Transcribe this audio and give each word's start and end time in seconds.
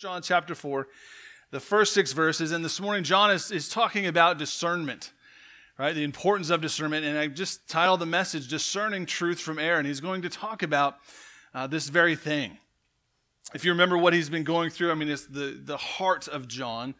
John 0.00 0.22
chapter 0.22 0.54
4, 0.54 0.88
the 1.50 1.60
first 1.60 1.92
six 1.92 2.14
verses. 2.14 2.52
And 2.52 2.64
this 2.64 2.80
morning, 2.80 3.04
John 3.04 3.30
is, 3.30 3.50
is 3.50 3.68
talking 3.68 4.06
about 4.06 4.38
discernment, 4.38 5.12
right? 5.78 5.94
The 5.94 6.04
importance 6.04 6.48
of 6.48 6.62
discernment. 6.62 7.04
And 7.04 7.18
I 7.18 7.26
just 7.26 7.68
titled 7.68 8.00
the 8.00 8.06
message, 8.06 8.48
Discerning 8.48 9.04
Truth 9.04 9.40
from 9.40 9.58
Error. 9.58 9.76
And 9.76 9.86
he's 9.86 10.00
going 10.00 10.22
to 10.22 10.30
talk 10.30 10.62
about 10.62 10.96
uh, 11.52 11.66
this 11.66 11.90
very 11.90 12.16
thing. 12.16 12.56
If 13.52 13.62
you 13.62 13.72
remember 13.72 13.98
what 13.98 14.14
he's 14.14 14.30
been 14.30 14.42
going 14.42 14.70
through, 14.70 14.90
I 14.90 14.94
mean, 14.94 15.10
it's 15.10 15.26
the, 15.26 15.60
the 15.62 15.76
heart 15.76 16.28
of 16.28 16.48
John 16.48 16.94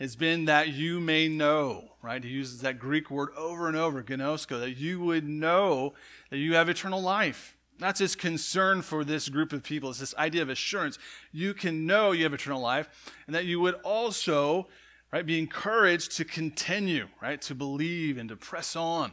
has 0.00 0.16
been 0.16 0.46
that 0.46 0.66
you 0.66 0.98
may 0.98 1.28
know, 1.28 1.90
right? 2.02 2.24
He 2.24 2.30
uses 2.30 2.62
that 2.62 2.80
Greek 2.80 3.08
word 3.08 3.28
over 3.36 3.68
and 3.68 3.76
over, 3.76 4.02
gnosko, 4.02 4.58
that 4.58 4.76
you 4.76 4.98
would 4.98 5.28
know 5.28 5.94
that 6.30 6.38
you 6.38 6.56
have 6.56 6.68
eternal 6.68 7.00
life. 7.00 7.56
That's 7.78 7.98
his 7.98 8.14
concern 8.14 8.82
for 8.82 9.04
this 9.04 9.28
group 9.28 9.52
of 9.52 9.62
people. 9.62 9.90
It's 9.90 9.98
this 9.98 10.14
idea 10.16 10.42
of 10.42 10.50
assurance. 10.50 10.98
You 11.32 11.54
can 11.54 11.86
know 11.86 12.12
you 12.12 12.24
have 12.24 12.34
eternal 12.34 12.60
life, 12.60 12.88
and 13.26 13.34
that 13.34 13.44
you 13.44 13.60
would 13.60 13.74
also, 13.82 14.68
right, 15.12 15.26
be 15.26 15.38
encouraged 15.38 16.16
to 16.18 16.24
continue, 16.24 17.08
right, 17.20 17.40
to 17.42 17.54
believe 17.54 18.18
and 18.18 18.28
to 18.28 18.36
press 18.36 18.76
on. 18.76 19.12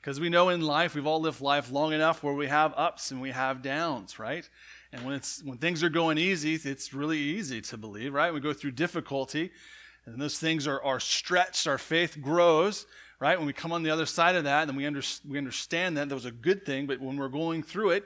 Because 0.00 0.18
we 0.18 0.28
know 0.28 0.48
in 0.48 0.60
life, 0.60 0.94
we've 0.94 1.06
all 1.06 1.20
lived 1.20 1.40
life 1.40 1.70
long 1.70 1.92
enough 1.92 2.24
where 2.24 2.34
we 2.34 2.48
have 2.48 2.74
ups 2.76 3.12
and 3.12 3.20
we 3.20 3.30
have 3.30 3.62
downs, 3.62 4.18
right? 4.18 4.48
And 4.92 5.04
when, 5.04 5.14
it's, 5.14 5.42
when 5.44 5.58
things 5.58 5.82
are 5.82 5.88
going 5.88 6.18
easy, 6.18 6.54
it's 6.54 6.92
really 6.92 7.18
easy 7.18 7.60
to 7.62 7.76
believe, 7.76 8.12
right? 8.12 8.34
We 8.34 8.40
go 8.40 8.52
through 8.52 8.72
difficulty, 8.72 9.52
and 10.04 10.20
those 10.20 10.38
things 10.38 10.66
are, 10.66 10.82
are 10.82 10.98
stretched, 10.98 11.68
our 11.68 11.78
faith 11.78 12.20
grows, 12.20 12.84
right? 13.22 13.38
When 13.38 13.46
we 13.46 13.52
come 13.52 13.70
on 13.70 13.84
the 13.84 13.90
other 13.90 14.04
side 14.04 14.34
of 14.34 14.42
that, 14.44 14.66
then 14.66 14.74
we, 14.74 14.84
under, 14.84 15.00
we 15.28 15.38
understand 15.38 15.96
that 15.96 16.08
that 16.08 16.14
was 16.14 16.24
a 16.24 16.32
good 16.32 16.66
thing, 16.66 16.88
but 16.88 17.00
when 17.00 17.16
we're 17.16 17.28
going 17.28 17.62
through 17.62 17.90
it, 17.90 18.04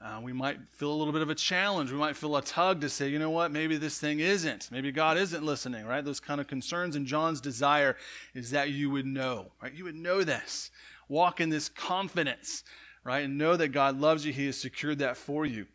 uh, 0.00 0.20
we 0.22 0.32
might 0.32 0.58
feel 0.70 0.90
a 0.90 0.96
little 0.96 1.12
bit 1.12 1.20
of 1.20 1.28
a 1.28 1.34
challenge. 1.34 1.92
We 1.92 1.98
might 1.98 2.16
feel 2.16 2.34
a 2.34 2.40
tug 2.40 2.80
to 2.80 2.88
say, 2.88 3.10
you 3.10 3.18
know 3.18 3.28
what, 3.28 3.52
maybe 3.52 3.76
this 3.76 3.98
thing 3.98 4.20
isn't. 4.20 4.70
Maybe 4.72 4.90
God 4.90 5.18
isn't 5.18 5.44
listening, 5.44 5.84
right? 5.84 6.02
Those 6.02 6.18
kind 6.18 6.40
of 6.40 6.46
concerns. 6.46 6.96
And 6.96 7.04
John's 7.06 7.42
desire 7.42 7.94
is 8.32 8.52
that 8.52 8.70
you 8.70 8.88
would 8.88 9.04
know, 9.04 9.48
right? 9.62 9.74
You 9.74 9.84
would 9.84 9.96
know 9.96 10.24
this. 10.24 10.70
Walk 11.10 11.42
in 11.42 11.50
this 11.50 11.68
confidence, 11.68 12.64
right? 13.04 13.26
And 13.26 13.36
know 13.36 13.54
that 13.54 13.68
God 13.68 14.00
loves 14.00 14.24
you. 14.24 14.32
He 14.32 14.46
has 14.46 14.58
secured 14.58 15.00
that 15.00 15.18
for 15.18 15.44
you 15.44 15.66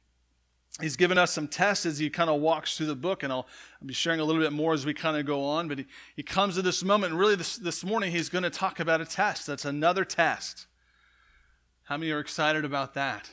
he's 0.81 0.95
given 0.95 1.17
us 1.17 1.31
some 1.31 1.47
tests 1.47 1.85
as 1.85 1.99
he 1.99 2.09
kind 2.09 2.29
of 2.29 2.41
walks 2.41 2.77
through 2.77 2.87
the 2.87 2.95
book, 2.95 3.23
and 3.23 3.31
I'll, 3.31 3.47
I'll, 3.81 3.87
be 3.87 3.93
sharing 3.93 4.19
a 4.19 4.23
little 4.23 4.41
bit 4.41 4.53
more 4.53 4.73
as 4.73 4.85
we 4.85 4.93
kind 4.93 5.17
of 5.17 5.25
go 5.25 5.43
on. 5.43 5.67
But 5.67 5.79
he, 5.79 5.85
he 6.15 6.23
comes 6.23 6.55
to 6.55 6.61
this 6.61 6.83
moment, 6.83 7.11
and 7.11 7.19
really 7.19 7.35
this, 7.35 7.57
this 7.57 7.83
morning 7.83 8.11
he's 8.11 8.29
going 8.29 8.43
to 8.43 8.49
talk 8.49 8.79
about 8.79 9.01
a 9.01 9.05
test. 9.05 9.47
That's 9.47 9.65
another 9.65 10.05
test. 10.05 10.67
How 11.83 11.97
many 11.97 12.11
are 12.11 12.19
excited 12.19 12.65
about 12.65 12.93
that? 12.93 13.29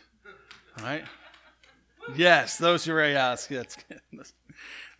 All 0.78 0.84
right? 0.84 1.04
Yes, 2.16 2.56
those 2.58 2.84
who 2.84 2.92
are, 2.92 3.08
yes, 3.08 3.48
yes. 3.50 3.76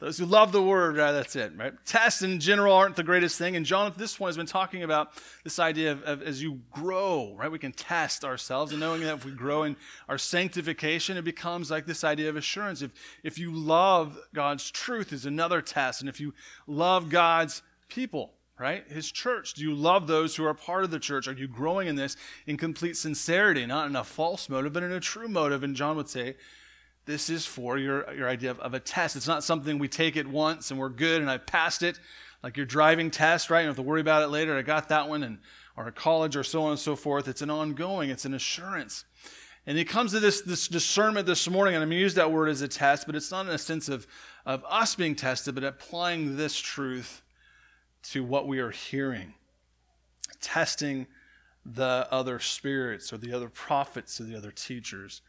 Those 0.00 0.16
who 0.16 0.24
love 0.24 0.50
the 0.50 0.62
word, 0.62 0.96
that's 0.96 1.36
it, 1.36 1.52
right? 1.58 1.74
Tests 1.84 2.22
in 2.22 2.40
general 2.40 2.74
aren't 2.74 2.96
the 2.96 3.02
greatest 3.02 3.36
thing. 3.36 3.54
And 3.54 3.66
John, 3.66 3.86
at 3.86 3.98
this 3.98 4.16
point, 4.16 4.30
has 4.30 4.36
been 4.38 4.46
talking 4.46 4.82
about 4.82 5.12
this 5.44 5.58
idea 5.58 5.92
of, 5.92 6.02
of, 6.04 6.22
as 6.22 6.42
you 6.42 6.60
grow, 6.70 7.34
right, 7.36 7.52
we 7.52 7.58
can 7.58 7.72
test 7.72 8.24
ourselves. 8.24 8.72
And 8.72 8.80
knowing 8.80 9.02
that 9.02 9.16
if 9.16 9.26
we 9.26 9.32
grow 9.32 9.64
in 9.64 9.76
our 10.08 10.16
sanctification, 10.16 11.18
it 11.18 11.22
becomes 11.22 11.70
like 11.70 11.84
this 11.84 12.02
idea 12.02 12.30
of 12.30 12.36
assurance. 12.36 12.80
If, 12.80 12.92
if 13.22 13.38
you 13.38 13.52
love 13.52 14.18
God's 14.32 14.70
truth, 14.70 15.12
is 15.12 15.26
another 15.26 15.60
test. 15.60 16.00
And 16.00 16.08
if 16.08 16.18
you 16.18 16.32
love 16.66 17.10
God's 17.10 17.60
people, 17.90 18.32
right, 18.58 18.90
his 18.90 19.12
church, 19.12 19.52
do 19.52 19.62
you 19.62 19.74
love 19.74 20.06
those 20.06 20.34
who 20.34 20.46
are 20.46 20.54
part 20.54 20.84
of 20.84 20.90
the 20.90 20.98
church? 20.98 21.28
Are 21.28 21.32
you 21.32 21.46
growing 21.46 21.88
in 21.88 21.96
this 21.96 22.16
in 22.46 22.56
complete 22.56 22.96
sincerity, 22.96 23.66
not 23.66 23.86
in 23.86 23.96
a 23.96 24.04
false 24.04 24.48
motive, 24.48 24.72
but 24.72 24.82
in 24.82 24.92
a 24.92 25.00
true 25.00 25.28
motive? 25.28 25.62
And 25.62 25.76
John 25.76 25.96
would 25.96 26.08
say, 26.08 26.36
this 27.06 27.30
is 27.30 27.46
for 27.46 27.78
your, 27.78 28.12
your 28.12 28.28
idea 28.28 28.50
of, 28.50 28.60
of, 28.60 28.74
a 28.74 28.80
test. 28.80 29.16
It's 29.16 29.26
not 29.26 29.42
something 29.42 29.78
we 29.78 29.88
take 29.88 30.16
it 30.16 30.26
once 30.26 30.70
and 30.70 30.78
we're 30.78 30.90
good 30.90 31.20
and 31.20 31.30
I 31.30 31.38
passed 31.38 31.82
it, 31.82 31.98
like 32.42 32.56
your 32.56 32.66
driving 32.66 33.10
test, 33.10 33.50
right? 33.50 33.60
You 33.60 33.66
don't 33.66 33.76
have 33.76 33.84
to 33.84 33.88
worry 33.88 34.00
about 34.00 34.22
it 34.22 34.28
later. 34.28 34.56
I 34.56 34.62
got 34.62 34.88
that 34.88 35.08
one, 35.08 35.22
and 35.22 35.38
or 35.76 35.88
a 35.88 35.92
college 35.92 36.36
or 36.36 36.44
so 36.44 36.64
on 36.64 36.72
and 36.72 36.78
so 36.78 36.94
forth. 36.94 37.26
It's 37.26 37.42
an 37.42 37.50
ongoing, 37.50 38.10
it's 38.10 38.24
an 38.24 38.34
assurance. 38.34 39.04
And 39.66 39.78
it 39.78 39.86
comes 39.86 40.12
to 40.12 40.20
this, 40.20 40.40
this 40.42 40.68
discernment 40.68 41.26
this 41.26 41.48
morning, 41.48 41.74
and 41.74 41.82
I'm 41.82 41.88
going 41.88 41.98
to 41.98 42.02
use 42.02 42.14
that 42.14 42.32
word 42.32 42.48
as 42.48 42.62
a 42.62 42.68
test, 42.68 43.06
but 43.06 43.14
it's 43.14 43.30
not 43.30 43.46
in 43.46 43.52
a 43.52 43.58
sense 43.58 43.88
of, 43.88 44.06
of 44.46 44.64
us 44.68 44.94
being 44.94 45.14
tested, 45.14 45.54
but 45.54 45.64
applying 45.64 46.36
this 46.36 46.58
truth 46.58 47.22
to 48.04 48.24
what 48.24 48.46
we 48.46 48.58
are 48.58 48.70
hearing. 48.70 49.34
Testing 50.40 51.06
the 51.64 52.08
other 52.10 52.38
spirits 52.38 53.12
or 53.12 53.18
the 53.18 53.32
other 53.32 53.48
prophets 53.48 54.20
or 54.20 54.24
the 54.24 54.36
other 54.36 54.50
teachers. 54.50 55.20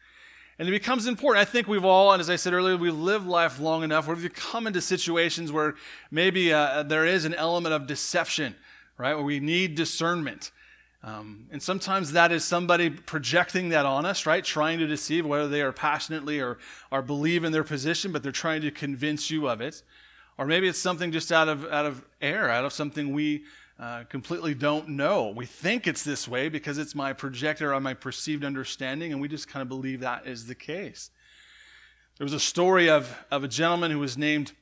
And 0.62 0.68
it 0.68 0.70
becomes 0.70 1.08
important. 1.08 1.42
I 1.42 1.50
think 1.50 1.66
we've 1.66 1.84
all, 1.84 2.12
and 2.12 2.20
as 2.20 2.30
I 2.30 2.36
said 2.36 2.52
earlier, 2.52 2.76
we 2.76 2.92
live 2.92 3.26
life 3.26 3.58
long 3.58 3.82
enough 3.82 4.06
where 4.06 4.14
we've 4.14 4.32
come 4.32 4.68
into 4.68 4.80
situations 4.80 5.50
where 5.50 5.74
maybe 6.08 6.52
uh, 6.52 6.84
there 6.84 7.04
is 7.04 7.24
an 7.24 7.34
element 7.34 7.74
of 7.74 7.88
deception, 7.88 8.54
right? 8.96 9.12
Where 9.12 9.24
we 9.24 9.40
need 9.40 9.74
discernment. 9.74 10.52
Um, 11.02 11.48
and 11.50 11.60
sometimes 11.60 12.12
that 12.12 12.30
is 12.30 12.44
somebody 12.44 12.90
projecting 12.90 13.70
that 13.70 13.86
on 13.86 14.06
us, 14.06 14.24
right? 14.24 14.44
Trying 14.44 14.78
to 14.78 14.86
deceive, 14.86 15.26
whether 15.26 15.48
they 15.48 15.62
are 15.62 15.72
passionately 15.72 16.38
or, 16.38 16.58
or 16.92 17.02
believe 17.02 17.42
in 17.42 17.50
their 17.50 17.64
position, 17.64 18.12
but 18.12 18.22
they're 18.22 18.30
trying 18.30 18.60
to 18.60 18.70
convince 18.70 19.32
you 19.32 19.48
of 19.48 19.60
it. 19.60 19.82
Or 20.38 20.46
maybe 20.46 20.68
it's 20.68 20.78
something 20.78 21.10
just 21.10 21.32
out 21.32 21.48
of, 21.48 21.64
out 21.72 21.86
of 21.86 22.04
air, 22.20 22.48
out 22.48 22.64
of 22.64 22.72
something 22.72 23.12
we 23.12 23.42
uh, 23.78 24.04
completely 24.04 24.54
don't 24.54 24.90
know. 24.90 25.28
We 25.28 25.46
think 25.46 25.86
it's 25.86 26.04
this 26.04 26.28
way 26.28 26.48
because 26.48 26.78
it's 26.78 26.94
my 26.94 27.12
projector 27.12 27.72
on 27.74 27.82
my 27.82 27.94
perceived 27.94 28.44
understanding, 28.44 29.12
and 29.12 29.20
we 29.20 29.28
just 29.28 29.48
kind 29.48 29.62
of 29.62 29.68
believe 29.68 30.00
that 30.00 30.26
is 30.26 30.46
the 30.46 30.54
case. 30.54 31.10
There 32.18 32.24
was 32.24 32.34
a 32.34 32.40
story 32.40 32.88
of, 32.88 33.18
of 33.30 33.42
a 33.44 33.48
gentleman 33.48 33.90
who 33.90 33.98
was 33.98 34.18
named 34.18 34.52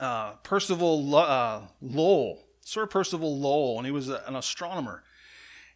uh, 0.00 0.32
Percival 0.42 1.14
uh, 1.14 1.62
Lowell, 1.80 2.42
Sir 2.60 2.86
Percival 2.86 3.38
Lowell, 3.38 3.78
and 3.78 3.86
he 3.86 3.92
was 3.92 4.08
an 4.08 4.36
astronomer. 4.36 5.02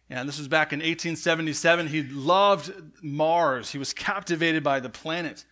And 0.09 0.27
this 0.27 0.39
was 0.39 0.47
back 0.47 0.73
in 0.73 0.79
1877. 0.79 1.87
He 1.87 2.03
loved 2.03 2.71
Mars. 3.01 3.71
He 3.71 3.77
was 3.77 3.93
captivated 3.93 4.63
by 4.63 4.79
the 4.79 4.89
planet. 4.89 5.45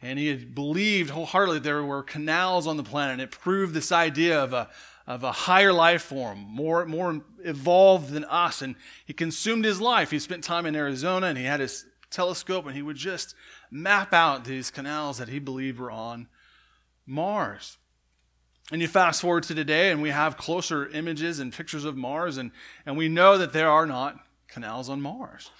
And 0.00 0.18
he 0.18 0.28
had 0.28 0.54
believed 0.54 1.10
wholeheartedly 1.10 1.60
there 1.60 1.84
were 1.84 2.02
canals 2.02 2.66
on 2.66 2.76
the 2.76 2.82
planet. 2.82 3.20
It 3.20 3.30
proved 3.30 3.74
this 3.74 3.92
idea 3.92 4.42
of 4.42 4.52
a, 4.52 4.70
of 5.06 5.22
a 5.22 5.32
higher 5.32 5.72
life 5.72 6.02
form, 6.02 6.38
more, 6.48 6.86
more 6.86 7.20
evolved 7.44 8.10
than 8.10 8.24
us. 8.24 8.62
And 8.62 8.74
he 9.04 9.12
consumed 9.12 9.64
his 9.64 9.80
life. 9.80 10.10
He 10.10 10.18
spent 10.18 10.44
time 10.44 10.66
in 10.66 10.74
Arizona 10.74 11.26
and 11.26 11.36
he 11.36 11.44
had 11.44 11.60
his 11.60 11.84
telescope 12.10 12.66
and 12.66 12.74
he 12.74 12.82
would 12.82 12.96
just 12.96 13.34
map 13.70 14.12
out 14.12 14.44
these 14.44 14.70
canals 14.70 15.18
that 15.18 15.28
he 15.28 15.38
believed 15.38 15.78
were 15.78 15.90
on 15.90 16.28
Mars. 17.06 17.76
And 18.72 18.80
you 18.80 18.88
fast 18.88 19.20
forward 19.20 19.42
to 19.44 19.54
today 19.54 19.90
and 19.90 20.00
we 20.00 20.08
have 20.08 20.38
closer 20.38 20.88
images 20.88 21.38
and 21.38 21.52
pictures 21.52 21.84
of 21.84 21.96
Mars, 21.96 22.38
and, 22.38 22.50
and 22.86 22.96
we 22.96 23.08
know 23.08 23.36
that 23.36 23.52
there 23.52 23.68
are 23.68 23.84
not 23.84 24.16
canals 24.48 24.88
on 24.88 25.02
Mars, 25.02 25.50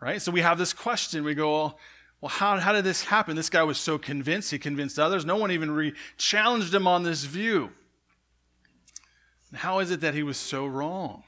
right? 0.00 0.22
So 0.22 0.30
we 0.30 0.42
have 0.42 0.58
this 0.58 0.72
question. 0.72 1.24
We 1.24 1.34
go, 1.34 1.50
well, 1.50 1.78
well 2.20 2.28
how, 2.28 2.60
how 2.60 2.72
did 2.72 2.84
this 2.84 3.02
happen? 3.02 3.34
This 3.34 3.50
guy 3.50 3.64
was 3.64 3.78
so 3.78 3.98
convinced, 3.98 4.52
he 4.52 4.60
convinced 4.60 5.00
others. 5.00 5.24
No 5.24 5.36
one 5.36 5.50
even 5.50 5.72
re- 5.72 5.94
challenged 6.18 6.72
him 6.72 6.86
on 6.86 7.02
this 7.02 7.24
view. 7.24 7.72
How 9.54 9.80
is 9.80 9.90
it 9.90 10.00
that 10.00 10.14
he 10.14 10.22
was 10.22 10.36
so 10.36 10.66
wrong? 10.66 11.24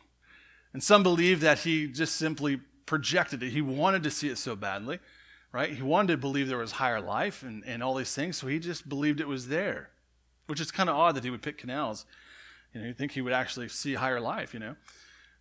And 0.73 0.83
some 0.83 1.03
believe 1.03 1.41
that 1.41 1.61
he 1.61 1.87
just 1.87 2.17
simply 2.17 2.61
projected 2.87 3.43
it. 3.43 3.51
He 3.51 3.63
wanted 3.63 4.03
to 4.03 4.11
see 4.11 4.29
it 4.29 4.39
so 4.39 4.57
badly, 4.57 4.99
right? 5.53 5.73
He 5.73 5.83
wanted 5.83 6.13
to 6.13 6.19
believe 6.19 6.49
there 6.49 6.59
was 6.59 6.73
higher 6.73 7.01
life 7.01 7.43
and, 7.43 7.65
and 7.65 7.83
all 7.83 7.95
these 7.95 8.15
things, 8.15 8.37
so 8.37 8.47
he 8.47 8.59
just 8.59 8.89
believed 8.89 9.21
it 9.21 9.29
was 9.29 9.49
there, 9.49 9.91
which 10.47 10.61
is 10.61 10.71
kind 10.71 10.91
of 10.91 10.97
odd 10.97 11.15
that 11.17 11.25
he 11.25 11.31
would 11.31 11.43
pick 11.43 11.59
canals. 11.59 12.07
You 12.73 12.81
know, 12.81 12.87
you 12.89 12.95
think 12.95 13.13
he 13.13 13.21
would 13.21 13.33
actually 13.33 13.69
see 13.69 13.95
higher 13.95 14.21
life, 14.21 14.53
you 14.53 14.61
know. 14.61 14.77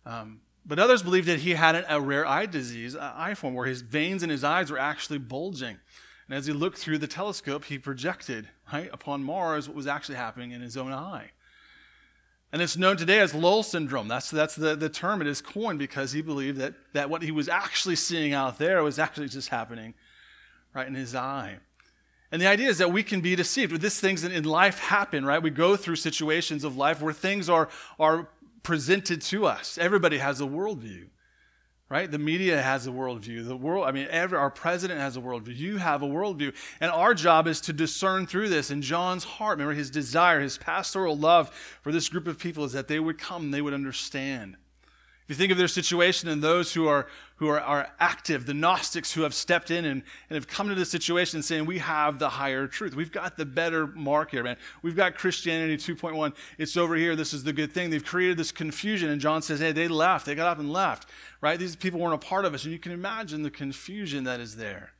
Um, 0.06 0.40
but 0.64 0.78
others 0.78 1.02
believe 1.02 1.26
that 1.26 1.40
he 1.40 1.50
had 1.50 1.84
a 1.88 2.00
rare 2.00 2.26
eye 2.26 2.46
disease, 2.46 2.94
an 2.94 3.02
eye 3.02 3.34
form, 3.34 3.54
where 3.54 3.66
his 3.66 3.82
veins 3.82 4.22
in 4.22 4.30
his 4.30 4.44
eyes 4.44 4.70
were 4.70 4.78
actually 4.78 5.18
bulging. 5.18 5.78
And 6.28 6.38
as 6.38 6.46
he 6.46 6.52
looked 6.52 6.78
through 6.78 6.98
the 6.98 7.06
telescope, 7.06 7.64
he 7.64 7.78
projected, 7.78 8.48
right, 8.72 8.88
upon 8.92 9.24
Mars 9.24 9.68
what 9.68 9.76
was 9.76 9.86
actually 9.86 10.14
happening 10.14 10.52
in 10.52 10.62
his 10.62 10.76
own 10.76 10.92
eye. 10.92 11.32
And 12.54 12.62
it's 12.62 12.76
known 12.76 12.96
today 12.96 13.18
as 13.18 13.34
Lowell 13.34 13.64
syndrome. 13.64 14.06
That's, 14.06 14.30
that's 14.30 14.54
the, 14.54 14.76
the 14.76 14.88
term 14.88 15.20
it 15.20 15.26
is 15.26 15.42
coined 15.42 15.80
because 15.80 16.12
he 16.12 16.22
believed 16.22 16.58
that, 16.58 16.74
that 16.92 17.10
what 17.10 17.22
he 17.22 17.32
was 17.32 17.48
actually 17.48 17.96
seeing 17.96 18.32
out 18.32 18.60
there 18.60 18.80
was 18.84 19.00
actually 19.00 19.26
just 19.26 19.48
happening 19.48 19.92
right 20.72 20.86
in 20.86 20.94
his 20.94 21.16
eye. 21.16 21.56
And 22.30 22.40
the 22.40 22.46
idea 22.46 22.68
is 22.68 22.78
that 22.78 22.92
we 22.92 23.02
can 23.02 23.20
be 23.20 23.34
deceived. 23.34 23.80
These 23.80 23.98
things 23.98 24.22
in 24.22 24.44
life 24.44 24.78
happen, 24.78 25.24
right? 25.24 25.42
We 25.42 25.50
go 25.50 25.74
through 25.74 25.96
situations 25.96 26.62
of 26.62 26.76
life 26.76 27.02
where 27.02 27.12
things 27.12 27.48
are, 27.48 27.70
are 27.98 28.28
presented 28.62 29.20
to 29.22 29.46
us. 29.46 29.76
Everybody 29.76 30.18
has 30.18 30.40
a 30.40 30.44
worldview 30.44 31.08
right? 31.90 32.10
The 32.10 32.18
media 32.18 32.60
has 32.62 32.86
a 32.86 32.90
worldview. 32.90 33.46
The 33.46 33.56
world, 33.56 33.86
I 33.86 33.92
mean, 33.92 34.06
every, 34.10 34.38
our 34.38 34.50
president 34.50 35.00
has 35.00 35.16
a 35.16 35.20
worldview. 35.20 35.56
You 35.56 35.76
have 35.76 36.02
a 36.02 36.06
worldview. 36.06 36.54
And 36.80 36.90
our 36.90 37.14
job 37.14 37.46
is 37.46 37.60
to 37.62 37.72
discern 37.72 38.26
through 38.26 38.48
this. 38.48 38.70
And 38.70 38.82
John's 38.82 39.24
heart, 39.24 39.58
remember 39.58 39.74
his 39.74 39.90
desire, 39.90 40.40
his 40.40 40.58
pastoral 40.58 41.16
love 41.16 41.50
for 41.82 41.92
this 41.92 42.08
group 42.08 42.26
of 42.26 42.38
people 42.38 42.64
is 42.64 42.72
that 42.72 42.88
they 42.88 43.00
would 43.00 43.18
come, 43.18 43.50
they 43.50 43.62
would 43.62 43.74
understand. 43.74 44.56
If 45.26 45.30
you 45.30 45.34
think 45.36 45.52
of 45.52 45.58
their 45.58 45.68
situation 45.68 46.28
and 46.28 46.42
those 46.42 46.74
who 46.74 46.86
are 46.86 47.06
who 47.36 47.48
are, 47.48 47.60
are 47.60 47.88
active, 47.98 48.46
the 48.46 48.54
Gnostics 48.54 49.12
who 49.12 49.22
have 49.22 49.34
stepped 49.34 49.70
in 49.70 49.84
and, 49.84 50.02
and 50.30 50.34
have 50.34 50.46
come 50.46 50.68
to 50.68 50.74
the 50.74 50.84
situation 50.84 51.42
saying, 51.42 51.66
We 51.66 51.78
have 51.78 52.18
the 52.18 52.28
higher 52.28 52.66
truth. 52.66 52.94
We've 52.94 53.10
got 53.10 53.36
the 53.36 53.44
better 53.44 53.86
mark 53.86 54.30
here, 54.30 54.44
man. 54.44 54.56
We've 54.82 54.94
got 54.94 55.16
Christianity 55.16 55.76
2.1. 55.76 56.34
It's 56.58 56.76
over 56.76 56.94
here. 56.94 57.16
This 57.16 57.32
is 57.32 57.42
the 57.42 57.52
good 57.52 57.72
thing. 57.72 57.90
They've 57.90 58.04
created 58.04 58.36
this 58.36 58.52
confusion. 58.52 59.10
And 59.10 59.20
John 59.20 59.42
says, 59.42 59.60
Hey, 59.60 59.72
they 59.72 59.88
left. 59.88 60.26
They 60.26 60.34
got 60.34 60.46
up 60.46 60.58
and 60.58 60.72
left, 60.72 61.08
right? 61.40 61.58
These 61.58 61.76
people 61.76 61.98
weren't 61.98 62.14
a 62.14 62.26
part 62.26 62.44
of 62.44 62.54
us. 62.54 62.64
And 62.64 62.72
you 62.72 62.78
can 62.78 62.92
imagine 62.92 63.42
the 63.42 63.50
confusion 63.50 64.24
that 64.24 64.40
is 64.40 64.56
there. 64.56 64.93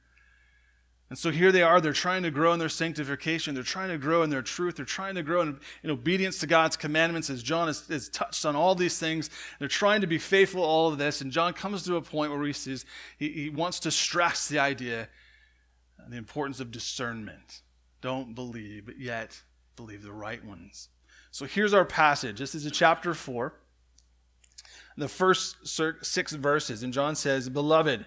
And 1.10 1.18
so 1.18 1.30
here 1.30 1.52
they 1.52 1.62
are, 1.62 1.80
they're 1.80 1.92
trying 1.92 2.22
to 2.22 2.30
grow 2.30 2.52
in 2.54 2.58
their 2.58 2.70
sanctification, 2.70 3.54
they're 3.54 3.62
trying 3.62 3.90
to 3.90 3.98
grow 3.98 4.22
in 4.22 4.30
their 4.30 4.42
truth, 4.42 4.76
they're 4.76 4.86
trying 4.86 5.14
to 5.16 5.22
grow 5.22 5.42
in, 5.42 5.60
in 5.82 5.90
obedience 5.90 6.38
to 6.38 6.46
God's 6.46 6.76
commandments, 6.76 7.28
as 7.28 7.42
John 7.42 7.66
has, 7.66 7.86
has, 7.88 8.08
touched 8.08 8.46
on 8.46 8.56
all 8.56 8.74
these 8.74 8.98
things. 8.98 9.28
They're 9.58 9.68
trying 9.68 10.00
to 10.00 10.06
be 10.06 10.18
faithful 10.18 10.62
all 10.62 10.88
of 10.88 10.98
this. 10.98 11.20
And 11.20 11.30
John 11.30 11.52
comes 11.52 11.82
to 11.84 11.96
a 11.96 12.02
point 12.02 12.32
where 12.32 12.42
he 12.44 12.54
says 12.54 12.86
he, 13.18 13.28
he 13.28 13.50
wants 13.50 13.80
to 13.80 13.90
stress 13.90 14.48
the 14.48 14.58
idea, 14.58 15.08
uh, 16.00 16.08
the 16.08 16.16
importance 16.16 16.58
of 16.58 16.70
discernment. 16.70 17.60
Don't 18.00 18.34
believe, 18.34 18.86
but 18.86 18.98
yet 18.98 19.42
believe 19.76 20.02
the 20.02 20.12
right 20.12 20.44
ones. 20.44 20.88
So 21.30 21.44
here's 21.44 21.74
our 21.74 21.84
passage. 21.84 22.38
This 22.38 22.54
is 22.54 22.64
a 22.64 22.70
chapter 22.70 23.12
4, 23.12 23.52
the 24.96 25.08
first 25.08 25.56
six 26.02 26.32
verses. 26.32 26.82
And 26.82 26.92
John 26.92 27.14
says, 27.14 27.48
Beloved, 27.48 28.06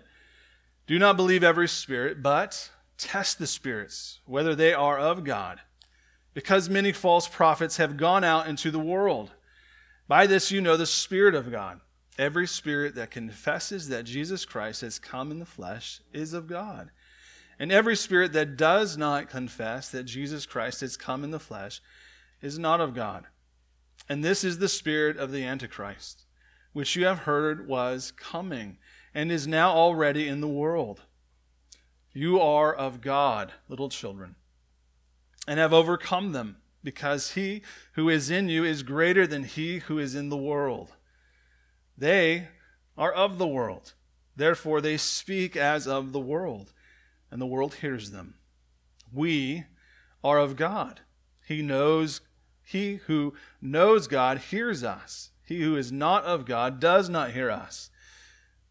do 0.88 0.98
not 0.98 1.18
believe 1.18 1.44
every 1.44 1.68
spirit, 1.68 2.24
but 2.24 2.72
Test 2.98 3.40
the 3.40 3.48
spirits, 3.48 4.20
whether 4.26 4.56
they 4.56 4.74
are 4.74 4.98
of 4.98 5.24
God, 5.24 5.62
because 6.34 6.70
many 6.70 6.92
false 6.92 7.28
prophets 7.28 7.78
have 7.78 7.98
gone 7.98 8.24
out 8.24 8.48
into 8.48 8.72
the 8.72 8.80
world. 8.80 9.32
By 10.08 10.28
this 10.28 10.52
you 10.52 10.62
know 10.62 10.78
the 10.78 10.86
Spirit 10.86 11.36
of 11.36 11.52
God. 11.52 11.82
Every 12.18 12.48
spirit 12.48 12.96
that 12.96 13.12
confesses 13.12 13.90
that 13.90 14.04
Jesus 14.04 14.44
Christ 14.44 14.82
has 14.82 14.98
come 14.98 15.30
in 15.30 15.38
the 15.38 15.46
flesh 15.46 16.02
is 16.12 16.34
of 16.34 16.48
God. 16.48 16.90
And 17.60 17.72
every 17.72 17.96
spirit 17.96 18.34
that 18.34 18.58
does 18.58 18.98
not 18.98 19.30
confess 19.30 19.90
that 19.90 20.04
Jesus 20.04 20.46
Christ 20.46 20.82
has 20.82 20.98
come 20.98 21.24
in 21.24 21.32
the 21.32 21.40
flesh 21.40 21.80
is 22.42 22.58
not 22.58 22.82
of 22.82 22.96
God. 22.96 23.26
And 24.10 24.24
this 24.24 24.44
is 24.44 24.58
the 24.58 24.70
spirit 24.70 25.18
of 25.18 25.32
the 25.32 25.44
Antichrist, 25.44 26.26
which 26.74 26.96
you 26.96 27.06
have 27.06 27.20
heard 27.20 27.68
was 27.68 28.12
coming 28.12 28.78
and 29.14 29.32
is 29.32 29.48
now 29.48 29.72
already 29.72 30.28
in 30.28 30.42
the 30.42 30.48
world. 30.48 31.02
You 32.18 32.42
are 32.42 32.74
of 32.74 33.02
God, 33.02 33.54
little 33.70 33.90
children, 33.90 34.38
and 35.48 35.60
have 35.60 35.72
overcome 35.72 36.32
them, 36.32 36.58
because 36.84 37.34
he 37.34 37.62
who 37.92 38.10
is 38.10 38.32
in 38.32 38.50
you 38.50 38.64
is 38.64 38.82
greater 38.82 39.28
than 39.28 39.44
he 39.44 39.78
who 39.78 40.00
is 40.00 40.16
in 40.16 40.30
the 40.30 40.36
world. 40.36 40.94
They 41.96 42.48
are 42.98 43.12
of 43.12 43.38
the 43.38 43.46
world, 43.46 43.94
therefore 44.36 44.82
they 44.82 44.98
speak 44.98 45.56
as 45.56 45.88
of 45.88 46.12
the 46.12 46.20
world, 46.20 46.74
and 47.30 47.40
the 47.40 47.46
world 47.46 47.76
hears 47.76 48.10
them. 48.10 48.34
We 49.14 49.66
are 50.24 50.40
of 50.40 50.56
God. 50.56 51.02
He 51.48 51.62
knows 51.62 52.22
he 52.64 52.96
who 53.06 53.36
knows 53.62 54.08
God 54.08 54.40
hears 54.40 54.84
us. 54.84 55.30
He 55.46 55.62
who 55.62 55.76
is 55.76 55.92
not 55.92 56.24
of 56.24 56.46
God 56.46 56.80
does 56.80 57.10
not 57.10 57.34
hear 57.34 57.52
us. 57.52 57.92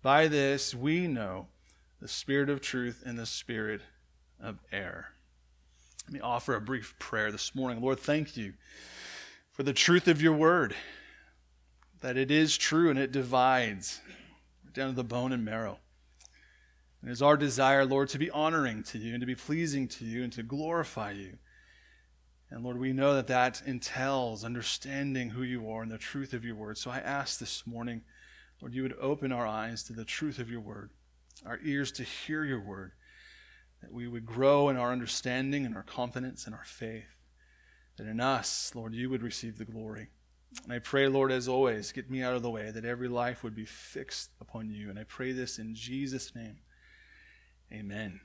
By 0.02 0.26
this 0.26 0.75
we 0.75 1.06
know 1.06 1.46
the 2.00 2.08
spirit 2.08 2.50
of 2.50 2.60
truth 2.60 3.02
and 3.06 3.19
the 3.19 3.26
spirit 3.26 3.81
of 4.40 4.58
error. 4.70 5.06
Let 6.06 6.12
me 6.12 6.20
offer 6.20 6.54
a 6.54 6.60
brief 6.60 6.94
prayer 6.98 7.32
this 7.32 7.54
morning. 7.54 7.82
Lord, 7.82 7.98
thank 7.98 8.37
you 8.37 8.54
for 9.50 9.62
the 9.62 9.72
truth 9.72 10.06
of 10.06 10.20
your 10.20 10.34
word, 10.34 10.75
that 12.00 12.16
it 12.16 12.31
is 12.31 12.56
true 12.56 12.90
and 12.90 12.98
it 12.98 13.12
divides 13.12 14.00
down 14.72 14.90
to 14.90 14.96
the 14.96 15.04
bone 15.04 15.32
and 15.32 15.44
marrow. 15.44 15.78
It 17.02 17.10
is 17.10 17.22
our 17.22 17.37
desire, 17.37 17.84
Lord, 17.84 18.08
to 18.10 18.19
be 18.19 18.31
honoring 18.31 18.82
to 18.84 18.99
you 18.99 19.14
and 19.14 19.20
to 19.20 19.26
be 19.26 19.34
pleasing 19.34 19.88
to 19.88 20.04
you 20.04 20.22
and 20.22 20.32
to 20.34 20.42
glorify 20.42 21.12
you. 21.12 21.38
And 22.50 22.62
Lord, 22.62 22.78
we 22.78 22.92
know 22.92 23.14
that 23.14 23.26
that 23.28 23.62
entails 23.66 24.44
understanding 24.44 25.31
who 25.31 25.42
you 25.42 25.69
are 25.70 25.82
and 25.82 25.90
the 25.90 25.99
truth 25.99 26.32
of 26.32 26.44
your 26.44 26.54
word. 26.54 26.78
So 26.78 26.90
I 26.90 26.99
ask 26.99 27.38
this 27.38 27.66
morning, 27.66 28.02
Lord, 28.60 28.75
you 28.75 28.82
would 28.82 28.96
open 29.00 29.32
our 29.32 29.46
eyes 29.46 29.82
to 29.84 29.92
the 29.92 30.04
truth 30.04 30.38
of 30.38 30.50
your 30.50 30.60
word 30.60 30.90
our 31.44 31.58
ears 31.62 31.92
to 31.92 32.02
hear 32.02 32.44
your 32.44 32.60
word, 32.60 32.92
that 33.82 33.92
we 33.92 34.08
would 34.08 34.24
grow 34.24 34.68
in 34.68 34.76
our 34.76 34.92
understanding 34.92 35.66
and 35.66 35.76
our 35.76 35.82
confidence 35.82 36.46
and 36.46 36.54
our 36.54 36.64
faith, 36.64 37.16
that 37.96 38.06
in 38.06 38.20
us, 38.20 38.72
Lord, 38.74 38.94
you 38.94 39.10
would 39.10 39.22
receive 39.22 39.58
the 39.58 39.64
glory. 39.64 40.08
And 40.64 40.72
I 40.72 40.78
pray, 40.78 41.08
Lord, 41.08 41.32
as 41.32 41.48
always, 41.48 41.92
get 41.92 42.10
me 42.10 42.22
out 42.22 42.34
of 42.34 42.42
the 42.42 42.50
way, 42.50 42.70
that 42.70 42.84
every 42.84 43.08
life 43.08 43.42
would 43.42 43.54
be 43.54 43.66
fixed 43.66 44.30
upon 44.40 44.70
you. 44.70 44.88
And 44.88 44.98
I 44.98 45.04
pray 45.04 45.32
this 45.32 45.58
in 45.58 45.74
Jesus' 45.74 46.34
name. 46.34 46.58
Amen. 47.72 48.20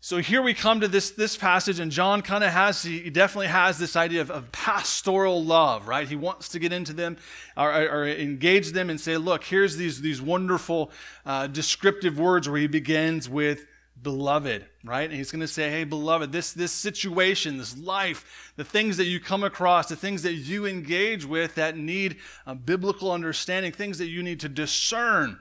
So 0.00 0.18
here 0.18 0.40
we 0.40 0.54
come 0.54 0.80
to 0.80 0.88
this, 0.88 1.10
this 1.10 1.36
passage, 1.36 1.80
and 1.80 1.90
John 1.90 2.22
kind 2.22 2.44
of 2.44 2.52
has, 2.52 2.82
he 2.82 3.10
definitely 3.10 3.48
has 3.48 3.78
this 3.78 3.96
idea 3.96 4.20
of, 4.20 4.30
of, 4.30 4.52
pastoral 4.52 5.42
love, 5.42 5.88
right? 5.88 6.06
He 6.06 6.14
wants 6.14 6.50
to 6.50 6.58
get 6.58 6.72
into 6.72 6.92
them 6.92 7.16
or, 7.56 7.72
or 7.72 8.06
engage 8.06 8.72
them 8.72 8.88
and 8.88 9.00
say, 9.00 9.16
look, 9.16 9.42
here's 9.42 9.76
these, 9.76 10.00
these 10.00 10.22
wonderful 10.22 10.92
uh, 11.24 11.48
descriptive 11.48 12.18
words 12.18 12.48
where 12.48 12.60
he 12.60 12.68
begins 12.68 13.28
with 13.28 13.66
beloved, 14.02 14.66
right? 14.84 15.08
And 15.08 15.14
he's 15.14 15.32
going 15.32 15.40
to 15.40 15.48
say, 15.48 15.70
hey, 15.70 15.84
beloved, 15.84 16.30
this, 16.30 16.52
this 16.52 16.72
situation, 16.72 17.58
this 17.58 17.76
life, 17.76 18.52
the 18.56 18.64
things 18.64 18.98
that 18.98 19.06
you 19.06 19.18
come 19.18 19.42
across, 19.42 19.88
the 19.88 19.96
things 19.96 20.22
that 20.22 20.34
you 20.34 20.66
engage 20.66 21.24
with 21.24 21.54
that 21.56 21.76
need 21.76 22.18
a 22.46 22.54
biblical 22.54 23.10
understanding, 23.10 23.72
things 23.72 23.98
that 23.98 24.08
you 24.08 24.22
need 24.22 24.40
to 24.40 24.48
discern, 24.48 25.38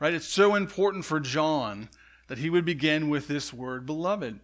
right? 0.00 0.14
It's 0.14 0.28
so 0.28 0.54
important 0.54 1.04
for 1.04 1.20
John 1.20 1.88
that 2.28 2.38
he 2.38 2.50
would 2.50 2.64
begin 2.64 3.08
with 3.08 3.28
this 3.28 3.52
word, 3.52 3.86
beloved. 3.86 4.40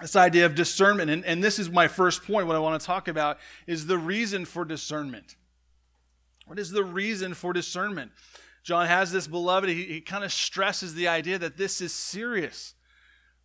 This 0.00 0.16
idea 0.16 0.46
of 0.46 0.54
discernment. 0.54 1.10
And, 1.10 1.24
and 1.24 1.44
this 1.44 1.58
is 1.58 1.68
my 1.68 1.88
first 1.88 2.24
point. 2.24 2.46
What 2.46 2.56
I 2.56 2.60
want 2.60 2.80
to 2.80 2.86
talk 2.86 3.08
about 3.08 3.38
is 3.66 3.86
the 3.86 3.98
reason 3.98 4.44
for 4.44 4.64
discernment. 4.64 5.36
What 6.46 6.58
is 6.58 6.70
the 6.70 6.84
reason 6.84 7.34
for 7.34 7.52
discernment? 7.52 8.12
John 8.62 8.86
has 8.86 9.12
this 9.12 9.26
beloved. 9.26 9.68
He, 9.68 9.84
he 9.84 10.00
kind 10.00 10.24
of 10.24 10.32
stresses 10.32 10.94
the 10.94 11.08
idea 11.08 11.38
that 11.38 11.56
this 11.56 11.80
is 11.80 11.92
serious 11.92 12.74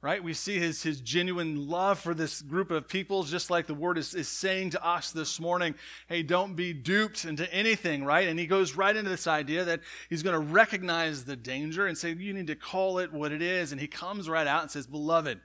right? 0.05 0.23
We 0.23 0.35
see 0.35 0.59
his, 0.59 0.83
his 0.83 1.01
genuine 1.01 1.67
love 1.67 1.97
for 1.97 2.13
this 2.13 2.43
group 2.43 2.69
of 2.69 2.87
people, 2.87 3.23
just 3.23 3.49
like 3.49 3.65
the 3.65 3.73
word 3.73 3.97
is, 3.97 4.13
is 4.13 4.27
saying 4.27 4.69
to 4.69 4.85
us 4.85 5.09
this 5.09 5.39
morning 5.39 5.73
hey, 6.07 6.21
don't 6.21 6.53
be 6.53 6.73
duped 6.73 7.25
into 7.25 7.51
anything, 7.51 8.03
right? 8.03 8.27
And 8.27 8.37
he 8.37 8.45
goes 8.45 8.75
right 8.75 8.95
into 8.95 9.09
this 9.09 9.25
idea 9.25 9.63
that 9.63 9.79
he's 10.07 10.21
going 10.21 10.35
to 10.39 10.53
recognize 10.53 11.25
the 11.25 11.35
danger 11.35 11.87
and 11.87 11.97
say, 11.97 12.13
you 12.13 12.35
need 12.35 12.45
to 12.45 12.55
call 12.55 12.99
it 12.99 13.11
what 13.11 13.31
it 13.31 13.41
is. 13.41 13.71
And 13.71 13.81
he 13.81 13.87
comes 13.87 14.29
right 14.29 14.45
out 14.45 14.61
and 14.61 14.69
says, 14.69 14.85
beloved. 14.85 15.39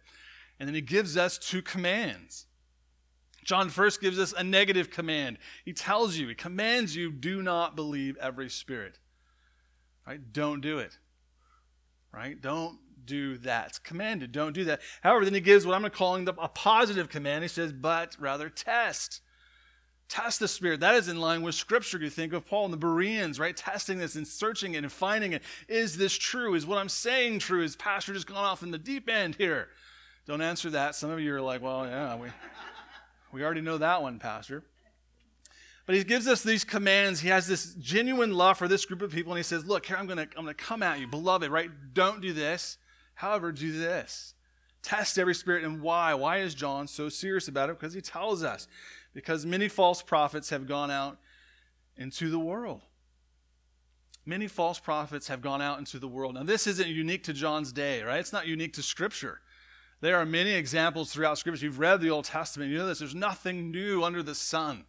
And 0.59 0.69
then 0.69 0.75
he 0.75 0.83
gives 0.83 1.17
us 1.17 1.39
two 1.39 1.63
commands. 1.63 2.45
John 3.43 3.71
first 3.71 4.03
gives 4.03 4.19
us 4.19 4.35
a 4.37 4.45
negative 4.45 4.91
command. 4.91 5.39
He 5.65 5.73
tells 5.73 6.19
you, 6.19 6.29
he 6.29 6.35
commands 6.35 6.95
you, 6.95 7.11
do 7.11 7.41
not 7.41 7.77
believe 7.77 8.19
every 8.19 8.51
spirit. 8.51 8.99
Right? 10.07 10.21
Don't 10.35 10.61
do 10.61 10.81
it. 10.81 10.99
Right? 12.13 12.39
Don't 12.39 12.79
do 13.05 13.39
that. 13.39 13.69
It's 13.69 13.79
commanded. 13.79 14.33
Don't 14.33 14.53
do 14.53 14.65
that. 14.65 14.81
However, 15.03 15.25
then 15.25 15.35
he 15.35 15.41
gives 15.41 15.67
what 15.67 15.75
I'm 15.75 15.89
calling 15.91 16.25
the, 16.25 16.35
a 16.35 16.49
positive 16.49 17.09
command. 17.09 17.45
He 17.45 17.49
says, 17.49 17.73
but 17.73 18.17
rather 18.19 18.49
test. 18.49 19.21
Test 20.09 20.41
the 20.41 20.49
Spirit. 20.49 20.81
That 20.81 20.97
is 20.97 21.09
in 21.09 21.21
line 21.21 21.43
with 21.43 21.55
Scripture. 21.55 21.99
You 21.99 22.11
think 22.11 22.33
of 22.33 22.45
Paul 22.45 22.65
and 22.65 22.73
the 22.73 22.79
Bereans, 22.79 23.39
right? 23.39 23.57
Testing 23.57 23.99
this 23.99 24.17
and 24.17 24.27
searching 24.27 24.75
it 24.75 24.79
and 24.79 24.91
finding 24.91 25.33
it. 25.33 25.43
Is 25.69 25.97
this 25.97 26.19
true? 26.19 26.55
Is 26.55 26.67
what 26.67 26.79
I'm 26.79 26.89
saying 26.89 27.39
true? 27.39 27.63
Is 27.63 27.77
Pastor 27.77 28.13
just 28.13 28.27
gone 28.27 28.45
off 28.45 28.65
in 28.65 28.73
the 28.73 28.79
deep 28.79 29.09
end 29.09 29.37
here? 29.37 29.69
Don't 30.27 30.43
answer 30.43 30.71
that. 30.71 30.97
Some 30.97 31.11
of 31.11 31.21
you 31.21 31.33
are 31.35 31.41
like, 31.41 31.63
well, 31.63 31.87
yeah, 31.87 32.17
we, 32.17 32.29
we 33.33 33.45
already 33.45 33.61
know 33.61 33.79
that 33.79 34.03
one, 34.03 34.19
Pastor. 34.19 34.65
But 35.87 35.97
he 35.97 36.05
gives 36.05 36.29
us 36.29 36.43
these 36.43 36.63
commands. 36.63 37.21
He 37.21 37.29
has 37.31 37.47
this 37.49 37.75
genuine 37.75 38.33
love 38.33 38.59
for 38.59 38.69
this 38.69 38.85
group 38.85 39.03
of 39.03 39.11
people, 39.11 39.33
and 39.33 39.39
he 39.39 39.43
says, 39.43 39.65
Look, 39.65 39.87
here 39.87 39.97
I'm 39.97 40.07
gonna 40.07 40.29
I'm 40.37 40.45
gonna 40.45 40.55
come 40.55 40.85
at 40.85 41.01
you, 41.01 41.09
beloved, 41.09 41.51
right? 41.51 41.69
Don't 41.95 42.21
do 42.21 42.33
this. 42.33 42.79
However, 43.21 43.53
do 43.53 43.71
this 43.71 44.33
test 44.83 45.19
every 45.19 45.35
spirit. 45.35 45.63
And 45.63 45.83
why? 45.83 46.15
Why 46.15 46.39
is 46.39 46.55
John 46.55 46.89
so 46.89 47.11
serious 47.11 47.49
about 47.49 47.69
it? 47.69 47.79
Because 47.79 47.93
he 47.93 48.01
tells 48.01 48.43
us, 48.43 48.67
because 49.13 49.45
many 49.45 49.69
false 49.69 50.01
prophets 50.01 50.49
have 50.49 50.67
gone 50.67 50.91
out 50.91 51.19
into 51.99 52.31
the 52.31 52.39
world. 52.39 52.81
Many 54.25 54.49
false 54.49 54.79
prophets 54.79 55.29
have 55.29 55.43
gone 55.43 55.61
out 55.61 55.79
into 55.79 55.99
the 55.99 56.09
world. 56.09 56.35
Now, 56.35 56.45
this 56.45 56.67
isn't 56.67 56.89
unique 56.89 57.25
to 57.25 57.35
John's 57.35 57.73
day, 57.73 58.03
right? 58.03 58.21
It's 58.21 58.33
not 58.33 58.47
unique 58.47 58.73
to 58.75 58.83
Scripture. 58.83 59.43
There 60.01 60.17
are 60.17 60.25
many 60.25 60.53
examples 60.53 61.13
throughout 61.13 61.37
Scripture. 61.37 61.67
You've 61.67 61.79
read 61.79 62.01
the 62.01 62.09
Old 62.09 62.25
Testament, 62.25 62.71
you 62.71 62.79
know 62.79 62.87
this. 62.87 63.01
There's 63.01 63.15
nothing 63.15 63.71
new 63.71 64.03
under 64.03 64.23
the 64.23 64.35
sun. 64.35 64.85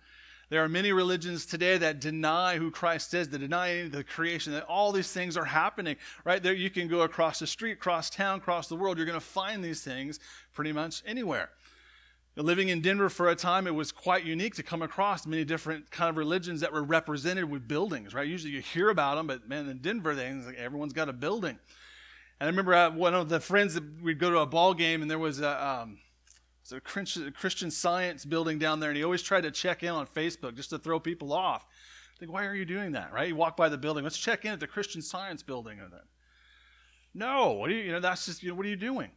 There 0.51 0.61
are 0.61 0.67
many 0.67 0.91
religions 0.91 1.45
today 1.45 1.77
that 1.77 2.01
deny 2.01 2.57
who 2.57 2.71
Christ 2.71 3.13
is, 3.13 3.29
that 3.29 3.39
deny 3.39 3.87
the 3.87 4.03
creation, 4.03 4.51
that 4.51 4.65
all 4.65 4.91
these 4.91 5.09
things 5.09 5.37
are 5.37 5.45
happening. 5.45 5.95
Right 6.25 6.43
there, 6.43 6.53
you 6.53 6.69
can 6.69 6.89
go 6.89 7.03
across 7.03 7.39
the 7.39 7.47
street, 7.47 7.71
across 7.71 8.09
town, 8.09 8.39
across 8.39 8.67
the 8.67 8.75
world. 8.75 8.97
You're 8.97 9.05
going 9.05 9.17
to 9.17 9.25
find 9.25 9.63
these 9.63 9.81
things 9.81 10.19
pretty 10.53 10.73
much 10.73 11.03
anywhere. 11.05 11.51
Living 12.35 12.67
in 12.67 12.81
Denver 12.81 13.07
for 13.07 13.29
a 13.29 13.35
time, 13.35 13.65
it 13.65 13.73
was 13.73 13.93
quite 13.93 14.25
unique 14.25 14.53
to 14.55 14.63
come 14.63 14.81
across 14.81 15.25
many 15.25 15.45
different 15.45 15.89
kind 15.89 16.09
of 16.09 16.17
religions 16.17 16.59
that 16.59 16.73
were 16.73 16.83
represented 16.83 17.49
with 17.49 17.65
buildings, 17.65 18.13
right? 18.13 18.27
Usually 18.27 18.51
you 18.51 18.59
hear 18.59 18.89
about 18.89 19.15
them, 19.15 19.27
but 19.27 19.47
man, 19.47 19.69
in 19.69 19.77
Denver, 19.77 20.13
they, 20.13 20.33
like 20.33 20.57
everyone's 20.57 20.91
got 20.91 21.07
a 21.07 21.13
building. 21.13 21.57
And 22.41 22.47
I 22.47 22.47
remember 22.47 22.73
uh, 22.73 22.91
one 22.91 23.13
of 23.13 23.29
the 23.29 23.39
friends 23.39 23.75
that 23.75 24.01
we'd 24.01 24.19
go 24.19 24.29
to 24.29 24.39
a 24.39 24.45
ball 24.45 24.73
game, 24.73 25.01
and 25.01 25.09
there 25.09 25.17
was 25.17 25.39
a, 25.39 25.65
um, 25.65 25.99
was 26.71 27.17
a 27.17 27.31
Christian 27.31 27.71
Science 27.71 28.25
building 28.25 28.59
down 28.59 28.79
there, 28.79 28.89
and 28.89 28.97
he 28.97 29.03
always 29.03 29.21
tried 29.21 29.41
to 29.41 29.51
check 29.51 29.83
in 29.83 29.89
on 29.89 30.07
Facebook 30.07 30.55
just 30.55 30.69
to 30.71 30.77
throw 30.77 30.99
people 30.99 31.33
off. 31.33 31.65
Think, 32.19 32.31
why 32.31 32.45
are 32.45 32.53
you 32.53 32.65
doing 32.65 32.91
that, 32.91 33.11
right? 33.11 33.29
You 33.29 33.35
walk 33.35 33.57
by 33.57 33.67
the 33.67 33.79
building, 33.79 34.03
let's 34.03 34.17
check 34.17 34.45
in 34.45 34.51
at 34.51 34.59
the 34.59 34.67
Christian 34.67 35.01
Science 35.01 35.41
building. 35.41 35.79
Or 35.79 35.89
that. 35.89 36.03
No, 37.15 37.53
what 37.53 37.71
are 37.71 37.73
you, 37.73 37.79
you 37.79 37.91
know, 37.91 37.99
that's 37.99 38.27
just, 38.27 38.43
you 38.43 38.49
know, 38.49 38.55
what 38.55 38.65
are 38.65 38.69
you 38.69 38.75
doing? 38.75 39.09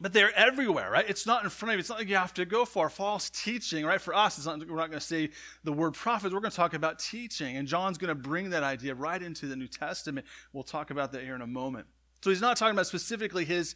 But 0.00 0.12
they're 0.12 0.34
everywhere, 0.34 0.90
right? 0.90 1.04
It's 1.08 1.26
not 1.26 1.44
in 1.44 1.50
front 1.50 1.72
of 1.72 1.74
you. 1.74 1.80
It's 1.80 1.90
not 1.90 1.98
like 1.98 2.08
you 2.08 2.16
have 2.16 2.32
to 2.34 2.46
go 2.46 2.64
for 2.64 2.88
false 2.88 3.28
teaching, 3.28 3.84
right? 3.84 4.00
For 4.00 4.14
us, 4.14 4.38
it's 4.38 4.46
not, 4.46 4.60
we're 4.60 4.76
not 4.76 4.88
going 4.88 5.00
to 5.00 5.00
say 5.00 5.30
the 5.64 5.72
word 5.72 5.92
prophet. 5.92 6.32
We're 6.32 6.40
going 6.40 6.52
to 6.52 6.56
talk 6.56 6.72
about 6.72 7.00
teaching. 7.00 7.56
And 7.56 7.68
John's 7.68 7.98
going 7.98 8.08
to 8.08 8.14
bring 8.14 8.50
that 8.50 8.62
idea 8.62 8.94
right 8.94 9.22
into 9.22 9.46
the 9.46 9.56
New 9.56 9.68
Testament. 9.68 10.24
We'll 10.52 10.62
talk 10.62 10.90
about 10.90 11.12
that 11.12 11.22
here 11.22 11.34
in 11.34 11.42
a 11.42 11.46
moment. 11.46 11.86
So 12.22 12.30
he's 12.30 12.40
not 12.40 12.56
talking 12.56 12.74
about 12.74 12.86
specifically 12.86 13.44
his, 13.44 13.74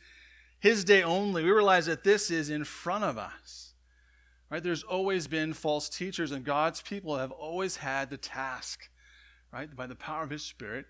his 0.64 0.83
day 0.83 1.02
only. 1.02 1.44
We 1.44 1.50
realize 1.50 1.85
that 1.87 2.04
this 2.04 2.30
is 2.30 2.49
in 2.49 2.64
front 2.64 3.04
of 3.04 3.18
us, 3.18 3.75
right? 4.49 4.62
There's 4.62 4.83
always 4.83 5.26
been 5.26 5.52
false 5.52 5.90
teachers, 5.90 6.33
and 6.33 6.42
God's 6.42 6.80
people 6.80 7.18
have 7.18 7.30
always 7.30 7.76
had 7.76 8.09
the 8.09 8.16
task, 8.16 8.88
right, 9.52 9.68
by 9.76 9.87
the 9.87 9.94
power 9.94 10.23
of 10.23 10.30
his 10.30 10.42
Spirit, 10.42 10.87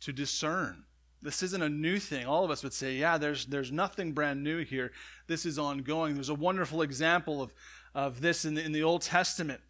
to 0.00 0.14
discern 0.14 0.84
this 1.20 1.42
isn't 1.42 1.62
a 1.62 1.68
new 1.68 1.98
thing. 1.98 2.24
All 2.24 2.42
of 2.42 2.50
us 2.50 2.62
would 2.62 2.72
say, 2.72 2.94
yeah, 2.94 3.18
there's, 3.18 3.44
there's 3.44 3.70
nothing 3.70 4.12
brand 4.12 4.42
new 4.42 4.64
here. 4.64 4.92
This 5.26 5.44
is 5.44 5.58
ongoing. 5.58 6.14
There's 6.14 6.30
a 6.30 6.34
wonderful 6.34 6.80
example 6.80 7.42
of, 7.42 7.52
of 7.94 8.22
this 8.22 8.46
in 8.46 8.54
the, 8.54 8.64
in 8.64 8.72
the 8.72 8.82
Old 8.82 9.02
Testament. 9.02 9.60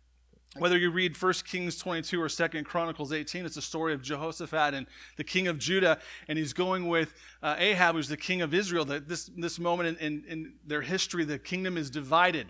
Whether 0.57 0.78
you 0.78 0.90
read 0.90 1.21
1 1.21 1.33
Kings 1.45 1.76
22 1.76 2.21
or 2.21 2.28
2 2.28 2.64
Chronicles 2.64 3.12
18, 3.12 3.45
it's 3.45 3.59
a 3.59 3.62
story 3.62 3.93
of 3.93 4.00
Jehoshaphat 4.00 4.73
and 4.73 4.87
the 5.17 5.25
king 5.25 5.47
of 5.47 5.59
Judah, 5.59 5.99
and 6.26 6.38
he's 6.38 6.55
going 6.55 6.88
with 6.88 7.12
uh, 7.43 7.57
Ahab, 7.59 7.97
who's 7.97 8.09
the 8.09 8.17
king 8.17 8.40
of 8.40 8.55
Israel. 8.55 8.87
That 8.87 9.09
this, 9.09 9.31
this 9.37 9.59
moment 9.59 10.00
in, 10.00 10.07
in, 10.07 10.25
in, 10.26 10.55
their 10.67 10.81
history, 10.81 11.25
the 11.25 11.38
kingdom 11.38 11.76
is 11.76 11.90
divided. 11.90 12.49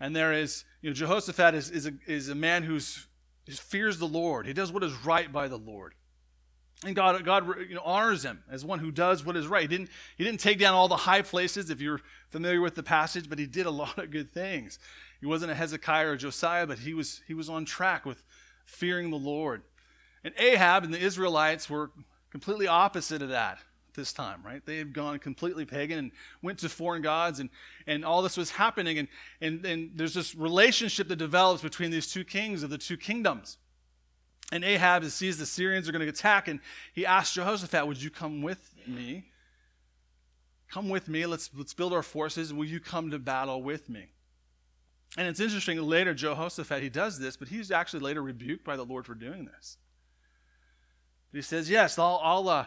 And 0.00 0.16
there 0.16 0.32
is, 0.32 0.64
you 0.80 0.88
know, 0.88 0.94
Jehoshaphat 0.94 1.54
is, 1.54 1.70
is, 1.70 1.86
a, 1.86 1.92
is 2.06 2.30
a 2.30 2.34
man 2.34 2.62
who 2.62 2.80
fears 3.50 3.98
the 3.98 4.08
Lord. 4.08 4.46
He 4.46 4.54
does 4.54 4.72
what 4.72 4.82
is 4.82 4.94
right 5.04 5.30
by 5.30 5.46
the 5.46 5.58
Lord. 5.58 5.94
And 6.84 6.96
God, 6.96 7.22
God 7.24 7.46
you 7.68 7.74
know, 7.74 7.82
honors 7.84 8.24
him 8.24 8.42
as 8.50 8.64
one 8.64 8.78
who 8.78 8.90
does 8.90 9.24
what 9.24 9.36
is 9.36 9.46
right. 9.46 9.62
He 9.62 9.68
didn't, 9.68 9.90
he 10.16 10.24
didn't 10.24 10.40
take 10.40 10.58
down 10.58 10.74
all 10.74 10.88
the 10.88 10.96
high 10.96 11.20
places, 11.20 11.68
if 11.68 11.80
you're 11.80 12.00
familiar 12.30 12.62
with 12.62 12.74
the 12.74 12.82
passage, 12.82 13.28
but 13.28 13.38
he 13.38 13.46
did 13.46 13.66
a 13.66 13.70
lot 13.70 13.98
of 13.98 14.10
good 14.10 14.32
things. 14.32 14.78
He 15.20 15.26
wasn't 15.26 15.52
a 15.52 15.54
Hezekiah 15.54 16.08
or 16.08 16.16
Josiah, 16.16 16.66
but 16.66 16.78
he 16.78 16.94
was, 16.94 17.20
he 17.28 17.34
was 17.34 17.50
on 17.50 17.66
track 17.66 18.06
with 18.06 18.22
fearing 18.64 19.10
the 19.10 19.18
Lord. 19.18 19.62
And 20.24 20.32
Ahab 20.38 20.84
and 20.84 20.94
the 20.94 20.98
Israelites 20.98 21.68
were 21.68 21.90
completely 22.30 22.66
opposite 22.66 23.20
of 23.20 23.28
that 23.28 23.58
this 23.94 24.12
time, 24.12 24.40
right? 24.44 24.64
They 24.64 24.78
had 24.78 24.92
gone 24.92 25.18
completely 25.18 25.64
pagan 25.64 25.98
and 25.98 26.12
went 26.42 26.58
to 26.60 26.68
foreign 26.68 27.02
gods, 27.02 27.40
and, 27.40 27.50
and 27.86 28.04
all 28.04 28.22
this 28.22 28.36
was 28.36 28.50
happening. 28.50 28.98
And, 28.98 29.08
and, 29.40 29.64
and 29.66 29.90
there's 29.94 30.14
this 30.14 30.34
relationship 30.34 31.08
that 31.08 31.16
develops 31.16 31.62
between 31.62 31.90
these 31.90 32.10
two 32.10 32.24
kings 32.24 32.62
of 32.62 32.70
the 32.70 32.78
two 32.78 32.96
kingdoms. 32.96 33.58
And 34.52 34.64
Ahab 34.64 35.04
sees 35.06 35.38
the 35.38 35.46
Syrians 35.46 35.88
are 35.88 35.92
going 35.92 36.04
to 36.04 36.08
attack, 36.08 36.48
and 36.48 36.60
he 36.92 37.06
asks 37.06 37.34
Jehoshaphat, 37.34 37.86
Would 37.86 38.02
you 38.02 38.10
come 38.10 38.42
with 38.42 38.74
me? 38.86 39.26
Come 40.70 40.88
with 40.88 41.08
me. 41.08 41.26
Let's, 41.26 41.50
let's 41.54 41.74
build 41.74 41.92
our 41.92 42.02
forces. 42.02 42.52
Will 42.52 42.64
you 42.64 42.80
come 42.80 43.10
to 43.10 43.18
battle 43.18 43.62
with 43.62 43.88
me? 43.88 44.06
And 45.16 45.26
it's 45.26 45.40
interesting, 45.40 45.80
later, 45.82 46.14
Jehoshaphat, 46.14 46.82
he 46.82 46.88
does 46.88 47.18
this, 47.18 47.36
but 47.36 47.48
he's 47.48 47.70
actually 47.70 48.00
later 48.00 48.22
rebuked 48.22 48.64
by 48.64 48.76
the 48.76 48.84
Lord 48.84 49.06
for 49.06 49.14
doing 49.14 49.44
this. 49.44 49.76
he 51.32 51.42
says, 51.42 51.68
Yes, 51.68 51.98
I'll, 51.98 52.20
I'll, 52.22 52.48
uh, 52.48 52.66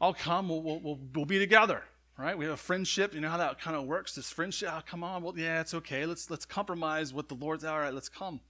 I'll 0.00 0.14
come. 0.14 0.48
We'll, 0.48 0.62
we'll, 0.62 1.00
we'll 1.14 1.24
be 1.24 1.38
together, 1.38 1.82
right? 2.18 2.36
We 2.36 2.44
have 2.44 2.54
a 2.54 2.58
friendship. 2.58 3.14
You 3.14 3.20
know 3.20 3.30
how 3.30 3.38
that 3.38 3.58
kind 3.58 3.76
of 3.76 3.84
works? 3.84 4.14
This 4.14 4.30
friendship, 4.30 4.68
oh, 4.70 4.82
come 4.86 5.02
on. 5.02 5.22
Well, 5.22 5.34
yeah, 5.36 5.62
it's 5.62 5.72
okay. 5.72 6.04
Let's, 6.04 6.30
let's 6.30 6.44
compromise 6.44 7.14
what 7.14 7.28
the 7.28 7.34
Lord's, 7.34 7.64
all 7.64 7.78
right, 7.78 7.94
let's 7.94 8.10
come. 8.10 8.40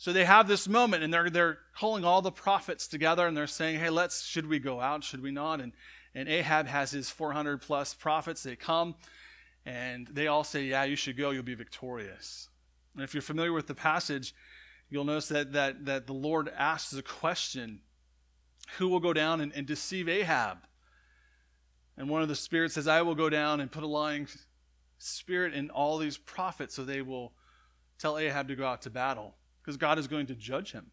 So 0.00 0.14
they 0.14 0.24
have 0.24 0.48
this 0.48 0.66
moment 0.66 1.04
and 1.04 1.12
they're, 1.12 1.28
they're 1.28 1.58
calling 1.76 2.06
all 2.06 2.22
the 2.22 2.32
prophets 2.32 2.88
together 2.88 3.26
and 3.26 3.36
they're 3.36 3.46
saying, 3.46 3.80
hey, 3.80 3.90
let's, 3.90 4.22
should 4.22 4.46
we 4.46 4.58
go 4.58 4.80
out? 4.80 5.04
Should 5.04 5.22
we 5.22 5.30
not? 5.30 5.60
And, 5.60 5.74
and 6.14 6.26
Ahab 6.26 6.66
has 6.68 6.90
his 6.90 7.10
400 7.10 7.60
plus 7.60 7.92
prophets. 7.92 8.42
They 8.42 8.56
come 8.56 8.94
and 9.66 10.06
they 10.06 10.26
all 10.26 10.42
say, 10.42 10.64
yeah, 10.64 10.84
you 10.84 10.96
should 10.96 11.18
go. 11.18 11.32
You'll 11.32 11.42
be 11.42 11.54
victorious. 11.54 12.48
And 12.94 13.04
if 13.04 13.12
you're 13.12 13.20
familiar 13.20 13.52
with 13.52 13.66
the 13.66 13.74
passage, 13.74 14.34
you'll 14.88 15.04
notice 15.04 15.28
that, 15.28 15.52
that, 15.52 15.84
that 15.84 16.06
the 16.06 16.14
Lord 16.14 16.50
asks 16.56 16.94
a 16.94 17.02
question 17.02 17.82
Who 18.78 18.88
will 18.88 19.00
go 19.00 19.12
down 19.12 19.42
and, 19.42 19.52
and 19.52 19.66
deceive 19.66 20.08
Ahab? 20.08 20.60
And 21.98 22.08
one 22.08 22.22
of 22.22 22.28
the 22.28 22.36
spirits 22.36 22.72
says, 22.72 22.88
I 22.88 23.02
will 23.02 23.14
go 23.14 23.28
down 23.28 23.60
and 23.60 23.70
put 23.70 23.82
a 23.82 23.86
lying 23.86 24.28
spirit 24.96 25.52
in 25.52 25.68
all 25.68 25.98
these 25.98 26.16
prophets 26.16 26.74
so 26.74 26.86
they 26.86 27.02
will 27.02 27.34
tell 27.98 28.16
Ahab 28.16 28.48
to 28.48 28.56
go 28.56 28.66
out 28.66 28.80
to 28.82 28.90
battle 28.90 29.34
because 29.70 29.76
God 29.76 29.98
is 30.00 30.08
going 30.08 30.26
to 30.26 30.34
judge 30.34 30.72
him. 30.72 30.90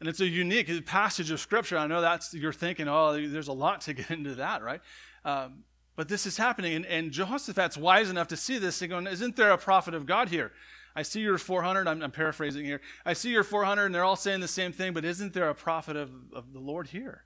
And 0.00 0.08
it's 0.08 0.20
a 0.20 0.26
unique 0.26 0.86
passage 0.86 1.30
of 1.30 1.38
Scripture. 1.38 1.76
I 1.76 1.86
know 1.86 2.00
that's 2.00 2.32
you're 2.32 2.52
thinking, 2.52 2.88
oh, 2.88 3.28
there's 3.28 3.48
a 3.48 3.52
lot 3.52 3.82
to 3.82 3.92
get 3.94 4.10
into 4.10 4.36
that, 4.36 4.62
right? 4.62 4.80
Um, 5.24 5.64
but 5.96 6.08
this 6.08 6.24
is 6.24 6.38
happening, 6.38 6.74
and, 6.74 6.86
and 6.86 7.10
Jehoshaphat's 7.10 7.76
wise 7.76 8.08
enough 8.08 8.28
to 8.28 8.36
see 8.36 8.56
this 8.56 8.80
and 8.80 8.90
going, 8.90 9.06
isn't 9.06 9.36
there 9.36 9.50
a 9.50 9.58
prophet 9.58 9.94
of 9.94 10.06
God 10.06 10.28
here? 10.28 10.52
I 10.96 11.02
see 11.02 11.20
you're 11.20 11.38
400. 11.38 11.86
I'm, 11.86 12.02
I'm, 12.02 12.10
paraphrasing 12.10 12.64
here. 12.64 12.80
I 13.04 13.12
see 13.12 13.30
you're 13.30 13.44
400, 13.44 13.86
and 13.86 13.94
they're 13.94 14.04
all 14.04 14.16
saying 14.16 14.40
the 14.40 14.48
same 14.48 14.72
thing, 14.72 14.94
but 14.94 15.04
isn't 15.04 15.34
there 15.34 15.50
a 15.50 15.54
prophet 15.54 15.96
of, 15.96 16.10
of 16.32 16.52
the 16.52 16.60
Lord 16.60 16.86
here? 16.88 17.24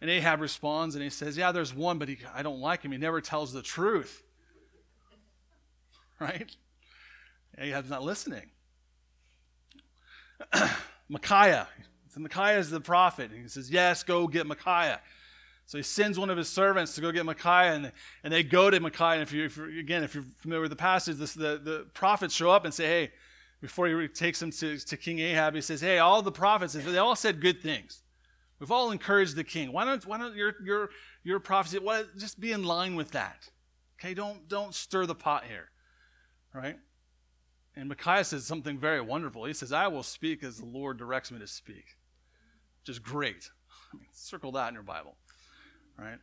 And 0.00 0.10
Ahab 0.10 0.40
responds 0.40 0.94
and 0.94 1.02
he 1.02 1.08
says, 1.08 1.38
Yeah, 1.38 1.52
there's 1.52 1.72
one, 1.72 1.98
but 1.98 2.08
he, 2.08 2.18
I 2.34 2.42
don't 2.42 2.60
like 2.60 2.82
him. 2.82 2.92
He 2.92 2.98
never 2.98 3.20
tells 3.20 3.52
the 3.52 3.62
truth. 3.62 4.22
Right? 6.18 6.56
Ahab's 7.58 7.90
not 7.90 8.02
listening. 8.02 8.50
Micaiah. 11.08 11.68
So 12.08 12.20
Micaiah 12.20 12.58
is 12.58 12.70
the 12.70 12.80
prophet. 12.80 13.30
And 13.30 13.42
he 13.42 13.48
says, 13.48 13.70
Yes, 13.70 14.02
go 14.02 14.26
get 14.26 14.46
Micaiah. 14.46 15.00
So 15.66 15.78
he 15.78 15.82
sends 15.82 16.18
one 16.18 16.30
of 16.30 16.38
his 16.38 16.48
servants 16.48 16.94
to 16.94 17.00
go 17.00 17.10
get 17.10 17.26
Micaiah, 17.26 17.74
and, 17.74 17.92
and 18.22 18.32
they 18.32 18.44
go 18.44 18.70
to 18.70 18.78
Micaiah. 18.78 19.14
And 19.14 19.22
if 19.22 19.32
you, 19.32 19.44
if 19.44 19.58
again, 19.58 20.04
if 20.04 20.14
you're 20.14 20.24
familiar 20.38 20.62
with 20.62 20.70
the 20.70 20.76
passage, 20.76 21.16
this, 21.16 21.34
the, 21.34 21.60
the 21.62 21.86
prophets 21.92 22.34
show 22.34 22.50
up 22.50 22.64
and 22.64 22.72
say, 22.72 22.86
Hey, 22.86 23.12
before 23.60 23.88
he 23.88 24.08
takes 24.08 24.40
them 24.40 24.50
to, 24.52 24.78
to 24.78 24.96
King 24.96 25.18
Ahab, 25.18 25.54
he 25.54 25.60
says, 25.60 25.80
Hey, 25.80 25.98
all 25.98 26.22
the 26.22 26.32
prophets, 26.32 26.74
they 26.74 26.98
all 26.98 27.16
said 27.16 27.40
good 27.40 27.62
things. 27.62 28.02
We've 28.58 28.70
all 28.70 28.90
encouraged 28.90 29.36
the 29.36 29.44
king. 29.44 29.72
Why 29.72 29.84
don't, 29.84 30.04
why 30.06 30.18
don't 30.18 30.34
your, 30.34 30.54
your, 30.64 30.90
your 31.24 31.40
prophecy, 31.40 31.78
why, 31.78 32.04
just 32.16 32.40
be 32.40 32.52
in 32.52 32.64
line 32.64 32.96
with 32.96 33.10
that? 33.10 33.48
Okay, 34.00 34.14
don't, 34.14 34.48
don't 34.48 34.74
stir 34.74 35.04
the 35.06 35.14
pot 35.14 35.44
here, 35.44 35.70
right? 36.54 36.78
And 37.76 37.88
Micaiah 37.88 38.24
says 38.24 38.46
something 38.46 38.78
very 38.78 39.02
wonderful. 39.02 39.44
He 39.44 39.52
says, 39.52 39.70
I 39.70 39.86
will 39.88 40.02
speak 40.02 40.42
as 40.42 40.56
the 40.56 40.64
Lord 40.64 40.96
directs 40.96 41.30
me 41.30 41.38
to 41.38 41.46
speak, 41.46 41.96
which 42.80 42.88
is 42.88 42.98
great. 42.98 43.50
I 43.92 43.98
mean, 43.98 44.06
circle 44.12 44.52
that 44.52 44.68
in 44.68 44.74
your 44.74 44.82
Bible, 44.82 45.14
right? 45.98 46.18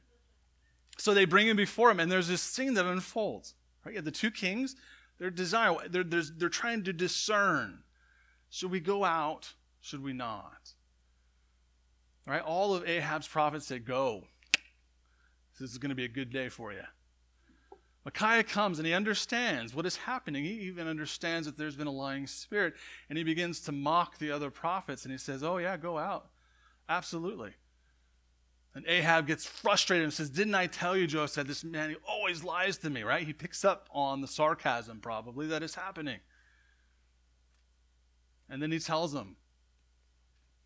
So 0.98 1.14
they 1.14 1.26
bring 1.26 1.48
him 1.48 1.58
before 1.58 1.92
him, 1.92 2.00
and 2.00 2.12
there's 2.12 2.28
this 2.28 2.42
scene 2.42 2.74
that 2.74 2.86
unfolds. 2.86 3.54
Right? 3.86 3.96
Have 3.96 4.06
the 4.06 4.12
two 4.12 4.32
kings, 4.32 4.76
they're 5.20 5.30
desire, 5.30 5.76
they're, 5.90 6.04
they're, 6.04 6.24
they're 6.38 6.50
trying 6.50 6.84
to 6.86 6.94
discern. 6.94 7.80
Should 8.50 8.72
we 8.72 8.80
go 8.80 9.04
out? 9.04 9.54
Should 9.82 10.04
we 10.04 10.14
not? 10.14 10.74
Right? 12.26 12.42
All 12.42 12.74
of 12.74 12.88
Ahab's 12.88 13.28
prophets 13.28 13.68
said, 13.68 13.86
Go. 13.86 14.24
This 15.60 15.72
is 15.72 15.78
going 15.78 15.90
to 15.90 15.96
be 15.96 16.06
a 16.06 16.10
good 16.10 16.32
day 16.32 16.50
for 16.50 16.74
you. 16.74 16.82
Micaiah 18.06 18.44
comes 18.44 18.80
and 18.80 18.86
he 18.86 18.94
understands 18.94 19.74
what 19.74 19.86
is 19.86 19.96
happening. 19.96 20.44
He 20.44 20.52
even 20.62 20.88
understands 20.88 21.46
that 21.46 21.58
there's 21.58 21.78
been 21.78 21.88
a 21.88 21.92
lying 21.92 22.28
spirit. 22.28 22.74
And 23.10 23.18
he 23.18 23.24
begins 23.24 23.62
to 23.62 23.72
mock 23.72 24.18
the 24.18 24.32
other 24.32 24.50
prophets 24.50 25.04
and 25.04 25.12
he 25.12 25.18
says, 25.18 25.42
Oh, 25.42 25.58
yeah, 25.58 25.78
go 25.78 25.98
out. 25.98 26.28
Absolutely. 26.90 27.52
And 28.76 28.86
Ahab 28.88 29.28
gets 29.28 29.46
frustrated 29.46 30.04
and 30.04 30.14
says, 30.14 30.30
Didn't 30.30 30.56
I 30.56 30.68
tell 30.68 30.98
you, 30.98 31.08
Joe 31.08 31.28
said, 31.28 31.48
this 31.48 31.64
man, 31.64 31.92
he 31.92 31.96
always 32.08 32.44
lies 32.44 32.78
to 32.80 32.90
me, 32.90 33.04
right? 33.04 33.26
He 33.26 33.34
picks 33.34 33.64
up 33.64 33.88
on 33.92 34.22
the 34.22 34.28
sarcasm 34.28 35.00
probably 35.00 35.48
that 35.48 35.64
is 35.64 35.76
happening. 35.76 36.20
And 38.50 38.62
then 38.62 38.72
he 38.72 38.80
tells 38.80 39.14
him 39.14 39.38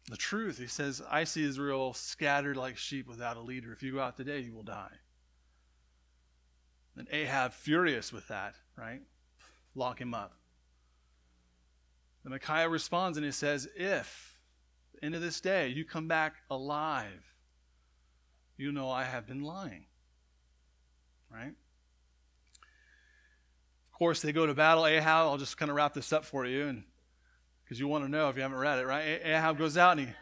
the 0.09 0.17
truth. 0.17 0.57
He 0.57 0.67
says, 0.67 1.01
I 1.09 1.25
see 1.25 1.43
Israel 1.43 1.93
scattered 1.93 2.57
like 2.57 2.77
sheep 2.77 3.07
without 3.07 3.37
a 3.37 3.41
leader. 3.41 3.73
If 3.73 3.83
you 3.83 3.93
go 3.93 3.99
out 3.99 4.17
today, 4.17 4.39
you 4.39 4.53
will 4.53 4.63
die. 4.63 4.93
And 6.97 7.07
Ahab, 7.11 7.53
furious 7.53 8.11
with 8.11 8.27
that, 8.29 8.55
right? 8.75 9.01
Lock 9.75 10.01
him 10.01 10.13
up. 10.13 10.33
And 12.23 12.33
Micaiah 12.33 12.67
responds 12.67 13.17
and 13.17 13.25
he 13.25 13.31
says, 13.31 13.69
If, 13.75 14.37
end 15.01 15.15
of 15.15 15.21
this 15.21 15.39
day, 15.39 15.67
you 15.67 15.85
come 15.85 16.07
back 16.07 16.35
alive, 16.49 17.33
you 18.57 18.71
know 18.71 18.89
I 18.89 19.03
have 19.03 19.27
been 19.27 19.43
lying. 19.43 19.85
Right? 21.31 21.53
Of 23.91 23.97
course, 23.97 24.21
they 24.21 24.31
go 24.31 24.45
to 24.45 24.53
battle. 24.53 24.85
Ahab, 24.87 25.27
I'll 25.27 25.37
just 25.37 25.57
kind 25.57 25.69
of 25.69 25.77
wrap 25.77 25.93
this 25.93 26.11
up 26.11 26.25
for 26.25 26.45
you, 26.45 26.67
and 26.67 26.83
because 27.63 27.79
you 27.79 27.87
want 27.87 28.05
to 28.05 28.09
know 28.09 28.29
if 28.29 28.35
you 28.35 28.41
haven't 28.41 28.57
read 28.57 28.79
it, 28.79 28.87
right? 28.87 29.21
Ahab 29.23 29.57
goes 29.57 29.77
out 29.77 29.97
and 29.97 30.07
he, 30.07 30.13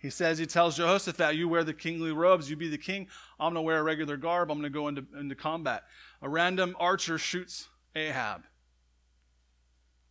he 0.00 0.10
says, 0.10 0.38
he 0.38 0.46
tells 0.46 0.76
Jehoshaphat, 0.76 1.34
You 1.34 1.48
wear 1.48 1.64
the 1.64 1.74
kingly 1.74 2.12
robes, 2.12 2.48
you 2.48 2.56
be 2.56 2.68
the 2.68 2.78
king. 2.78 3.08
I'm 3.38 3.52
going 3.52 3.62
to 3.62 3.66
wear 3.66 3.80
a 3.80 3.82
regular 3.82 4.16
garb, 4.16 4.50
I'm 4.50 4.58
going 4.58 4.72
to 4.72 4.76
go 4.76 4.86
into, 4.86 5.04
into 5.18 5.34
combat. 5.34 5.82
A 6.22 6.28
random 6.28 6.76
archer 6.78 7.18
shoots 7.18 7.68
Ahab, 7.96 8.42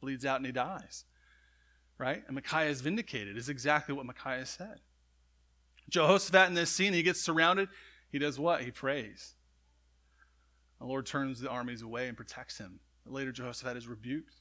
bleeds 0.02 0.26
out, 0.26 0.38
and 0.38 0.46
he 0.46 0.52
dies. 0.52 1.06
Right? 1.98 2.22
And 2.28 2.36
Micaiah 2.36 2.70
is 2.70 2.82
vindicated, 2.82 3.38
is 3.38 3.50
exactly 3.50 3.96
what 3.96 4.06
Micaiah 4.06 4.46
said. 4.46 4.82
Jehoshaphat 5.90 6.50
in 6.50 6.54
this 6.54 6.70
scene, 6.70 6.94
he 6.94 7.02
gets 7.02 7.22
surrounded. 7.22 7.70
He 8.12 8.20
does 8.20 8.38
what? 8.38 8.62
He 8.62 8.72
prays. 8.72 9.36
The 10.80 10.86
Lord 10.86 11.06
turns 11.06 11.40
the 11.40 11.50
armies 11.50 11.82
away 11.82 12.08
and 12.08 12.18
protects 12.18 12.58
him. 12.58 12.82
Later, 13.06 13.32
Jehoshaphat 13.32 13.78
is 13.78 13.88
rebuked 13.88 14.36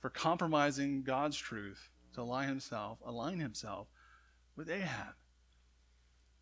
for 0.00 0.10
compromising 0.10 1.02
God's 1.04 1.36
truth 1.36 1.90
to 2.14 2.22
align 2.22 2.48
himself, 2.48 2.98
align 3.06 3.38
himself 3.38 3.86
with 4.58 4.68
Ahab. 4.68 5.14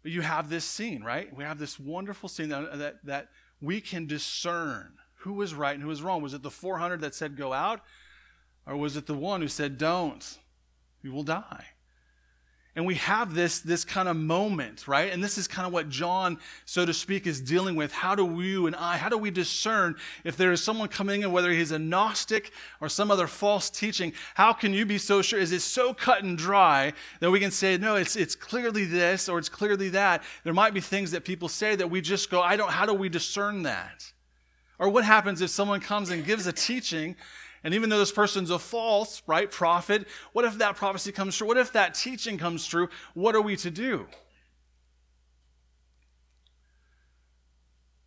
But 0.02 0.11
you 0.11 0.23
have 0.23 0.49
this 0.49 0.64
scene, 0.64 1.04
right? 1.04 1.35
We 1.37 1.44
have 1.44 1.58
this 1.58 1.78
wonderful 1.78 2.28
scene 2.28 2.49
that, 2.49 2.78
that, 2.78 3.04
that 3.04 3.28
we 3.61 3.80
can 3.80 4.06
discern 4.06 4.94
who 5.18 5.35
was 5.35 5.54
right 5.54 5.75
and 5.75 5.82
who 5.82 5.88
was 5.88 6.02
wrong. 6.02 6.23
Was 6.23 6.32
it 6.32 6.42
the 6.42 6.50
400 6.50 7.02
that 7.02 7.14
said 7.14 7.37
go 7.37 7.52
out? 7.52 7.82
Or 8.66 8.76
was 8.76 8.96
it 8.96 9.06
the 9.06 9.14
one 9.14 9.42
who 9.42 9.49
said 9.49 9.76
don't? 9.76 10.38
You 11.02 11.12
will 11.12 11.25
die. 11.25 11.66
And 12.76 12.85
we 12.85 12.97
have 12.97 13.35
this, 13.35 13.61
this 13.61 13.87
kind 13.87 14.06
of 14.06 14.16
moment, 14.16 14.87
right? 14.87 15.11
And 15.11 15.25
this 15.25 15.38
is 15.38 15.49
kind 15.49 15.66
of 15.66 15.73
what 15.73 15.88
John, 15.88 16.38
so 16.66 16.85
to 16.85 16.92
speak, 16.92 17.26
is 17.26 17.40
dealing 17.40 17.75
with. 17.75 17.90
How 17.90 18.14
do 18.14 18.42
you 18.42 18.66
and 18.66 18.76
I, 18.76 18.99
how 18.99 19.09
do 19.09 19.16
we 19.16 19.30
discern 19.30 19.97
if 20.25 20.37
there 20.37 20.52
is 20.52 20.62
someone 20.62 20.88
coming 20.88 21.23
in, 21.23 21.33
whether 21.33 21.50
he's 21.50 21.73
a 21.73 21.78
Gnostic 21.78 22.52
or 22.83 22.90
some 22.90 23.11
other 23.11 23.26
false 23.26 23.71
teaching? 23.71 24.12
How 24.35 24.52
can 24.52 24.75
you 24.75 24.85
be 24.85 24.99
so 24.99 25.23
sure? 25.23 25.40
Is 25.40 25.52
it 25.52 25.62
so 25.62 25.95
cut 25.95 26.23
and 26.23 26.37
dry 26.37 26.92
that 27.21 27.30
we 27.30 27.40
can 27.40 27.50
say, 27.50 27.78
no, 27.78 27.95
it's, 27.95 28.14
it's 28.14 28.37
clearly 28.37 28.85
this 28.85 29.26
or 29.26 29.38
it's 29.38 29.49
clearly 29.49 29.88
that? 29.90 30.23
There 30.45 30.52
might 30.52 30.75
be 30.75 30.80
things 30.80 31.11
that 31.12 31.25
people 31.25 31.49
say 31.49 31.76
that 31.76 31.88
we 31.88 32.02
just 32.02 32.30
go, 32.30 32.42
I 32.42 32.56
don't, 32.56 32.71
how 32.71 32.85
do 32.85 32.92
we 32.92 33.09
discern 33.09 33.62
that? 33.62 34.12
Or 34.78 34.90
what 34.90 35.04
happens 35.04 35.40
if 35.40 35.49
someone 35.49 35.80
comes 35.80 36.11
and 36.11 36.26
gives 36.26 36.47
a 36.47 36.52
teaching 36.52 37.16
and 37.66 37.75
even 37.75 37.90
though 37.90 37.99
this 37.99 38.12
person's 38.12 38.50
a 38.50 38.61
false, 38.61 39.25
right, 39.26 39.50
prophet, 39.50 40.06
what 40.32 40.44
if 40.44 40.58
that 40.58 40.76
prophecy 40.76 41.11
comes 41.11 41.37
true? 41.37 41.49
What 41.49 41.56
if 41.56 41.73
that 41.73 41.94
teaching 41.94 42.38
comes 42.38 42.64
true? 42.64 42.88
What 43.14 43.35
are 43.35 43.42
we 43.42 43.56
to 43.56 43.73
do? 43.73 44.06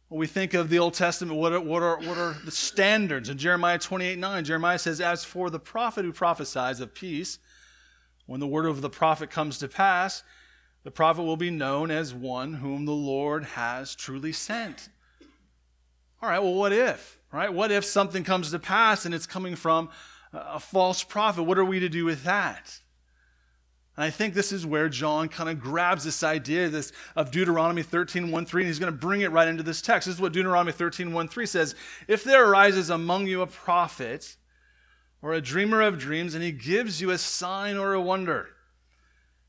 When 0.07 0.17
we 0.17 0.27
think 0.27 0.53
of 0.53 0.69
the 0.69 0.79
Old 0.79 0.93
Testament, 0.93 1.37
what 1.37 1.51
are, 1.51 1.59
what 1.59 1.83
are, 1.83 1.97
what 1.97 2.17
are 2.17 2.37
the 2.45 2.51
standards? 2.51 3.27
In 3.27 3.37
Jeremiah 3.37 3.77
28 3.77 4.17
9, 4.17 4.45
Jeremiah 4.45 4.79
says, 4.79 5.01
As 5.01 5.25
for 5.25 5.49
the 5.49 5.59
prophet 5.59 6.05
who 6.05 6.13
prophesies 6.13 6.79
of 6.79 6.93
peace, 6.93 7.37
when 8.27 8.39
the 8.39 8.47
word 8.47 8.65
of 8.65 8.79
the 8.79 8.89
prophet 8.89 9.29
comes 9.29 9.57
to 9.57 9.67
pass, 9.67 10.23
the 10.85 10.91
prophet 10.91 11.23
will 11.23 11.35
be 11.35 11.51
known 11.51 11.91
as 11.91 12.13
one 12.13 12.53
whom 12.53 12.85
the 12.85 12.93
Lord 12.93 13.43
has 13.43 13.93
truly 13.93 14.31
sent. 14.31 14.87
All 16.21 16.29
right, 16.29 16.39
well, 16.39 16.53
what 16.53 16.71
if? 16.71 17.18
Right? 17.31 17.53
What 17.53 17.71
if 17.71 17.85
something 17.85 18.23
comes 18.23 18.51
to 18.51 18.59
pass 18.59 19.05
and 19.05 19.13
it's 19.13 19.27
coming 19.27 19.55
from 19.55 19.89
a 20.33 20.59
false 20.59 21.03
prophet? 21.03 21.43
What 21.43 21.59
are 21.59 21.65
we 21.65 21.79
to 21.79 21.89
do 21.89 22.05
with 22.05 22.23
that? 22.23 22.79
And 23.95 24.03
I 24.05 24.09
think 24.09 24.33
this 24.33 24.51
is 24.51 24.65
where 24.65 24.89
John 24.89 25.27
kind 25.27 25.49
of 25.49 25.59
grabs 25.59 26.05
this 26.05 26.23
idea 26.23 26.69
this, 26.69 26.91
of 27.15 27.31
Deuteronomy 27.31 27.83
13, 27.83 28.31
1, 28.31 28.45
3, 28.45 28.61
and 28.61 28.67
he's 28.67 28.79
going 28.79 28.91
to 28.91 28.97
bring 28.97 29.21
it 29.21 29.31
right 29.31 29.47
into 29.47 29.61
this 29.61 29.81
text. 29.81 30.07
This 30.07 30.15
is 30.15 30.21
what 30.21 30.31
Deuteronomy 30.31 30.71
13, 30.71 31.11
1, 31.11 31.27
3 31.27 31.45
says. 31.45 31.75
If 32.07 32.23
there 32.23 32.49
arises 32.49 32.89
among 32.89 33.27
you 33.27 33.41
a 33.41 33.47
prophet 33.47 34.37
or 35.21 35.33
a 35.33 35.41
dreamer 35.41 35.81
of 35.81 35.99
dreams, 35.99 36.33
and 36.33 36.43
he 36.43 36.53
gives 36.53 37.01
you 37.01 37.11
a 37.11 37.17
sign 37.17 37.75
or 37.75 37.93
a 37.93 38.01
wonder, 38.01 38.47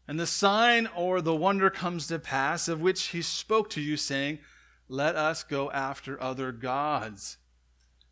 and 0.09 0.19
the 0.19 0.27
sign 0.27 0.89
or 0.97 1.21
the 1.21 1.37
wonder 1.37 1.71
comes 1.71 2.09
to 2.09 2.19
pass, 2.19 2.67
of 2.67 2.81
which 2.81 3.09
he 3.09 3.23
spoke 3.23 3.71
to 3.71 3.81
you, 3.81 3.97
saying, 3.97 4.41
Let 4.89 5.15
us 5.15 5.45
go 5.45 5.71
after 5.71 6.21
other 6.21 6.51
gods 6.51 7.37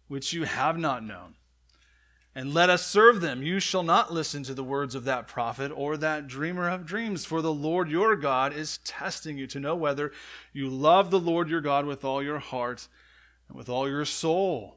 which 0.09 0.33
you 0.33 0.45
have 0.45 0.77
not 0.79 1.05
known. 1.05 1.35
And 2.35 2.55
let 2.55 2.71
us 2.71 2.87
serve 2.87 3.21
them. 3.21 3.43
You 3.43 3.59
shall 3.59 3.83
not 3.83 4.13
listen 4.13 4.43
to 4.45 4.55
the 4.55 4.65
words 4.65 4.95
of 4.95 5.05
that 5.05 5.27
prophet 5.27 5.73
or 5.75 5.97
that 5.97 6.29
dreamer 6.29 6.69
of 6.69 6.87
dreams, 6.87 7.25
for 7.25 7.43
the 7.43 7.53
Lord 7.53 7.91
your 7.91 8.17
God 8.17 8.53
is 8.53 8.79
testing 8.85 9.39
you 9.39 9.47
to 9.49 9.61
know 9.61 9.75
whether 9.75 10.13
you 10.53 10.69
love 10.69 11.11
the 11.11 11.19
Lord 11.19 11.49
your 11.49 11.61
God 11.61 11.85
with 11.85 12.05
all 12.05 12.23
your 12.23 12.39
heart 12.39 12.87
and 13.49 13.57
with 13.57 13.69
all 13.69 13.89
your 13.89 14.05
soul. 14.05 14.77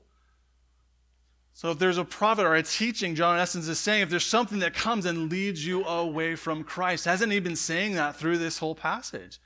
So, 1.54 1.70
if 1.70 1.78
there's 1.78 1.98
a 1.98 2.06
prophet 2.06 2.46
or 2.46 2.56
a 2.56 2.63
teaching, 2.63 3.13
John 3.13 3.38
essence 3.38 3.67
is 3.67 3.78
saying, 3.78 4.02
if 4.02 4.10
there's 4.10 4.26
something 4.26 4.60
that 4.60 4.74
comes 4.74 5.06
and 5.06 5.30
leads 5.30 5.65
you 5.65 5.84
away 5.86 6.36
from 6.36 6.63
Christ, 6.63 7.06
hasn't 7.06 7.32
he 7.32 7.39
been 7.39 7.56
saying 7.56 7.94
that 7.96 8.15
through 8.15 8.38
this 8.39 8.58
whole 8.58 8.74
passage? 8.74 9.39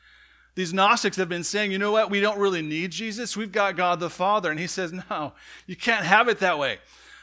These 0.55 0.73
Gnostics 0.73 1.17
have 1.17 1.27
been 1.27 1.43
saying, 1.43 1.71
you 1.71 1.77
know 1.77 1.91
what, 1.91 2.09
we 2.09 2.21
don't 2.21 2.39
really 2.39 2.61
need 2.61 2.91
Jesus. 2.91 3.35
We've 3.35 3.51
got 3.51 3.75
God 3.75 3.99
the 3.99 4.09
Father. 4.09 4.49
And 4.49 4.59
he 4.59 4.67
says, 4.67 4.93
no, 5.09 5.33
you 5.67 5.75
can't 5.75 6.05
have 6.05 6.29
it 6.29 6.39
that 6.39 6.57
way. 6.57 6.79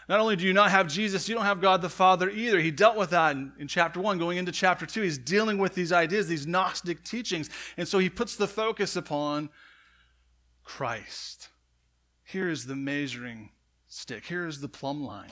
Not 0.08 0.20
only 0.20 0.36
do 0.36 0.44
you 0.44 0.52
not 0.52 0.70
have 0.70 0.88
Jesus, 0.88 1.28
you 1.28 1.34
don't 1.34 1.44
have 1.44 1.60
God 1.60 1.80
the 1.80 1.88
Father 1.88 2.28
either. 2.28 2.60
He 2.60 2.70
dealt 2.70 2.96
with 2.96 3.10
that 3.10 3.34
in, 3.34 3.52
in, 3.58 3.68
chapter 3.68 4.00
one. 4.00 4.18
Going 4.18 4.36
into 4.36 4.52
chapter 4.52 4.84
two, 4.84 5.00
he's 5.00 5.16
dealing 5.16 5.56
with 5.56 5.74
these 5.74 5.92
ideas, 5.92 6.26
these 6.26 6.46
Gnostic 6.46 7.02
teachings. 7.04 7.48
And 7.78 7.88
so 7.88 7.98
he 7.98 8.10
puts 8.10 8.36
the 8.36 8.48
focus 8.48 8.96
upon 8.96 9.48
Christ. 10.64 11.48
Here 12.24 12.50
is 12.50 12.66
the 12.66 12.76
measuring 12.76 13.50
stick, 13.88 14.26
here 14.26 14.46
is 14.46 14.60
the 14.60 14.68
plumb 14.68 15.02
line 15.02 15.30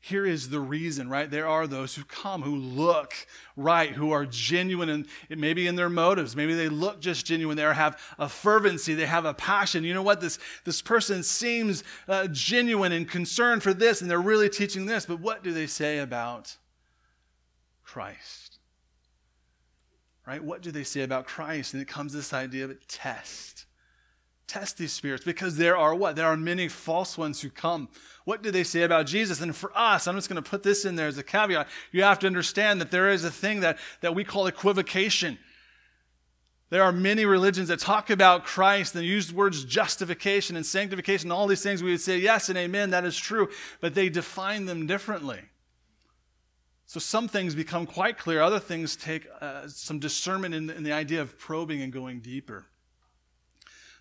here 0.00 0.24
is 0.24 0.50
the 0.50 0.60
reason, 0.60 1.08
right? 1.08 1.28
There 1.28 1.48
are 1.48 1.66
those 1.66 1.96
who 1.96 2.04
come 2.04 2.42
who 2.42 2.54
look 2.56 3.14
right, 3.56 3.90
who 3.90 4.12
are 4.12 4.24
genuine, 4.24 4.88
and 4.88 5.06
maybe 5.28 5.66
in 5.66 5.74
their 5.74 5.88
motives. 5.88 6.36
Maybe 6.36 6.54
they 6.54 6.68
look 6.68 7.00
just 7.00 7.26
genuine. 7.26 7.56
They 7.56 7.62
have 7.62 8.00
a 8.18 8.28
fervency. 8.28 8.94
They 8.94 9.06
have 9.06 9.24
a 9.24 9.34
passion. 9.34 9.82
You 9.82 9.94
know 9.94 10.02
what? 10.02 10.20
This, 10.20 10.38
this 10.64 10.80
person 10.80 11.22
seems 11.24 11.82
uh, 12.06 12.28
genuine 12.28 12.92
and 12.92 13.08
concerned 13.08 13.62
for 13.62 13.74
this, 13.74 14.00
and 14.00 14.08
they're 14.08 14.20
really 14.20 14.48
teaching 14.48 14.86
this. 14.86 15.04
But 15.04 15.20
what 15.20 15.42
do 15.42 15.52
they 15.52 15.66
say 15.66 15.98
about 15.98 16.56
Christ? 17.82 18.58
Right? 20.26 20.42
What 20.42 20.62
do 20.62 20.70
they 20.70 20.84
say 20.84 21.02
about 21.02 21.26
Christ? 21.26 21.74
And 21.74 21.82
it 21.82 21.88
comes 21.88 22.12
this 22.12 22.32
idea 22.32 22.66
of 22.66 22.70
a 22.70 22.74
test. 22.86 23.57
Test 24.48 24.78
these 24.78 24.92
spirits 24.92 25.24
because 25.24 25.56
there 25.56 25.76
are 25.76 25.94
what? 25.94 26.16
There 26.16 26.26
are 26.26 26.36
many 26.36 26.68
false 26.68 27.16
ones 27.18 27.42
who 27.42 27.50
come. 27.50 27.88
What 28.24 28.42
do 28.42 28.50
they 28.50 28.64
say 28.64 28.82
about 28.82 29.06
Jesus? 29.06 29.40
And 29.42 29.54
for 29.54 29.70
us, 29.76 30.08
I'm 30.08 30.16
just 30.16 30.28
going 30.28 30.42
to 30.42 30.50
put 30.50 30.62
this 30.62 30.84
in 30.84 30.96
there 30.96 31.06
as 31.06 31.18
a 31.18 31.22
caveat. 31.22 31.68
You 31.92 32.02
have 32.02 32.18
to 32.20 32.26
understand 32.26 32.80
that 32.80 32.90
there 32.90 33.10
is 33.10 33.24
a 33.24 33.30
thing 33.30 33.60
that, 33.60 33.78
that 34.00 34.14
we 34.14 34.24
call 34.24 34.46
equivocation. 34.46 35.38
There 36.70 36.82
are 36.82 36.92
many 36.92 37.24
religions 37.26 37.68
that 37.68 37.78
talk 37.78 38.10
about 38.10 38.44
Christ 38.44 38.94
and 38.94 39.04
use 39.04 39.32
words 39.32 39.64
justification 39.64 40.56
and 40.56 40.64
sanctification, 40.64 41.30
all 41.30 41.46
these 41.46 41.62
things. 41.62 41.82
We 41.82 41.90
would 41.90 42.00
say, 42.00 42.18
yes 42.18 42.48
and 42.48 42.58
amen, 42.58 42.90
that 42.90 43.04
is 43.04 43.16
true, 43.16 43.48
but 43.80 43.94
they 43.94 44.08
define 44.08 44.64
them 44.64 44.86
differently. 44.86 45.40
So 46.86 47.00
some 47.00 47.28
things 47.28 47.54
become 47.54 47.84
quite 47.84 48.16
clear, 48.16 48.40
other 48.40 48.58
things 48.58 48.96
take 48.96 49.26
uh, 49.42 49.68
some 49.68 49.98
discernment 49.98 50.54
in, 50.54 50.70
in 50.70 50.84
the 50.84 50.92
idea 50.92 51.20
of 51.20 51.38
probing 51.38 51.82
and 51.82 51.92
going 51.92 52.20
deeper. 52.20 52.66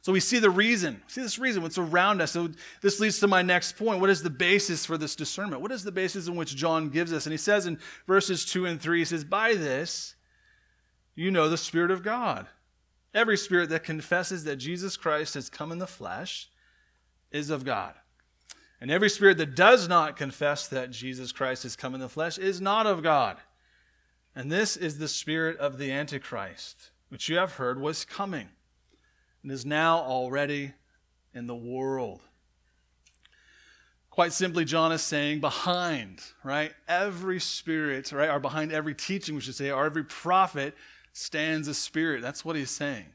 So 0.01 0.12
we 0.12 0.19
see 0.19 0.39
the 0.39 0.49
reason. 0.49 1.01
See 1.07 1.21
this 1.21 1.39
reason, 1.39 1.63
what's 1.63 1.77
around 1.77 2.21
us. 2.21 2.31
So 2.31 2.49
this 2.81 2.99
leads 2.99 3.19
to 3.19 3.27
my 3.27 3.41
next 3.41 3.77
point. 3.77 3.99
What 3.99 4.10
is 4.10 4.23
the 4.23 4.29
basis 4.29 4.86
for 4.86 4.97
this 4.97 5.15
discernment? 5.15 5.62
What 5.62 5.71
is 5.71 5.83
the 5.83 5.91
basis 5.91 6.27
in 6.27 6.36
which 6.36 6.55
John 6.55 6.89
gives 6.89 7.12
us? 7.12 7.25
And 7.25 7.33
he 7.33 7.38
says 7.38 7.65
in 7.65 7.79
verses 8.05 8.45
2 8.45 8.65
and 8.65 8.81
3, 8.81 8.99
he 8.99 9.05
says, 9.05 9.23
By 9.23 9.53
this 9.55 10.15
you 11.15 11.31
know 11.31 11.49
the 11.49 11.57
Spirit 11.57 11.91
of 11.91 12.03
God. 12.03 12.47
Every 13.13 13.38
spirit 13.38 13.69
that 13.69 13.83
confesses 13.83 14.43
that 14.43 14.57
Jesus 14.57 14.95
Christ 14.95 15.33
has 15.33 15.49
come 15.49 15.71
in 15.71 15.79
the 15.79 15.88
flesh 15.88 16.49
is 17.31 17.49
of 17.49 17.65
God. 17.65 17.95
And 18.79 18.91
every 18.91 19.10
spirit 19.10 19.39
that 19.39 19.55
does 19.55 19.88
not 19.88 20.17
confess 20.17 20.67
that 20.67 20.91
Jesus 20.91 21.31
Christ 21.31 21.63
has 21.63 21.75
come 21.75 21.95
in 21.95 21.99
the 21.99 22.10
flesh 22.10 22.38
is 22.38 22.62
not 22.62 22.86
of 22.86 23.01
God. 23.01 23.38
And 24.36 24.51
this 24.51 24.77
is 24.77 24.99
the 24.99 25.07
spirit 25.07 25.57
of 25.57 25.79
the 25.79 25.91
Antichrist, 25.91 26.91
which 27.10 27.27
you 27.27 27.38
have 27.38 27.53
heard 27.53 27.81
was 27.81 28.05
coming 28.05 28.49
and 29.47 29.53
is 29.53 29.65
now 29.65 29.99
already 29.99 30.73
in 31.33 31.47
the 31.47 31.55
world. 31.55 32.19
Quite 34.10 34.33
simply, 34.33 34.65
John 34.65 34.91
is 34.91 35.01
saying 35.01 35.39
behind, 35.39 36.19
right, 36.43 36.73
every 36.86 37.39
spirit, 37.39 38.12
right, 38.12 38.29
or 38.29 38.41
behind 38.41 38.73
every 38.73 38.93
teaching, 38.93 39.36
we 39.36 39.41
should 39.41 39.55
say, 39.55 39.71
or 39.71 39.86
every 39.86 40.03
prophet 40.03 40.75
stands 41.13 41.69
a 41.69 41.73
spirit. 41.73 42.21
That's 42.21 42.43
what 42.43 42.57
he's 42.57 42.71
saying. 42.71 43.05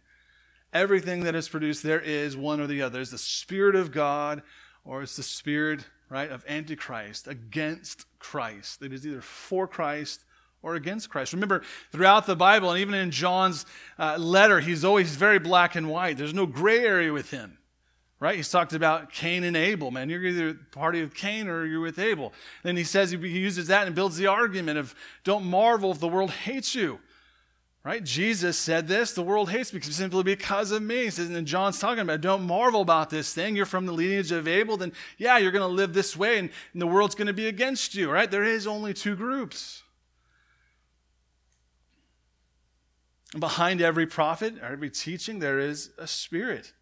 Everything 0.72 1.24
that 1.24 1.34
is 1.34 1.50
produced, 1.50 1.82
there 1.82 2.00
is 2.00 2.34
one 2.34 2.62
or 2.62 2.66
the 2.66 2.80
other. 2.80 3.02
It's 3.02 3.10
the 3.10 3.18
Spirit 3.18 3.74
of 3.74 3.92
God, 3.92 4.40
or 4.86 5.02
it's 5.02 5.16
the 5.16 5.22
Spirit, 5.22 5.84
right, 6.08 6.30
of 6.30 6.46
Antichrist, 6.48 7.28
against 7.28 8.06
Christ. 8.18 8.80
It 8.80 8.94
is 8.94 9.06
either 9.06 9.20
for 9.20 9.68
Christ 9.68 10.24
or 10.62 10.76
against 10.76 11.10
Christ. 11.10 11.32
Remember, 11.32 11.62
throughout 11.90 12.26
the 12.26 12.36
Bible, 12.36 12.70
and 12.70 12.80
even 12.80 12.94
in 12.94 13.10
John's 13.10 13.66
uh, 13.98 14.16
letter, 14.16 14.60
he's 14.60 14.84
always 14.84 15.16
very 15.16 15.38
black 15.38 15.74
and 15.74 15.88
white. 15.90 16.16
There's 16.16 16.34
no 16.34 16.46
gray 16.46 16.80
area 16.80 17.12
with 17.12 17.30
him. 17.30 17.58
right? 18.22 18.36
He's 18.36 18.50
talked 18.50 18.72
about 18.72 19.10
Cain 19.10 19.42
and 19.42 19.56
Abel, 19.56 19.90
man. 19.90 20.08
You're 20.08 20.24
either 20.24 20.54
party 20.54 21.00
of 21.00 21.12
Cain 21.12 21.48
or 21.48 21.66
you're 21.66 21.80
with 21.80 21.98
Abel. 21.98 22.32
Then 22.62 22.76
he 22.76 22.84
says 22.84 23.10
he 23.10 23.16
uses 23.16 23.66
that 23.66 23.88
and 23.88 23.96
builds 23.96 24.16
the 24.16 24.28
argument 24.28 24.78
of 24.78 24.94
don't 25.24 25.44
marvel 25.44 25.90
if 25.90 25.98
the 25.98 26.06
world 26.06 26.30
hates 26.30 26.72
you. 26.72 27.00
Right? 27.82 28.04
Jesus 28.04 28.56
said 28.56 28.86
this, 28.86 29.12
the 29.12 29.24
world 29.24 29.50
hates 29.50 29.72
me 29.72 29.80
simply 29.80 30.22
because 30.22 30.70
of 30.70 30.82
me. 30.82 31.02
He 31.02 31.10
says, 31.10 31.30
and 31.30 31.44
John's 31.48 31.80
talking 31.80 32.02
about, 32.02 32.20
don't 32.20 32.42
marvel 32.44 32.80
about 32.80 33.10
this 33.10 33.34
thing. 33.34 33.56
You're 33.56 33.66
from 33.66 33.86
the 33.86 33.92
lineage 33.92 34.30
of 34.30 34.46
Abel, 34.46 34.76
then 34.76 34.92
yeah, 35.18 35.38
you're 35.38 35.50
going 35.50 35.68
to 35.68 35.74
live 35.74 35.92
this 35.92 36.16
way 36.16 36.38
and, 36.38 36.48
and 36.74 36.80
the 36.80 36.86
world's 36.86 37.16
going 37.16 37.26
to 37.26 37.32
be 37.32 37.48
against 37.48 37.96
you, 37.96 38.08
right? 38.08 38.30
There 38.30 38.44
is 38.44 38.68
only 38.68 38.94
two 38.94 39.16
groups. 39.16 39.82
And 43.21 43.21
behind 43.38 43.80
every 43.80 44.06
prophet 44.06 44.54
or 44.60 44.66
every 44.66 44.90
teaching, 44.90 45.38
there 45.38 45.58
is 45.58 45.90
a 45.98 46.06
spirit. 46.06 46.72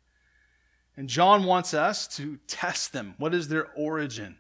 And 0.97 1.09
John 1.09 1.45
wants 1.45 1.73
us 1.73 2.07
to 2.17 2.39
test 2.47 2.93
them. 2.93 3.15
What 3.19 3.35
is 3.35 3.49
their 3.49 3.69
origin? 3.77 4.37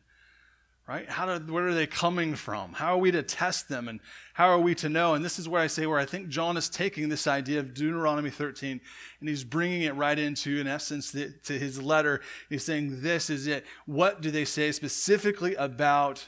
Right? 0.86 1.08
How 1.08 1.38
do, 1.38 1.52
where 1.52 1.68
are 1.68 1.74
they 1.74 1.86
coming 1.86 2.34
from? 2.34 2.72
How 2.72 2.94
are 2.94 2.98
we 2.98 3.12
to 3.12 3.22
test 3.22 3.68
them 3.68 3.86
and 3.86 4.00
how 4.34 4.48
are 4.48 4.58
we 4.58 4.74
to 4.76 4.88
know? 4.88 5.14
And 5.14 5.24
this 5.24 5.38
is 5.38 5.48
where 5.48 5.62
I 5.62 5.68
say 5.68 5.86
where 5.86 6.00
I 6.00 6.04
think 6.04 6.28
John 6.28 6.56
is 6.56 6.68
taking 6.68 7.08
this 7.08 7.28
idea 7.28 7.60
of 7.60 7.74
Deuteronomy 7.74 8.30
13 8.30 8.80
and 9.20 9.28
he's 9.28 9.44
bringing 9.44 9.82
it 9.82 9.94
right 9.94 10.18
into, 10.18 10.58
in 10.58 10.66
essence, 10.66 11.12
the, 11.12 11.32
to 11.44 11.56
his 11.56 11.80
letter. 11.80 12.20
He's 12.48 12.64
saying, 12.64 13.02
This 13.02 13.30
is 13.30 13.46
it. 13.46 13.64
What 13.86 14.20
do 14.20 14.32
they 14.32 14.44
say 14.44 14.72
specifically 14.72 15.54
about 15.54 16.26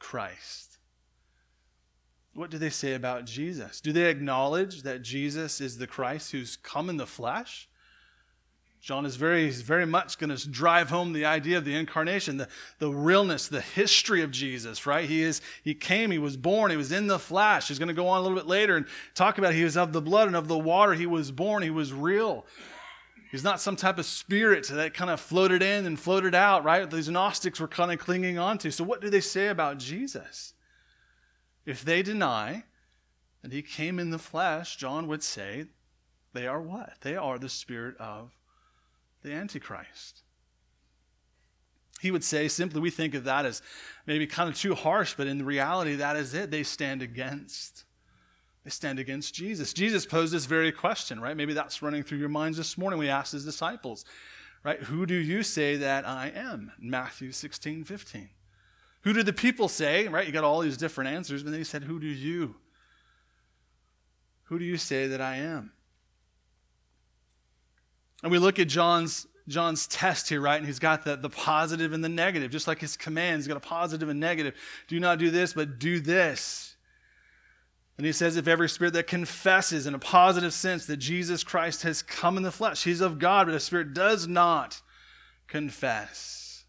Christ? 0.00 0.71
What 2.34 2.50
do 2.50 2.58
they 2.58 2.70
say 2.70 2.94
about 2.94 3.26
Jesus? 3.26 3.80
Do 3.80 3.92
they 3.92 4.08
acknowledge 4.08 4.82
that 4.82 5.02
Jesus 5.02 5.60
is 5.60 5.78
the 5.78 5.86
Christ 5.86 6.32
who's 6.32 6.56
come 6.56 6.88
in 6.88 6.96
the 6.96 7.06
flesh? 7.06 7.68
John 8.80 9.06
is 9.06 9.14
very, 9.14 9.48
very 9.50 9.86
much 9.86 10.18
going 10.18 10.36
to 10.36 10.48
drive 10.48 10.90
home 10.90 11.12
the 11.12 11.24
idea 11.24 11.56
of 11.56 11.64
the 11.64 11.76
incarnation, 11.76 12.38
the, 12.38 12.48
the 12.80 12.90
realness, 12.90 13.46
the 13.46 13.60
history 13.60 14.22
of 14.22 14.32
Jesus, 14.32 14.86
right? 14.86 15.08
He 15.08 15.22
is, 15.22 15.40
he 15.62 15.72
came, 15.72 16.10
he 16.10 16.18
was 16.18 16.36
born, 16.36 16.72
he 16.72 16.76
was 16.76 16.90
in 16.90 17.06
the 17.06 17.20
flesh. 17.20 17.68
He's 17.68 17.78
going 17.78 17.88
to 17.88 17.94
go 17.94 18.08
on 18.08 18.18
a 18.18 18.22
little 18.22 18.36
bit 18.36 18.48
later 18.48 18.76
and 18.76 18.86
talk 19.14 19.38
about 19.38 19.54
he 19.54 19.62
was 19.62 19.76
of 19.76 19.92
the 19.92 20.02
blood 20.02 20.26
and 20.26 20.34
of 20.34 20.48
the 20.48 20.58
water. 20.58 20.94
He 20.94 21.06
was 21.06 21.30
born, 21.30 21.62
he 21.62 21.70
was 21.70 21.92
real. 21.92 22.44
He's 23.30 23.44
not 23.44 23.60
some 23.60 23.76
type 23.76 23.98
of 23.98 24.04
spirit 24.04 24.66
that 24.66 24.94
kind 24.94 25.12
of 25.12 25.20
floated 25.20 25.62
in 25.62 25.86
and 25.86 25.98
floated 25.98 26.34
out, 26.34 26.64
right? 26.64 26.90
These 26.90 27.08
Gnostics 27.08 27.60
were 27.60 27.68
kind 27.68 27.92
of 27.92 28.00
clinging 28.00 28.36
on 28.36 28.58
to. 28.58 28.72
So, 28.72 28.82
what 28.82 29.00
do 29.00 29.08
they 29.10 29.20
say 29.20 29.46
about 29.46 29.78
Jesus? 29.78 30.54
If 31.64 31.84
they 31.84 32.02
deny 32.02 32.64
that 33.42 33.52
he 33.52 33.62
came 33.62 33.98
in 33.98 34.10
the 34.10 34.18
flesh, 34.18 34.76
John 34.76 35.06
would 35.08 35.22
say 35.22 35.66
they 36.32 36.46
are 36.46 36.60
what? 36.60 36.94
They 37.02 37.16
are 37.16 37.38
the 37.38 37.48
spirit 37.48 37.96
of 37.98 38.30
the 39.22 39.32
Antichrist. 39.32 40.22
He 42.00 42.10
would 42.10 42.24
say 42.24 42.48
simply, 42.48 42.80
we 42.80 42.90
think 42.90 43.14
of 43.14 43.24
that 43.24 43.46
as 43.46 43.62
maybe 44.06 44.26
kind 44.26 44.48
of 44.48 44.56
too 44.56 44.74
harsh, 44.74 45.14
but 45.16 45.28
in 45.28 45.44
reality, 45.44 45.94
that 45.96 46.16
is 46.16 46.34
it. 46.34 46.50
They 46.50 46.64
stand 46.64 47.00
against. 47.00 47.84
They 48.64 48.70
stand 48.70 48.98
against 48.98 49.34
Jesus. 49.34 49.72
Jesus 49.72 50.04
posed 50.04 50.32
this 50.32 50.46
very 50.46 50.72
question, 50.72 51.20
right? 51.20 51.36
Maybe 51.36 51.52
that's 51.52 51.82
running 51.82 52.02
through 52.02 52.18
your 52.18 52.28
minds 52.28 52.58
this 52.58 52.76
morning. 52.76 52.98
We 52.98 53.08
asked 53.08 53.32
his 53.32 53.44
disciples, 53.44 54.04
right? 54.64 54.80
Who 54.82 55.06
do 55.06 55.14
you 55.14 55.44
say 55.44 55.76
that 55.76 56.06
I 56.06 56.32
am? 56.34 56.72
Matthew 56.78 57.30
16, 57.30 57.84
15. 57.84 58.28
Who 59.02 59.12
did 59.12 59.26
the 59.26 59.32
people 59.32 59.68
say, 59.68 60.08
right? 60.08 60.26
You 60.26 60.32
got 60.32 60.44
all 60.44 60.60
these 60.60 60.76
different 60.76 61.10
answers, 61.10 61.42
but 61.42 61.50
then 61.50 61.60
he 61.60 61.64
said, 61.64 61.84
Who 61.84 61.98
do 61.98 62.06
you? 62.06 62.56
Who 64.44 64.58
do 64.58 64.64
you 64.64 64.76
say 64.76 65.08
that 65.08 65.20
I 65.20 65.36
am? 65.36 65.72
And 68.22 68.30
we 68.30 68.38
look 68.38 68.58
at 68.58 68.68
John's 68.68 69.26
John's 69.48 69.88
test 69.88 70.28
here, 70.28 70.40
right? 70.40 70.56
And 70.56 70.66
he's 70.66 70.78
got 70.78 71.04
the, 71.04 71.16
the 71.16 71.28
positive 71.28 71.92
and 71.92 72.04
the 72.04 72.08
negative, 72.08 72.52
just 72.52 72.68
like 72.68 72.78
his 72.78 72.96
command. 72.96 73.38
He's 73.38 73.48
got 73.48 73.56
a 73.56 73.60
positive 73.60 74.08
and 74.08 74.20
negative. 74.20 74.54
Do 74.86 75.00
not 75.00 75.18
do 75.18 75.30
this, 75.30 75.52
but 75.52 75.80
do 75.80 75.98
this. 75.98 76.76
And 77.98 78.06
he 78.06 78.12
says, 78.12 78.36
if 78.36 78.48
every 78.48 78.68
spirit 78.68 78.94
that 78.94 79.06
confesses 79.06 79.86
in 79.86 79.94
a 79.94 79.98
positive 79.98 80.54
sense 80.54 80.86
that 80.86 80.96
Jesus 80.98 81.44
Christ 81.44 81.82
has 81.82 82.02
come 82.02 82.36
in 82.36 82.42
the 82.42 82.52
flesh, 82.52 82.84
he's 82.84 83.00
of 83.00 83.18
God, 83.18 83.46
but 83.46 83.54
a 83.54 83.60
spirit 83.60 83.94
does 83.94 84.26
not 84.26 84.80
confess. 85.48 86.64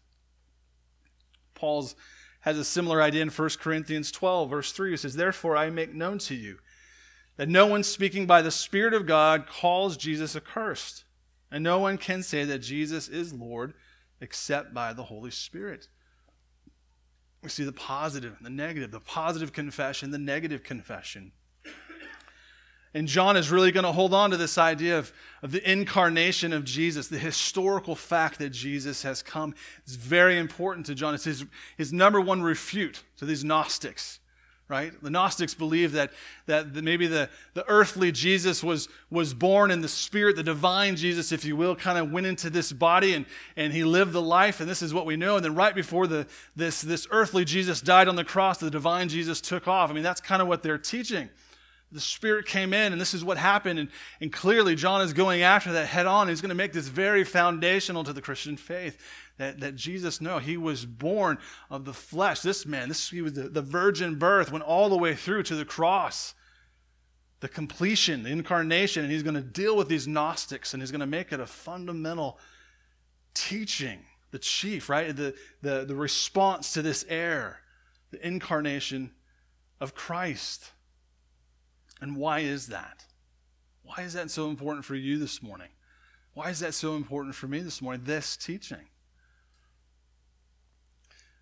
Paul's 1.54 1.94
has 2.44 2.58
a 2.58 2.64
similar 2.64 3.00
idea 3.00 3.22
in 3.22 3.30
1 3.30 3.50
Corinthians 3.58 4.12
12, 4.12 4.50
verse 4.50 4.72
3. 4.72 4.90
He 4.90 4.96
says, 4.98 5.16
Therefore 5.16 5.56
I 5.56 5.70
make 5.70 5.94
known 5.94 6.18
to 6.18 6.34
you 6.34 6.58
that 7.36 7.48
no 7.48 7.66
one 7.66 7.82
speaking 7.82 8.26
by 8.26 8.42
the 8.42 8.50
Spirit 8.50 8.92
of 8.92 9.06
God 9.06 9.46
calls 9.46 9.96
Jesus 9.96 10.36
accursed 10.36 11.04
and 11.50 11.64
no 11.64 11.78
one 11.78 11.96
can 11.96 12.22
say 12.22 12.44
that 12.44 12.58
Jesus 12.58 13.08
is 13.08 13.32
Lord 13.32 13.72
except 14.20 14.74
by 14.74 14.92
the 14.92 15.04
Holy 15.04 15.30
Spirit. 15.30 15.88
We 17.42 17.48
see 17.48 17.64
the 17.64 17.72
positive 17.72 18.34
and 18.36 18.44
the 18.44 18.50
negative, 18.50 18.90
the 18.90 19.00
positive 19.00 19.52
confession, 19.52 20.10
the 20.10 20.18
negative 20.18 20.62
confession. 20.62 21.32
And 22.94 23.08
John 23.08 23.36
is 23.36 23.50
really 23.50 23.72
going 23.72 23.84
to 23.84 23.92
hold 23.92 24.14
on 24.14 24.30
to 24.30 24.36
this 24.36 24.56
idea 24.56 24.98
of, 24.98 25.12
of 25.42 25.50
the 25.50 25.70
incarnation 25.70 26.52
of 26.52 26.64
Jesus, 26.64 27.08
the 27.08 27.18
historical 27.18 27.96
fact 27.96 28.38
that 28.38 28.50
Jesus 28.50 29.02
has 29.02 29.20
come. 29.20 29.54
It's 29.82 29.96
very 29.96 30.38
important 30.38 30.86
to 30.86 30.94
John. 30.94 31.14
It's 31.14 31.24
his, 31.24 31.44
his 31.76 31.92
number 31.92 32.20
one 32.20 32.42
refute 32.42 33.02
to 33.16 33.24
these 33.24 33.44
Gnostics 33.44 34.20
right? 34.68 34.92
The 35.02 35.10
Gnostics 35.10 35.54
believe 35.54 35.92
that, 35.92 36.10
that 36.46 36.74
maybe 36.74 37.06
the, 37.06 37.28
the 37.52 37.64
earthly 37.68 38.10
Jesus 38.10 38.64
was, 38.64 38.88
was 39.10 39.34
born 39.34 39.70
in 39.70 39.82
the 39.82 39.88
spirit, 39.88 40.36
the 40.36 40.42
divine 40.42 40.96
Jesus, 40.96 41.32
if 41.32 41.44
you 41.44 41.54
will, 41.54 41.76
kind 41.76 41.98
of 41.98 42.10
went 42.10 42.26
into 42.26 42.48
this 42.48 42.72
body 42.72 43.14
and, 43.14 43.26
and 43.56 43.72
he 43.72 43.84
lived 43.84 44.12
the 44.12 44.22
life, 44.22 44.60
and 44.60 44.68
this 44.68 44.80
is 44.80 44.94
what 44.94 45.04
we 45.04 45.16
know. 45.16 45.36
And 45.36 45.44
then 45.44 45.54
right 45.54 45.74
before 45.74 46.06
the, 46.06 46.26
this, 46.56 46.80
this 46.80 47.06
earthly 47.10 47.44
Jesus 47.44 47.82
died 47.82 48.08
on 48.08 48.16
the 48.16 48.24
cross, 48.24 48.58
the 48.58 48.70
divine 48.70 49.08
Jesus 49.08 49.40
took 49.40 49.68
off. 49.68 49.90
I 49.90 49.92
mean, 49.92 50.02
that's 50.02 50.20
kind 50.20 50.40
of 50.40 50.48
what 50.48 50.62
they're 50.62 50.78
teaching. 50.78 51.28
The 51.94 52.00
Spirit 52.00 52.46
came 52.46 52.74
in, 52.74 52.92
and 52.92 53.00
this 53.00 53.14
is 53.14 53.24
what 53.24 53.38
happened. 53.38 53.78
And, 53.78 53.88
and 54.20 54.32
clearly, 54.32 54.74
John 54.74 55.00
is 55.00 55.12
going 55.12 55.42
after 55.42 55.72
that 55.72 55.86
head 55.86 56.06
on. 56.06 56.28
He's 56.28 56.40
going 56.40 56.50
to 56.50 56.54
make 56.54 56.72
this 56.72 56.88
very 56.88 57.24
foundational 57.24 58.04
to 58.04 58.12
the 58.12 58.20
Christian 58.20 58.56
faith 58.56 58.98
that, 59.38 59.60
that 59.60 59.74
Jesus, 59.74 60.20
no, 60.20 60.38
he 60.38 60.56
was 60.56 60.84
born 60.84 61.38
of 61.70 61.84
the 61.84 61.92
flesh. 61.92 62.40
This 62.40 62.66
man, 62.66 62.88
this 62.88 63.10
he 63.10 63.22
was 63.22 63.32
the, 63.32 63.48
the 63.48 63.62
virgin 63.62 64.16
birth, 64.16 64.52
went 64.52 64.64
all 64.64 64.88
the 64.88 64.98
way 64.98 65.14
through 65.14 65.44
to 65.44 65.56
the 65.56 65.64
cross, 65.64 66.34
the 67.40 67.48
completion, 67.48 68.22
the 68.22 68.30
incarnation, 68.30 69.02
and 69.02 69.12
he's 69.12 69.22
going 69.22 69.34
to 69.34 69.40
deal 69.40 69.76
with 69.76 69.88
these 69.88 70.06
Gnostics 70.06 70.72
and 70.72 70.82
he's 70.82 70.90
going 70.90 71.00
to 71.00 71.06
make 71.06 71.32
it 71.32 71.40
a 71.40 71.46
fundamental 71.46 72.38
teaching, 73.34 74.00
the 74.30 74.38
chief, 74.38 74.88
right? 74.88 75.14
The, 75.14 75.34
the, 75.62 75.84
the 75.84 75.96
response 75.96 76.72
to 76.74 76.82
this 76.82 77.04
heir, 77.08 77.60
the 78.10 78.24
incarnation 78.26 79.10
of 79.80 79.94
Christ. 79.94 80.70
And 82.04 82.16
why 82.16 82.40
is 82.40 82.66
that? 82.66 83.06
Why 83.82 84.02
is 84.02 84.12
that 84.12 84.30
so 84.30 84.50
important 84.50 84.84
for 84.84 84.94
you 84.94 85.18
this 85.18 85.42
morning? 85.42 85.70
Why 86.34 86.50
is 86.50 86.60
that 86.60 86.74
so 86.74 86.96
important 86.96 87.34
for 87.34 87.48
me 87.48 87.60
this 87.60 87.80
morning? 87.80 88.02
This 88.04 88.36
teaching. 88.36 88.90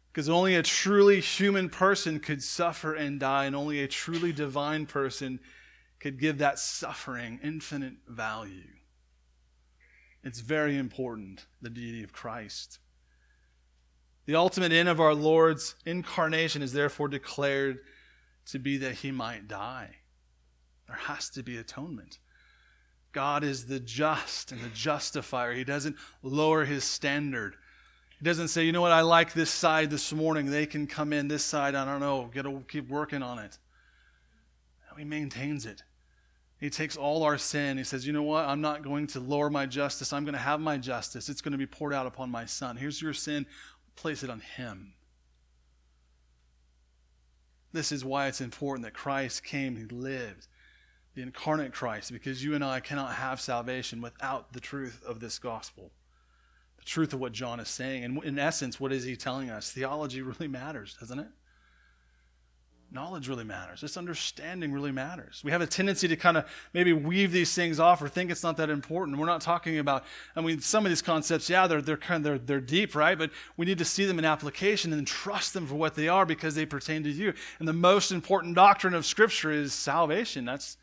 Because 0.07 0.29
only 0.29 0.55
a 0.55 0.63
truly 0.63 1.19
human 1.19 1.69
person 1.69 2.21
could 2.21 2.45
suffer 2.45 2.95
and 2.95 3.19
die, 3.19 3.47
and 3.47 3.57
only 3.57 3.83
a 3.83 3.89
truly 3.89 4.33
divine 4.33 4.87
person 4.87 5.41
could 5.99 6.21
give 6.21 6.39
that 6.39 6.61
suffering 6.61 7.41
infinite 7.43 7.95
value. 8.07 8.71
It's 10.23 10.39
very 10.39 10.79
important, 10.79 11.45
the 11.61 11.71
deity 11.71 12.05
of 12.05 12.13
Christ. 12.13 12.79
The 14.27 14.37
ultimate 14.37 14.71
end 14.71 14.89
of 14.89 15.01
our 15.01 15.15
Lord's 15.15 15.75
incarnation 15.85 16.63
is 16.63 16.73
therefore 16.73 17.09
declared 17.09 17.81
to 18.47 18.61
be 18.61 18.77
that 18.77 18.95
he 18.95 19.11
might 19.11 19.49
die. 19.49 19.97
There 20.93 21.15
has 21.15 21.31
to 21.31 21.43
be 21.43 21.57
atonement. 21.57 22.19
God 23.13 23.45
is 23.45 23.65
the 23.65 23.81
just 23.81 24.53
and 24.53 24.61
the 24.61 24.69
justifier. 24.69 25.55
He 25.55 25.65
doesn't 25.65 25.97
lower 26.23 26.67
his 26.67 26.85
standard. 26.85 27.57
He 28.19 28.25
doesn't 28.27 28.49
say, 28.49 28.65
you 28.65 28.73
know 28.73 28.83
what, 28.83 28.93
I 28.93 29.01
like 29.01 29.33
this 29.33 29.49
side 29.51 29.89
this 29.89 30.13
morning. 30.13 30.51
They 30.51 30.67
can 30.67 30.87
come 30.87 31.15
in 31.15 31.29
this 31.29 31.43
side. 31.43 31.75
I 31.75 31.87
don't 31.87 32.01
know. 32.01 32.29
Get 32.35 32.43
to 32.43 32.63
keep 32.69 32.91
working 32.91 33.23
on 33.23 33.39
it. 33.39 33.57
He 34.99 35.05
maintains 35.05 35.65
it. 35.65 35.83
He 36.61 36.69
takes 36.69 36.99
all 36.99 37.23
our 37.23 37.39
sin. 37.39 37.79
He 37.79 37.85
says, 37.85 38.07
you 38.07 38.13
know 38.13 38.23
what? 38.23 38.45
I'm 38.47 38.61
not 38.61 38.83
going 38.83 39.07
to 39.09 39.21
lower 39.21 39.49
my 39.49 39.65
justice. 39.65 40.13
I'm 40.13 40.25
going 40.25 40.35
to 40.35 40.39
have 40.39 40.61
my 40.61 40.77
justice. 40.77 41.31
It's 41.31 41.41
going 41.41 41.53
to 41.53 41.59
be 41.59 41.67
poured 41.67 41.95
out 41.95 42.07
upon 42.07 42.31
my 42.31 42.45
son. 42.45 42.77
Here's 42.77 43.01
your 43.01 43.15
sin. 43.15 43.47
Place 43.97 44.23
it 44.23 44.29
on 44.29 44.41
him. 44.41 44.93
This 47.73 47.91
is 47.91 48.05
why 48.05 48.27
it's 48.27 48.43
important 48.43 48.85
that 48.85 48.93
Christ 48.93 49.43
came. 49.43 49.77
He 49.77 49.85
lived, 49.85 50.47
the 51.15 51.23
incarnate 51.23 51.73
Christ, 51.73 52.13
because 52.13 52.43
you 52.43 52.55
and 52.55 52.65
I 52.65 52.81
cannot 52.81 53.15
have 53.15 53.41
salvation 53.41 54.01
without 54.01 54.53
the 54.53 54.61
truth 54.61 55.03
of 55.07 55.21
this 55.21 55.39
gospel 55.39 55.91
the 56.79 56.87
truth 56.87 57.13
of 57.13 57.21
what 57.21 57.31
John 57.31 57.61
is 57.61 57.69
saying. 57.69 58.03
And 58.03 58.25
in 58.25 58.41
essence, 58.41 58.81
what 58.81 58.93
is 58.93 59.05
he 59.05 59.15
telling 59.15 59.51
us? 59.51 59.71
Theology 59.71 60.21
really 60.21 60.49
matters, 60.49 60.97
doesn't 60.99 61.21
it? 61.21 61.29
knowledge 62.93 63.29
really 63.29 63.45
matters. 63.45 63.81
This 63.81 63.97
understanding 63.97 64.73
really 64.73 64.93
matters. 64.93 65.41
We 65.43 65.51
have 65.51 65.63
a 65.63 65.67
tendency 65.67 66.09
to 66.09 66.17
kind 66.17 66.37
of 66.37 66.45
maybe 66.75 66.93
weave 66.93 67.33
these 67.33 67.55
things 67.55 67.81
off 67.81 68.03
or 68.03 68.09
think 68.09 68.31
it's 68.31 68.43
not 68.43 68.57
that 68.59 68.71
important. 68.71 69.19
We're 69.19 69.27
not 69.27 69.41
talking 69.41 69.79
about, 69.79 70.05
I 70.37 70.41
mean, 70.41 70.61
some 70.61 70.85
of 70.85 70.91
these 70.91 71.03
concepts, 71.03 71.49
yeah, 71.49 71.67
they're, 71.67 71.81
they're 71.81 71.97
kind 71.97 72.19
of, 72.19 72.23
they're, 72.25 72.39
they're 72.39 72.61
deep, 72.61 72.95
right? 72.95 73.19
But 73.19 73.31
we 73.57 73.67
need 73.67 73.79
to 73.79 73.85
see 73.85 74.05
them 74.05 74.19
in 74.19 74.25
application 74.25 74.93
and 74.93 75.07
trust 75.07 75.55
them 75.55 75.67
for 75.67 75.75
what 75.75 75.95
they 75.95 76.09
are 76.09 76.27
because 76.27 76.55
they 76.55 76.67
pertain 76.67 77.03
to 77.05 77.11
you. 77.11 77.33
And 77.59 77.67
the 77.67 77.73
most 77.73 78.13
important 78.13 78.55
doctrine 78.55 78.95
of 78.95 79.07
Scripture 79.07 79.51
is 79.51 79.73
salvation. 79.73 80.45
That's, 80.45 80.77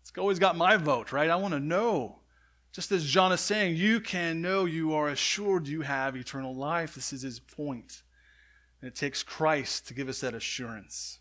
it's 0.00 0.12
always 0.18 0.38
got 0.38 0.56
my 0.56 0.76
vote, 0.76 1.12
right? 1.12 1.30
I 1.30 1.36
want 1.36 1.54
to 1.54 1.60
know. 1.60 2.20
Just 2.72 2.92
as 2.92 3.04
John 3.04 3.32
is 3.32 3.40
saying, 3.40 3.76
you 3.76 4.00
can 4.00 4.40
know 4.40 4.64
you 4.64 4.94
are 4.94 5.08
assured 5.08 5.66
you 5.66 5.80
have 5.82 6.14
eternal 6.14 6.54
life. 6.54 6.94
This 6.94 7.12
is 7.12 7.22
his 7.22 7.40
point. 7.40 8.02
And 8.80 8.88
it 8.88 8.94
takes 8.94 9.22
Christ 9.22 9.88
to 9.88 9.94
give 9.94 10.08
us 10.08 10.20
that 10.20 10.34
assurance. 10.34 11.18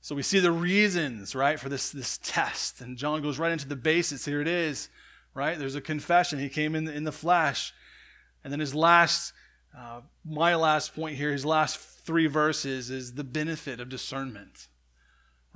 So 0.00 0.14
we 0.14 0.22
see 0.22 0.38
the 0.38 0.52
reasons, 0.52 1.34
right, 1.34 1.58
for 1.58 1.68
this, 1.68 1.90
this 1.90 2.18
test. 2.22 2.80
And 2.80 2.96
John 2.96 3.22
goes 3.22 3.38
right 3.38 3.52
into 3.52 3.68
the 3.68 3.76
basis. 3.76 4.24
Here 4.24 4.40
it 4.40 4.48
is, 4.48 4.88
right? 5.34 5.58
There's 5.58 5.74
a 5.74 5.80
confession. 5.80 6.38
He 6.38 6.48
came 6.48 6.74
in 6.74 6.84
the, 6.84 6.92
in 6.92 7.04
the 7.04 7.12
flesh. 7.12 7.74
And 8.44 8.52
then 8.52 8.60
his 8.60 8.74
last, 8.74 9.32
uh, 9.76 10.02
my 10.24 10.54
last 10.54 10.94
point 10.94 11.16
here, 11.16 11.32
his 11.32 11.44
last 11.44 11.76
three 11.78 12.28
verses 12.28 12.88
is 12.88 13.14
the 13.14 13.24
benefit 13.24 13.80
of 13.80 13.88
discernment, 13.88 14.68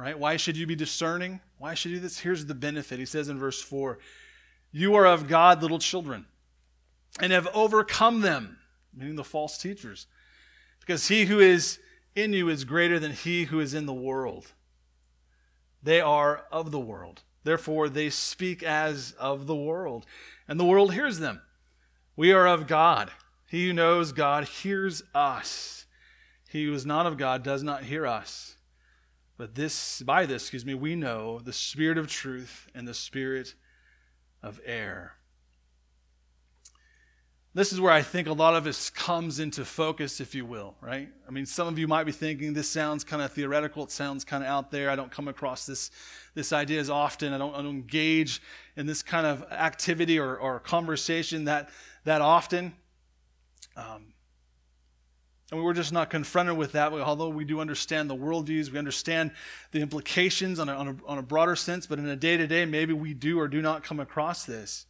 right? 0.01 0.19
Why 0.19 0.37
should 0.37 0.57
you 0.57 0.67
be 0.67 0.77
discerning? 0.77 1.41
Why 1.59 1.75
should 1.75 1.91
you 1.91 1.99
do 1.99 2.03
this? 2.03 2.19
Here's 2.19 2.47
the 2.47 2.55
benefit. 2.55 2.99
He 2.99 3.07
says 3.07 3.29
in 3.29 3.39
verse 3.39 3.61
4 3.61 3.99
You 4.73 4.95
are 4.95 5.07
of 5.07 5.29
God, 5.29 5.63
little 5.63 5.79
children, 5.79 6.27
and 7.21 7.33
have 7.33 7.49
overcome 7.55 8.21
them, 8.21 8.59
meaning 8.95 9.17
the 9.17 9.25
false 9.25 9.59
teachers, 9.59 10.07
because 10.81 11.09
he 11.09 11.27
who 11.27 11.39
is 11.39 11.79
in 12.15 12.33
you 12.33 12.49
is 12.49 12.65
greater 12.65 12.99
than 12.99 13.13
he 13.13 13.45
who 13.45 13.61
is 13.61 13.75
in 13.75 13.87
the 13.87 13.93
world. 13.93 14.53
They 15.83 16.01
are 16.01 16.45
of 16.51 16.71
the 16.71 16.81
world. 16.81 17.23
Therefore, 17.43 17.89
they 17.89 18.11
speak 18.11 18.63
as 18.63 19.13
of 19.19 19.47
the 19.47 19.55
world, 19.55 20.07
and 20.47 20.61
the 20.61 20.65
world 20.65 20.93
hears 20.93 21.19
them. 21.19 21.41
We 22.17 22.33
are 22.33 22.47
of 22.47 22.67
God. 22.67 23.11
He 23.47 23.67
who 23.67 23.73
knows 23.73 24.13
God 24.13 24.45
hears 24.45 25.03
us. 25.15 25.87
He 26.51 26.67
who 26.67 26.75
is 26.75 26.85
not 26.85 27.07
of 27.07 27.17
God 27.17 27.43
does 27.43 27.63
not 27.63 27.85
hear 27.85 28.07
us. 28.07 28.57
But 29.41 29.55
this, 29.55 30.03
by 30.03 30.27
this, 30.27 30.43
excuse 30.43 30.67
me, 30.67 30.75
we 30.75 30.95
know 30.95 31.39
the 31.39 31.55
spirit 31.55 31.97
of 31.97 32.09
truth 32.09 32.69
and 32.75 32.87
the 32.87 32.93
spirit 32.93 33.55
of 34.43 34.61
error. 34.67 35.13
This 37.55 37.73
is 37.73 37.81
where 37.81 37.91
I 37.91 38.03
think 38.03 38.29
a 38.29 38.35
lot 38.35 38.55
of 38.55 38.65
this 38.65 38.91
comes 38.91 39.41
into 39.41 39.65
focus, 39.65 40.21
if 40.21 40.35
you 40.35 40.45
will, 40.45 40.75
right? 40.83 41.09
I 41.27 41.31
mean, 41.31 41.47
some 41.47 41.69
of 41.69 41.79
you 41.79 41.89
might 41.89 42.05
be 42.05 42.13
thinking 42.13 42.53
this 42.53 42.69
sounds 42.69 43.03
kind 43.03 43.23
of 43.23 43.33
theoretical, 43.33 43.85
it 43.85 43.91
sounds 43.91 44.27
kind 44.27 44.45
of 44.45 44.51
out 44.51 44.71
there. 44.71 44.91
I 44.91 44.95
don't 44.95 45.11
come 45.11 45.27
across 45.27 45.65
this, 45.65 45.91
this 46.35 46.53
idea 46.53 46.79
as 46.79 46.91
often. 46.91 47.33
I 47.33 47.39
don't, 47.39 47.55
I 47.55 47.63
don't 47.63 47.69
engage 47.69 48.43
in 48.77 48.85
this 48.85 49.03
kind 49.03 49.27
of 49.27 49.43
activity 49.51 50.19
or, 50.19 50.37
or 50.37 50.61
conversation 50.61 51.47
that, 51.47 51.71
that 52.05 52.21
often. 52.21 52.75
Um, 53.75 54.10
and 55.51 55.63
we're 55.63 55.75
just 55.75 55.93
not 55.93 56.11
confronted 56.11 56.57
with 56.57 56.73
that, 56.73 56.93
although 56.93 57.29
we 57.29 57.45
do 57.45 57.61
understand 57.61 58.09
the 58.09 58.15
worldviews, 58.15 58.71
we 58.71 58.79
understand 58.79 59.33
the 59.73 59.81
implications 59.81 60.59
on 60.61 60.69
a, 60.69 60.75
on 60.75 60.89
a, 60.89 60.97
on 61.07 61.19
a 61.19 61.23
broader 61.23 61.57
sense, 61.57 61.87
but 61.87 61.99
in 61.99 62.07
a 62.07 62.17
day 62.17 62.37
to 62.37 62.47
day, 62.47 62.65
maybe 62.65 62.93
we 62.93 63.15
do 63.15 63.39
or 63.41 63.49
do 63.49 63.61
not 63.61 63.83
come 63.83 63.99
across 63.99 64.45
this. 64.45 64.87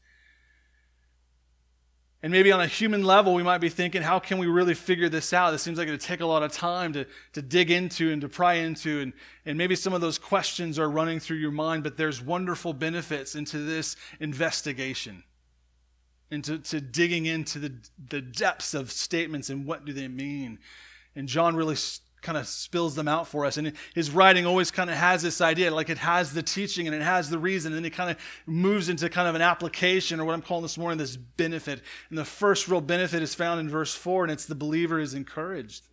And 2.22 2.30
maybe 2.30 2.52
on 2.52 2.60
a 2.60 2.66
human 2.66 3.02
level, 3.02 3.32
we 3.32 3.42
might 3.42 3.62
be 3.62 3.70
thinking, 3.70 4.02
how 4.02 4.18
can 4.18 4.36
we 4.36 4.46
really 4.46 4.74
figure 4.74 5.08
this 5.08 5.32
out? 5.32 5.52
This 5.52 5.62
seems 5.62 5.78
like 5.78 5.88
it 5.88 5.92
would 5.92 6.02
take 6.02 6.20
a 6.20 6.26
lot 6.26 6.42
of 6.42 6.52
time 6.52 6.92
to, 6.92 7.06
to 7.32 7.40
dig 7.40 7.70
into 7.70 8.12
and 8.12 8.20
to 8.20 8.28
pry 8.28 8.54
into. 8.54 9.00
And, 9.00 9.12
and 9.46 9.56
maybe 9.56 9.74
some 9.74 9.94
of 9.94 10.02
those 10.02 10.18
questions 10.18 10.78
are 10.78 10.90
running 10.90 11.18
through 11.18 11.38
your 11.38 11.50
mind, 11.50 11.82
but 11.82 11.96
there's 11.96 12.20
wonderful 12.20 12.74
benefits 12.74 13.34
into 13.34 13.58
this 13.64 13.96
investigation, 14.20 15.24
into 16.30 16.58
to 16.58 16.80
digging 16.80 17.26
into 17.26 17.58
the, 17.58 17.74
the 18.08 18.20
depths 18.20 18.74
of 18.74 18.92
statements 18.92 19.50
and 19.50 19.66
what 19.66 19.84
do 19.84 19.92
they 19.92 20.08
mean. 20.08 20.58
And 21.16 21.28
John 21.28 21.56
really 21.56 21.76
kind 22.22 22.38
of 22.38 22.46
spills 22.46 22.94
them 22.94 23.08
out 23.08 23.26
for 23.26 23.44
us. 23.46 23.56
And 23.56 23.72
his 23.94 24.10
writing 24.10 24.46
always 24.46 24.70
kind 24.70 24.90
of 24.90 24.96
has 24.96 25.22
this 25.22 25.40
idea, 25.40 25.70
like 25.70 25.88
it 25.88 25.98
has 25.98 26.32
the 26.32 26.42
teaching 26.42 26.86
and 26.86 26.94
it 26.94 27.02
has 27.02 27.30
the 27.30 27.38
reason, 27.38 27.72
and 27.72 27.78
then 27.78 27.84
it 27.84 27.94
kind 27.94 28.10
of 28.10 28.18
moves 28.46 28.88
into 28.88 29.08
kind 29.08 29.28
of 29.28 29.34
an 29.34 29.42
application, 29.42 30.20
or 30.20 30.24
what 30.24 30.34
I'm 30.34 30.42
calling 30.42 30.62
this 30.62 30.78
morning 30.78 30.98
this 30.98 31.16
benefit. 31.16 31.80
And 32.08 32.18
the 32.18 32.24
first 32.24 32.68
real 32.68 32.80
benefit 32.80 33.22
is 33.22 33.34
found 33.34 33.60
in 33.60 33.68
verse 33.68 33.94
4, 33.94 34.24
and 34.24 34.32
it's 34.32 34.46
the 34.46 34.54
believer 34.54 35.00
is 35.00 35.14
encouraged. 35.14 35.88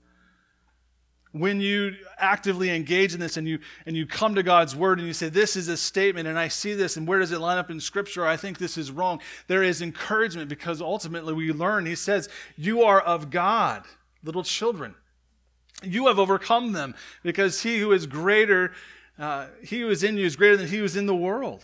When 1.34 1.60
you 1.60 1.96
actively 2.18 2.70
engage 2.70 3.14
in 3.14 3.20
this 3.20 3.38
and 3.38 3.48
you 3.48 3.60
and 3.86 3.96
you 3.96 4.06
come 4.06 4.36
to 4.36 4.44
God's 4.44 4.76
word 4.76 5.00
and 5.00 5.08
you 5.08 5.14
say, 5.14 5.30
This 5.30 5.56
is 5.56 5.68
a 5.68 5.78
statement, 5.78 6.28
and 6.28 6.40
I 6.40 6.48
see 6.48 6.74
this, 6.74 6.98
and 6.98 7.08
where 7.08 7.20
does 7.20 7.32
it 7.32 7.40
line 7.40 7.58
up 7.58 7.70
in 7.70 7.80
scripture? 7.80 8.26
I 8.26 8.38
think 8.38 8.58
this 8.58 8.78
is 8.78 8.92
wrong. 8.92 9.20
There 9.48 9.64
is 9.64 9.82
encouragement 9.82 10.50
because 10.50 10.82
ultimately 10.82 11.34
we 11.34 11.52
learn, 11.52 11.86
he 11.86 11.96
says, 11.96 12.30
You 12.56 12.84
are 12.84 13.02
of 13.02 13.30
God, 13.30 13.86
little 14.24 14.44
children. 14.44 14.96
You 15.84 16.08
have 16.08 16.18
overcome 16.18 16.72
them 16.72 16.96
because 17.24 17.62
he 17.62 17.78
who 17.80 17.92
is 17.92 18.08
greater, 18.08 18.74
uh, 19.20 19.48
he 19.62 19.82
who 19.82 19.90
is 19.90 20.04
in 20.04 20.18
you 20.18 20.26
is 20.26 20.36
greater 20.36 20.58
than 20.58 20.68
he 20.68 20.78
who 20.78 20.86
is 20.86 20.96
in 20.96 21.06
the 21.06 21.16
world. 21.16 21.64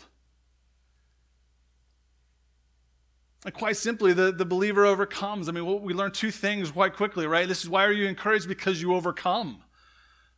And 3.45 3.53
quite 3.53 3.75
simply, 3.75 4.13
the, 4.13 4.31
the 4.31 4.45
believer 4.45 4.85
overcomes. 4.85 5.49
I 5.49 5.51
mean, 5.51 5.83
we 5.83 5.93
learn 5.93 6.11
two 6.11 6.31
things 6.31 6.71
quite 6.71 6.95
quickly, 6.95 7.27
right? 7.27 7.47
This 7.47 7.63
is 7.63 7.69
why 7.69 7.83
are 7.85 7.91
you 7.91 8.07
encouraged? 8.07 8.47
Because 8.47 8.81
you 8.81 8.93
overcome. 8.93 9.63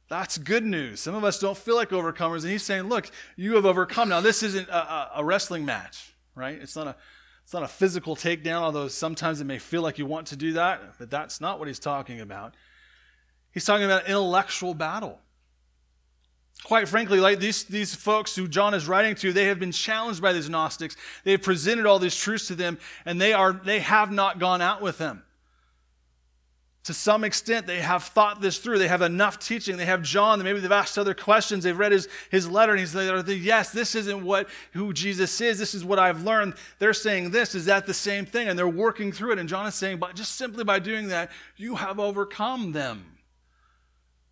That's 0.07 0.37
good 0.37 0.65
news. 0.65 0.99
Some 0.99 1.15
of 1.15 1.23
us 1.23 1.39
don't 1.39 1.57
feel 1.57 1.75
like 1.75 1.89
overcomers, 1.89 2.41
and 2.41 2.51
he's 2.51 2.63
saying, 2.63 2.83
look, 2.83 3.09
you 3.35 3.55
have 3.55 3.65
overcome. 3.65 4.09
Now, 4.09 4.21
this 4.21 4.43
isn't 4.43 4.69
a, 4.69 5.19
a 5.19 5.23
wrestling 5.23 5.65
match, 5.65 6.13
right? 6.35 6.59
It's 6.59 6.75
not 6.75 6.87
a 6.87 6.95
it's 7.43 7.53
not 7.53 7.61
a 7.61 7.67
physical 7.67 8.15
takedown, 8.15 8.61
although 8.61 8.87
sometimes 8.87 9.39
it 9.39 9.43
may 9.43 9.59
feel 9.59 9.83
like 9.83 9.99
you 9.99 10.07
want 10.07 10.25
to 10.27 10.35
do 10.35 10.53
that, 10.53 10.97
but 10.97 11.11
that's 11.11 11.39
not 11.39 11.59
what 11.59 11.67
he's 11.67 11.77
talking 11.77 12.19
about. 12.19 12.55
He's 13.51 13.65
talking 13.65 13.85
about 13.85 14.07
intellectual 14.07 14.73
battle. 14.73 15.19
Quite 16.63 16.87
frankly, 16.87 17.19
like 17.19 17.39
these, 17.39 17.63
these 17.65 17.93
folks 17.93 18.35
who 18.35 18.47
John 18.47 18.73
is 18.73 18.87
writing 18.87 19.13
to, 19.15 19.31
they 19.31 19.45
have 19.45 19.59
been 19.59 19.71
challenged 19.71 20.21
by 20.21 20.33
these 20.33 20.49
Gnostics. 20.49 20.95
They 21.23 21.31
have 21.31 21.43
presented 21.43 21.85
all 21.85 21.99
these 21.99 22.15
truths 22.15 22.47
to 22.47 22.55
them, 22.55 22.79
and 23.05 23.21
they, 23.21 23.33
are, 23.33 23.53
they 23.53 23.79
have 23.81 24.11
not 24.11 24.39
gone 24.39 24.61
out 24.61 24.81
with 24.81 24.97
them. 24.97 25.21
To 26.85 26.93
some 26.93 27.23
extent, 27.23 27.65
they 27.65 27.79
have 27.81 28.03
thought 28.03 28.41
this 28.41 28.59
through. 28.59 28.77
They 28.77 28.87
have 28.87 29.01
enough 29.01 29.39
teaching. 29.39 29.75
They 29.75 29.85
have 29.85 30.03
John. 30.03 30.43
Maybe 30.43 30.59
they've 30.59 30.71
asked 30.71 30.99
other 30.99 31.15
questions. 31.15 31.63
They've 31.63 31.77
read 31.77 31.91
his, 31.91 32.07
his 32.29 32.47
letter, 32.47 32.73
and 32.73 32.79
he's 32.79 32.93
like, 32.93 33.25
yes, 33.27 33.71
this 33.71 33.95
isn't 33.95 34.23
what 34.23 34.47
who 34.73 34.93
Jesus 34.93 35.41
is. 35.41 35.57
This 35.57 35.73
is 35.73 35.83
what 35.83 35.97
I've 35.97 36.23
learned. 36.23 36.53
They're 36.77 36.93
saying 36.93 37.31
this. 37.31 37.55
Is 37.55 37.65
that 37.65 37.87
the 37.87 37.93
same 37.93 38.23
thing? 38.27 38.49
And 38.49 38.57
they're 38.57 38.67
working 38.67 39.11
through 39.11 39.31
it. 39.31 39.39
And 39.39 39.49
John 39.49 39.65
is 39.65 39.73
saying, 39.73 39.97
but 39.97 40.15
just 40.15 40.35
simply 40.35 40.63
by 40.63 40.77
doing 40.77 41.07
that, 41.07 41.31
you 41.57 41.73
have 41.73 41.99
overcome 41.99 42.71
them. 42.71 43.14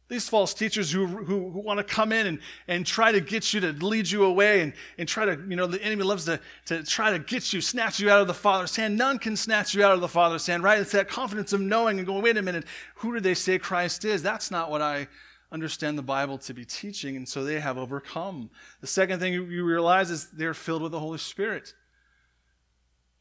These 0.10 0.28
false 0.28 0.54
teachers 0.54 0.92
who, 0.92 1.08
who, 1.08 1.50
who, 1.50 1.60
want 1.60 1.80
to 1.80 1.84
come 1.84 2.12
in 2.12 2.28
and, 2.28 2.40
and 2.68 2.86
try 2.86 3.12
to 3.12 3.22
get 3.22 3.54
you 3.54 3.62
to 3.62 3.72
lead 3.72 4.10
you 4.12 4.26
away 4.26 4.62
and, 4.62 4.74
and 4.98 5.08
try 5.08 5.26
to, 5.26 5.42
you 5.48 5.56
know, 5.56 5.66
the 5.66 5.82
enemy 5.82 6.04
loves 6.04 6.26
to, 6.26 6.40
to 6.66 6.84
try 6.84 7.12
to 7.12 7.20
get 7.20 7.54
you, 7.54 7.62
snatch 7.62 8.00
you 8.00 8.10
out 8.10 8.22
of 8.22 8.28
the 8.28 8.34
Father's 8.34 8.76
hand. 8.76 8.98
None 8.98 9.18
can 9.18 9.38
snatch 9.38 9.74
you 9.74 9.84
out 9.84 9.94
of 9.94 10.02
the 10.02 10.10
Father's 10.10 10.46
hand, 10.46 10.62
right? 10.62 10.78
It's 10.80 10.92
that 10.92 11.08
confidence 11.08 11.54
of 11.54 11.62
knowing 11.62 12.00
and 12.00 12.06
going, 12.06 12.22
wait 12.22 12.38
a 12.38 12.42
minute, 12.42 12.66
who 12.96 13.14
do 13.14 13.22
they 13.22 13.34
say 13.34 13.58
Christ 13.58 14.04
is? 14.04 14.22
That's 14.22 14.52
not 14.52 14.70
what 14.70 14.82
I 14.82 15.08
understand 15.54 15.98
the 15.98 16.04
Bible 16.04 16.38
to 16.40 16.54
be 16.54 16.66
teaching, 16.66 17.16
and 17.16 17.28
so 17.28 17.44
they 17.44 17.60
have 17.60 17.78
overcome. 17.78 18.50
The 18.82 18.88
second 18.88 19.20
thing 19.20 19.34
you 19.34 19.64
realize 19.64 20.12
is 20.12 20.30
they're 20.32 20.54
filled 20.54 20.82
with 20.82 20.92
the 20.92 21.00
Holy 21.00 21.20
Spirit. 21.20 21.74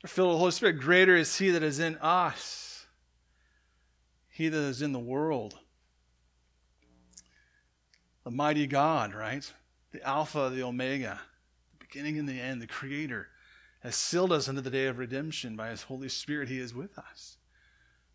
They're 0.03 0.09
filled 0.09 0.29
with 0.29 0.35
the 0.35 0.41
Holy 0.41 0.53
Spirit. 0.53 0.81
Greater 0.81 1.15
is 1.15 1.39
He 1.39 1.51
that 1.51 1.63
is 1.63 1.79
in 1.79 1.97
us, 1.99 2.87
He 4.29 4.49
that 4.49 4.59
is 4.59 4.83
in 4.83 4.93
the 4.93 4.99
world 4.99 5.59
the 8.25 8.31
mighty 8.31 8.67
God, 8.67 9.15
right? 9.15 9.51
The 9.93 10.03
Alpha, 10.07 10.51
the 10.53 10.63
Omega, 10.63 11.21
the 11.79 11.87
beginning 11.87 12.19
and 12.19 12.29
the 12.29 12.41
end, 12.41 12.63
the 12.63 12.67
Creator, 12.67 13.29
has 13.81 13.97
sealed 13.97 14.33
us 14.33 14.49
into 14.49 14.61
the 14.61 14.71
day 14.71 14.87
of 14.87 14.99
redemption 14.99 15.57
by 15.57 15.71
His 15.71 15.83
Holy 15.83 16.09
Spirit. 16.09 16.49
He 16.49 16.59
is 16.59 16.75
with 16.75 16.99
us. 16.99 17.37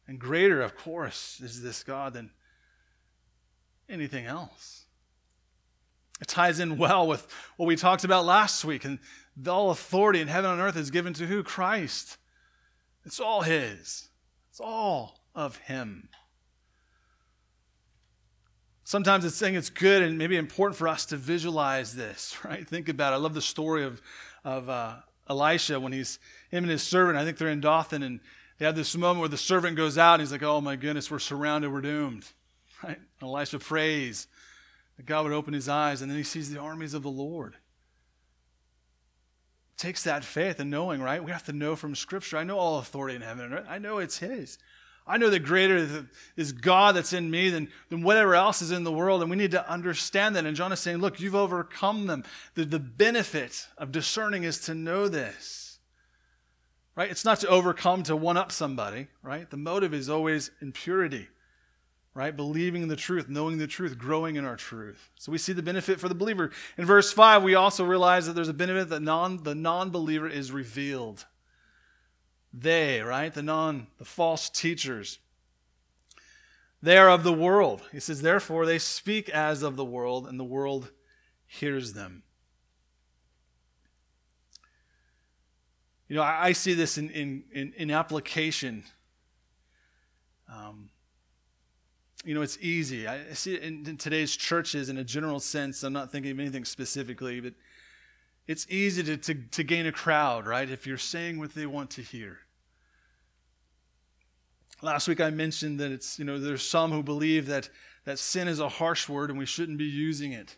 And 0.07 0.19
greater, 0.19 0.61
of 0.61 0.75
course, 0.77 1.41
is 1.43 1.61
this 1.61 1.83
God 1.83 2.13
than 2.13 2.31
anything 3.89 4.25
else. 4.25 4.85
It 6.21 6.27
ties 6.27 6.59
in 6.59 6.77
well 6.77 7.07
with 7.07 7.27
what 7.57 7.67
we 7.67 7.75
talked 7.75 8.03
about 8.03 8.25
last 8.25 8.65
week. 8.65 8.85
And 8.85 8.99
all 9.45 9.69
authority 9.69 10.21
in 10.21 10.29
heaven 10.29 10.49
and 10.49 10.61
earth 10.61 10.77
is 10.77 10.89
given 10.89 11.13
to 11.15 11.27
who? 11.27 11.43
Christ. 11.43 12.17
It's 13.05 13.19
all 13.19 13.41
His, 13.41 14.09
it's 14.49 14.59
all 14.59 15.19
of 15.35 15.57
Him. 15.57 16.09
Sometimes 18.87 19.25
it's 19.25 19.35
saying 19.35 19.55
it's 19.55 19.69
good 19.69 20.01
and 20.01 20.17
maybe 20.17 20.37
important 20.37 20.77
for 20.77 20.87
us 20.87 21.05
to 21.07 21.17
visualize 21.17 21.93
this, 21.93 22.37
right? 22.45 22.65
Think 22.65 22.87
about 22.87 23.11
it. 23.11 23.17
I 23.17 23.19
love 23.19 23.33
the 23.33 23.41
story 23.41 23.83
of, 23.83 24.01
of 24.45 24.69
uh, 24.69 24.95
Elisha 25.29 25.77
when 25.77 25.91
he's, 25.91 26.19
him 26.51 26.63
and 26.63 26.71
his 26.71 26.83
servant, 26.83 27.17
I 27.17 27.25
think 27.25 27.37
they're 27.37 27.49
in 27.49 27.59
Dothan, 27.59 28.01
and 28.01 28.21
they 28.57 28.65
have 28.65 28.77
this 28.77 28.95
moment 28.95 29.19
where 29.19 29.27
the 29.27 29.35
servant 29.35 29.75
goes 29.75 29.97
out 29.97 30.13
and 30.13 30.21
he's 30.21 30.31
like, 30.31 30.41
oh 30.41 30.61
my 30.61 30.77
goodness, 30.77 31.11
we're 31.11 31.19
surrounded, 31.19 31.69
we're 31.69 31.81
doomed. 31.81 32.27
right? 32.83 32.97
Elisha 33.21 33.59
prays 33.59 34.27
that 34.95 35.05
God 35.05 35.25
would 35.25 35.33
open 35.33 35.53
his 35.53 35.67
eyes, 35.67 36.01
and 36.01 36.09
then 36.09 36.17
he 36.17 36.23
sees 36.23 36.49
the 36.49 36.61
armies 36.61 36.93
of 36.93 37.03
the 37.03 37.09
Lord. 37.09 37.57
Takes 39.75 40.05
that 40.05 40.23
faith 40.23 40.61
and 40.61 40.71
knowing, 40.71 41.01
right? 41.01 41.21
We 41.21 41.31
have 41.31 41.45
to 41.47 41.53
know 41.53 41.75
from 41.75 41.93
Scripture. 41.93 42.37
I 42.37 42.45
know 42.45 42.57
all 42.57 42.79
authority 42.79 43.17
in 43.17 43.21
heaven 43.21 43.43
and 43.43 43.53
earth. 43.53 43.67
I 43.67 43.79
know 43.79 43.97
it's 43.97 44.19
his. 44.19 44.57
I 45.07 45.17
know 45.17 45.29
that 45.29 45.39
greater 45.39 46.05
is 46.35 46.51
God 46.51 46.95
that's 46.95 47.13
in 47.13 47.31
me 47.31 47.49
than, 47.49 47.69
than 47.89 48.01
whatever 48.01 48.35
else 48.35 48.61
is 48.61 48.71
in 48.71 48.83
the 48.83 48.91
world. 48.91 49.21
And 49.21 49.29
we 49.31 49.37
need 49.37 49.51
to 49.51 49.69
understand 49.69 50.35
that. 50.35 50.45
And 50.45 50.55
John 50.55 50.71
is 50.71 50.79
saying, 50.79 50.97
look, 50.97 51.19
you've 51.19 51.35
overcome 51.35 52.07
them. 52.07 52.23
The, 52.55 52.65
the 52.65 52.79
benefit 52.79 53.67
of 53.77 53.91
discerning 53.91 54.43
is 54.43 54.59
to 54.61 54.75
know 54.75 55.07
this. 55.07 55.79
Right? 56.95 57.09
It's 57.09 57.23
not 57.23 57.39
to 57.41 57.47
overcome 57.47 58.03
to 58.03 58.15
one 58.15 58.37
up 58.37 58.51
somebody, 58.51 59.07
right? 59.21 59.49
The 59.49 59.55
motive 59.57 59.93
is 59.93 60.09
always 60.09 60.49
in 60.61 60.71
purity, 60.71 61.27
right? 62.15 62.35
Believing 62.35 62.81
in 62.81 62.87
the 62.87 62.95
truth, 62.95 63.29
knowing 63.29 63.59
the 63.59 63.67
truth, 63.67 63.99
growing 63.99 64.35
in 64.35 64.45
our 64.45 64.55
truth. 64.55 65.11
So 65.15 65.31
we 65.31 65.37
see 65.37 65.53
the 65.53 65.61
benefit 65.61 65.99
for 65.99 66.09
the 66.09 66.15
believer. 66.15 66.49
In 66.75 66.85
verse 66.85 67.13
5, 67.13 67.43
we 67.43 67.53
also 67.53 67.85
realize 67.85 68.25
that 68.25 68.33
there's 68.33 68.49
a 68.49 68.53
benefit 68.53 68.89
that 68.89 69.03
non, 69.03 69.43
the 69.43 69.53
non 69.53 69.91
believer 69.91 70.27
is 70.27 70.51
revealed 70.51 71.23
they, 72.53 73.01
right? 73.01 73.33
The 73.33 73.43
non, 73.43 73.87
the 73.97 74.05
false 74.05 74.49
teachers. 74.49 75.19
They 76.81 76.97
are 76.97 77.09
of 77.09 77.23
the 77.23 77.33
world. 77.33 77.81
He 77.91 77.99
says, 77.99 78.21
therefore, 78.21 78.65
they 78.65 78.79
speak 78.79 79.29
as 79.29 79.63
of 79.63 79.75
the 79.75 79.85
world, 79.85 80.27
and 80.27 80.39
the 80.39 80.43
world 80.43 80.91
hears 81.47 81.93
them. 81.93 82.23
You 86.07 86.15
know, 86.15 86.21
I, 86.21 86.47
I 86.47 86.51
see 86.53 86.73
this 86.73 86.97
in, 86.97 87.09
in, 87.09 87.43
in, 87.51 87.73
in 87.75 87.91
application. 87.91 88.83
Um, 90.53 90.89
you 92.23 92.33
know, 92.33 92.41
it's 92.41 92.57
easy. 92.61 93.07
I 93.07 93.33
see 93.33 93.55
it 93.55 93.63
in, 93.63 93.85
in, 93.87 93.97
today's 93.97 94.35
churches 94.35 94.89
in 94.89 94.97
a 94.97 95.03
general 95.03 95.39
sense. 95.39 95.83
I'm 95.83 95.93
not 95.93 96.11
thinking 96.11 96.31
of 96.31 96.39
anything 96.39 96.65
specifically, 96.65 97.39
but 97.39 97.53
it's 98.47 98.65
easy 98.69 99.03
to, 99.03 99.17
to, 99.17 99.35
to 99.35 99.63
gain 99.63 99.85
a 99.85 99.91
crowd, 99.91 100.47
right? 100.47 100.69
If 100.69 100.87
you're 100.87 100.97
saying 100.97 101.37
what 101.37 101.53
they 101.53 101.65
want 101.65 101.91
to 101.91 102.01
hear. 102.01 102.39
Last 104.81 105.07
week 105.07 105.19
I 105.19 105.29
mentioned 105.31 105.79
that 105.79 105.91
it's, 105.91 106.17
you 106.17 106.25
know, 106.25 106.39
there's 106.39 106.67
some 106.67 106.91
who 106.91 107.03
believe 107.03 107.47
that, 107.47 107.69
that 108.05 108.19
sin 108.19 108.47
is 108.47 108.59
a 108.59 108.69
harsh 108.69 109.09
word 109.09 109.29
and 109.29 109.37
we 109.37 109.45
shouldn't 109.45 109.77
be 109.77 109.85
using 109.85 110.31
it. 110.31 110.57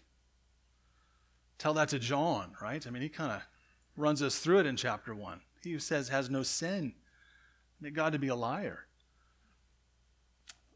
Tell 1.58 1.74
that 1.74 1.90
to 1.90 2.00
John, 2.00 2.54
right? 2.62 2.86
I 2.86 2.90
mean, 2.90 3.02
he 3.02 3.10
kind 3.10 3.32
of 3.32 3.42
runs 3.98 4.22
us 4.22 4.40
through 4.40 4.60
it 4.60 4.66
in 4.66 4.76
chapter 4.76 5.16
1. 5.16 5.42
He 5.64 5.72
who 5.72 5.80
says 5.80 6.10
has 6.10 6.30
no 6.30 6.44
sin, 6.44 6.94
make 7.82 7.94
God 7.94 8.14
to 8.14 8.20
be 8.20 8.28
a 8.28 8.36
liar. 8.36 8.86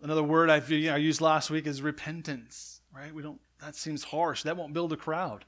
Another 0.01 0.23
word 0.23 0.49
I, 0.49 0.55
I 0.55 0.97
used 0.97 1.21
last 1.21 1.49
week 1.49 1.67
is 1.67 1.81
repentance, 1.81 2.81
right? 2.93 3.13
We 3.13 3.21
don't, 3.21 3.39
that 3.61 3.75
seems 3.75 4.03
harsh. 4.03 4.43
That 4.43 4.57
won't 4.57 4.73
build 4.73 4.91
a 4.91 4.97
crowd. 4.97 5.45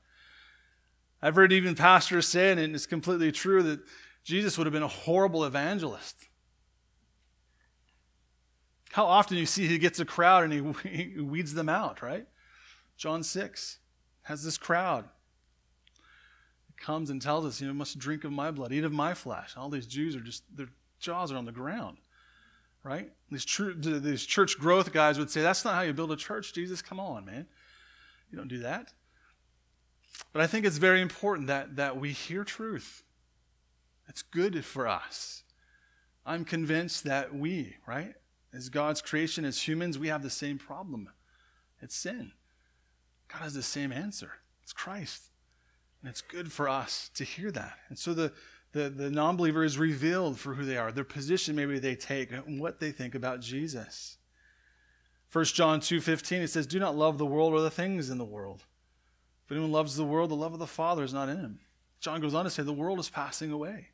I've 1.26 1.34
heard 1.34 1.52
even 1.52 1.74
pastors 1.74 2.28
say, 2.28 2.52
and 2.52 2.60
it's 2.60 2.86
completely 2.86 3.32
true, 3.32 3.64
that 3.64 3.80
Jesus 4.24 4.60
would 4.60 4.68
have 4.68 4.74
been 4.74 4.84
a 4.84 4.88
horrible 4.88 5.44
evangelist. 5.44 6.16
How 8.92 9.08
often 9.08 9.36
you 9.36 9.48
see 9.48 9.66
he 9.66 9.80
gets 9.80 10.00
a 10.00 10.06
crowd 10.06 10.44
and 10.44 10.54
he, 10.86 11.20
weeds 11.22 11.56
them 11.56 11.68
out, 11.68 12.04
right? 12.04 12.28
John 12.96 13.24
6 13.24 13.80
has 14.22 14.44
this 14.44 14.60
crowd. 14.60 15.06
He 16.68 16.74
comes 16.78 17.10
and 17.10 17.20
tells 17.20 17.44
us, 17.44 17.60
you 17.60 17.66
know, 17.66 17.74
must 17.74 17.98
drink 17.98 18.24
of 18.24 18.32
my 18.32 18.52
blood, 18.52 18.72
eat 18.72 18.84
of 18.84 18.94
my 18.94 19.16
flesh. 19.16 19.56
All 19.58 19.70
these 19.70 19.88
Jews 19.88 20.16
are 20.16 20.22
just, 20.22 20.44
their 20.56 20.70
jaws 21.00 21.32
are 21.32 21.38
on 21.38 21.46
the 21.46 21.52
ground, 21.52 21.98
right? 22.84 23.12
These, 23.32 23.46
tr- 23.46 23.72
these 23.72 24.28
church 24.28 24.60
growth 24.60 24.94
guys 24.94 25.18
would 25.18 25.32
say, 25.32 25.42
that's 25.42 25.66
not 25.66 25.74
how 25.74 25.82
you 25.82 25.94
build 25.94 26.12
a 26.12 26.18
church, 26.18 26.54
Jesus. 26.54 26.84
Come 26.84 27.00
on, 27.00 27.26
man. 27.26 27.48
You 28.30 28.38
don't 28.38 28.48
do 28.48 28.60
that. 28.60 28.94
But 30.34 30.42
I 30.42 30.48
think 30.48 30.66
it's 30.66 30.78
very 30.78 31.02
important 31.02 31.48
that, 31.48 31.76
that 31.76 31.98
we 31.98 32.12
hear 32.12 32.44
truth. 32.44 33.04
It's 34.08 34.22
good 34.22 34.64
for 34.64 34.88
us. 34.88 35.44
I'm 36.26 36.46
convinced 36.46 37.04
that 37.04 37.34
we, 37.36 37.76
right, 37.86 38.16
as 38.54 38.70
God's 38.70 39.02
creation, 39.02 39.46
as 39.46 39.68
humans, 39.68 40.00
we 40.00 40.08
have 40.08 40.24
the 40.24 40.30
same 40.30 40.58
problem 40.58 41.10
it's 41.82 41.96
sin. 41.96 42.32
God 43.28 43.40
has 43.40 43.54
the 43.54 43.64
same 43.64 43.92
answer 43.92 44.32
it's 44.64 44.74
Christ. 44.74 45.30
And 46.02 46.10
it's 46.10 46.22
good 46.22 46.52
for 46.52 46.70
us 46.70 47.10
to 47.16 47.24
hear 47.24 47.52
that. 47.52 47.74
And 47.90 47.98
so 47.98 48.14
the, 48.14 48.32
the, 48.72 48.90
the 48.90 49.10
non 49.10 49.38
believer 49.38 49.64
is 49.64 49.78
revealed 49.78 50.40
for 50.40 50.54
who 50.54 50.66
they 50.66 50.78
are, 50.78 50.92
their 50.92 51.04
position 51.04 51.56
maybe 51.56 51.80
they 51.80 51.96
take, 51.96 52.32
and 52.32 52.60
what 52.60 52.80
they 52.80 52.92
think 52.92 53.16
about 53.16 53.42
Jesus. 53.42 54.18
1 55.32 55.46
John 55.46 55.82
2:15 55.82 56.42
it 56.42 56.48
says 56.50 56.66
do 56.66 56.80
not 56.80 56.96
love 56.96 57.18
the 57.18 57.26
world 57.26 57.54
or 57.54 57.62
the 57.62 57.70
things 57.70 58.10
in 58.10 58.18
the 58.18 58.26
world. 58.26 58.64
If 59.46 59.52
anyone 59.52 59.72
loves 59.72 59.96
the 59.96 60.06
world 60.06 60.32
the 60.32 60.36
love 60.36 60.54
of 60.54 60.60
the 60.60 60.68
Father 60.68 61.04
is 61.04 61.14
not 61.14 61.30
in 61.30 61.38
him. 61.38 61.60
John 62.00 62.22
goes 62.22 62.34
on 62.34 62.46
to 62.46 62.50
say 62.50 62.64
the 62.64 62.74
world 62.74 63.00
is 63.00 63.10
passing 63.10 63.52
away. 63.52 63.90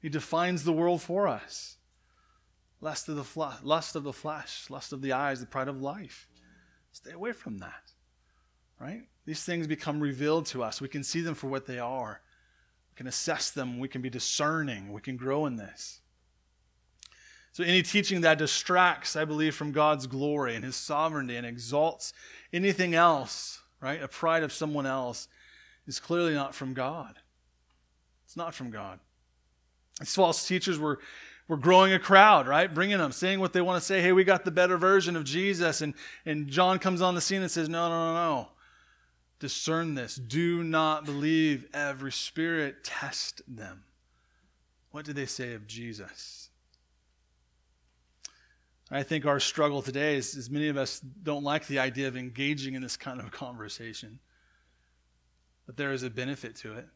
He 0.00 0.08
defines 0.08 0.64
the 0.64 0.72
world 0.72 1.02
for 1.02 1.26
us 1.26 1.76
lust 2.80 3.08
of 3.08 3.16
the 3.16 3.24
flesh, 3.24 3.58
lust 3.62 3.96
of 3.96 4.04
the 4.04 4.12
flesh, 4.12 4.70
lust 4.70 4.92
of 4.92 5.02
the 5.02 5.12
eyes, 5.12 5.40
the 5.40 5.46
pride 5.46 5.68
of 5.68 5.82
life. 5.82 6.28
Stay 6.92 7.12
away 7.12 7.32
from 7.32 7.58
that. 7.58 7.92
Right? 8.80 9.02
These 9.26 9.44
things 9.44 9.66
become 9.66 10.00
revealed 10.00 10.46
to 10.46 10.62
us. 10.62 10.80
We 10.80 10.88
can 10.88 11.02
see 11.02 11.20
them 11.20 11.34
for 11.34 11.48
what 11.48 11.66
they 11.66 11.78
are. 11.78 12.20
We 12.92 12.96
can 12.96 13.08
assess 13.08 13.50
them. 13.50 13.78
We 13.78 13.88
can 13.88 14.00
be 14.00 14.10
discerning. 14.10 14.92
We 14.92 15.00
can 15.00 15.16
grow 15.16 15.46
in 15.46 15.56
this. 15.56 16.00
So, 17.52 17.64
any 17.64 17.82
teaching 17.82 18.20
that 18.20 18.38
distracts, 18.38 19.16
I 19.16 19.24
believe, 19.24 19.54
from 19.54 19.72
God's 19.72 20.06
glory 20.06 20.54
and 20.54 20.64
His 20.64 20.76
sovereignty 20.76 21.34
and 21.34 21.44
exalts 21.44 22.12
anything 22.52 22.94
else, 22.94 23.62
right, 23.80 24.02
a 24.02 24.08
pride 24.08 24.42
of 24.42 24.52
someone 24.52 24.86
else, 24.86 25.28
is 25.86 26.00
clearly 26.00 26.34
not 26.34 26.54
from 26.54 26.74
God. 26.74 27.18
It's 28.24 28.36
not 28.36 28.54
from 28.54 28.70
God. 28.70 29.00
These 30.00 30.14
false 30.14 30.46
teachers 30.46 30.78
were 30.78 31.00
we're 31.48 31.56
growing 31.56 31.94
a 31.94 31.98
crowd, 31.98 32.46
right? 32.46 32.72
Bringing 32.72 32.98
them, 32.98 33.10
saying 33.10 33.40
what 33.40 33.54
they 33.54 33.62
want 33.62 33.80
to 33.80 33.84
say. 33.84 34.02
Hey, 34.02 34.12
we 34.12 34.22
got 34.22 34.44
the 34.44 34.50
better 34.50 34.76
version 34.76 35.16
of 35.16 35.24
Jesus. 35.24 35.80
And, 35.80 35.94
and 36.26 36.46
John 36.46 36.78
comes 36.78 37.00
on 37.00 37.14
the 37.14 37.22
scene 37.22 37.40
and 37.40 37.50
says, 37.50 37.70
No, 37.70 37.88
no, 37.88 38.06
no, 38.06 38.14
no. 38.14 38.48
Discern 39.40 39.94
this. 39.94 40.16
Do 40.16 40.62
not 40.62 41.06
believe 41.06 41.66
every 41.72 42.12
spirit. 42.12 42.84
Test 42.84 43.40
them. 43.48 43.84
What 44.90 45.06
do 45.06 45.14
they 45.14 45.26
say 45.26 45.54
of 45.54 45.66
Jesus? 45.66 46.47
I 48.90 49.02
think 49.02 49.26
our 49.26 49.38
struggle 49.38 49.82
today 49.82 50.16
is, 50.16 50.34
is 50.34 50.48
many 50.48 50.68
of 50.68 50.76
us 50.76 51.00
don't 51.00 51.44
like 51.44 51.66
the 51.66 51.78
idea 51.78 52.08
of 52.08 52.16
engaging 52.16 52.74
in 52.74 52.82
this 52.82 52.96
kind 52.96 53.20
of 53.20 53.30
conversation. 53.30 54.18
But 55.66 55.76
there 55.76 55.92
is 55.92 56.02
a 56.02 56.10
benefit 56.10 56.56
to 56.56 56.74
it. 56.74 56.88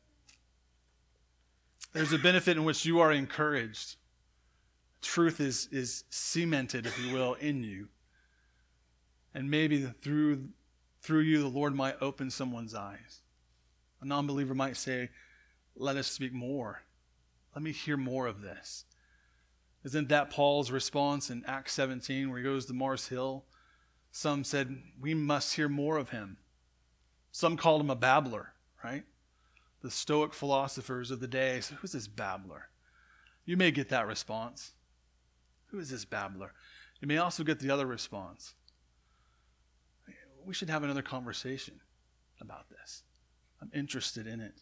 There's 1.93 2.13
a 2.13 2.19
benefit 2.19 2.57
in 2.57 2.65
which 2.65 2.87
you 2.87 3.01
are 3.01 3.13
encouraged 3.13 3.97
truth 5.03 5.41
is, 5.41 5.69
is 5.71 6.05
cemented, 6.09 6.87
if 6.87 6.99
you 6.99 7.13
will, 7.13 7.35
in 7.35 7.63
you. 7.63 7.89
And 9.35 9.51
maybe 9.51 9.83
through, 10.01 10.49
through 11.03 11.21
you, 11.21 11.43
the 11.43 11.49
Lord 11.49 11.75
might 11.75 11.97
open 12.01 12.31
someone's 12.31 12.75
eyes. 12.75 13.21
A 14.01 14.05
non 14.05 14.27
believer 14.27 14.55
might 14.55 14.77
say, 14.77 15.11
Let 15.77 15.97
us 15.97 16.07
speak 16.07 16.33
more. 16.33 16.83
Let 17.55 17.63
me 17.63 17.73
hear 17.73 17.97
more 17.97 18.27
of 18.27 18.41
this. 18.41 18.85
Isn't 19.85 20.09
that 20.11 20.31
Paul's 20.31 20.71
response 20.71 21.31
in 21.31 21.45
Acts 21.47 21.73
17 21.73 22.29
where 22.29 22.39
he 22.39 22.45
goes 22.45 22.67
to 22.67 22.73
Mars 22.73 23.09
Hill? 23.09 23.45
Some 24.13 24.45
said, 24.45 24.77
We 25.01 25.15
must 25.15 25.55
hear 25.55 25.69
more 25.69 25.97
of 25.97 26.11
him. 26.11 26.37
Some 27.33 27.57
called 27.57 27.81
him 27.81 27.91
a 27.91 27.97
babbler, 27.97 28.53
right? 28.85 29.05
The 29.81 29.91
Stoic 29.91 30.35
philosophers 30.35 31.11
of 31.11 31.19
the 31.19 31.27
day 31.27 31.61
said, 31.61 31.79
Who's 31.81 31.93
this 31.93 32.07
babbler? 32.07 32.69
You 33.45 33.57
may 33.57 33.71
get 33.71 33.89
that 33.89 34.07
response. 34.07 34.73
Who 35.67 35.81
is 35.81 35.91
this 35.91 36.05
babbler? 36.05 36.53
You 37.01 37.09
may 37.09 37.17
also 37.17 37.43
get 37.43 37.59
the 37.59 37.71
other 37.71 37.87
response. 37.87 38.55
We 40.45 40.55
should 40.55 40.71
have 40.71 40.85
another 40.85 41.03
conversation 41.03 41.81
about 42.41 42.69
this. 42.69 43.03
I'm 43.61 43.71
interested 43.75 44.27
in 44.27 44.41
it. 44.41 44.61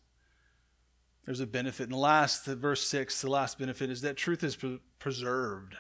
There's 1.25 1.41
a 1.41 1.47
benefit. 1.47 1.85
And 1.85 1.93
the 1.93 1.99
last, 1.99 2.45
the 2.45 2.57
verse 2.57 2.87
6, 2.87 3.21
the 3.21 3.31
last 3.31 3.59
benefit 3.59 3.91
is 3.91 4.01
that 4.01 4.17
truth 4.17 4.43
is 4.43 4.57
pre- 4.57 4.81
preserved. 4.99 5.77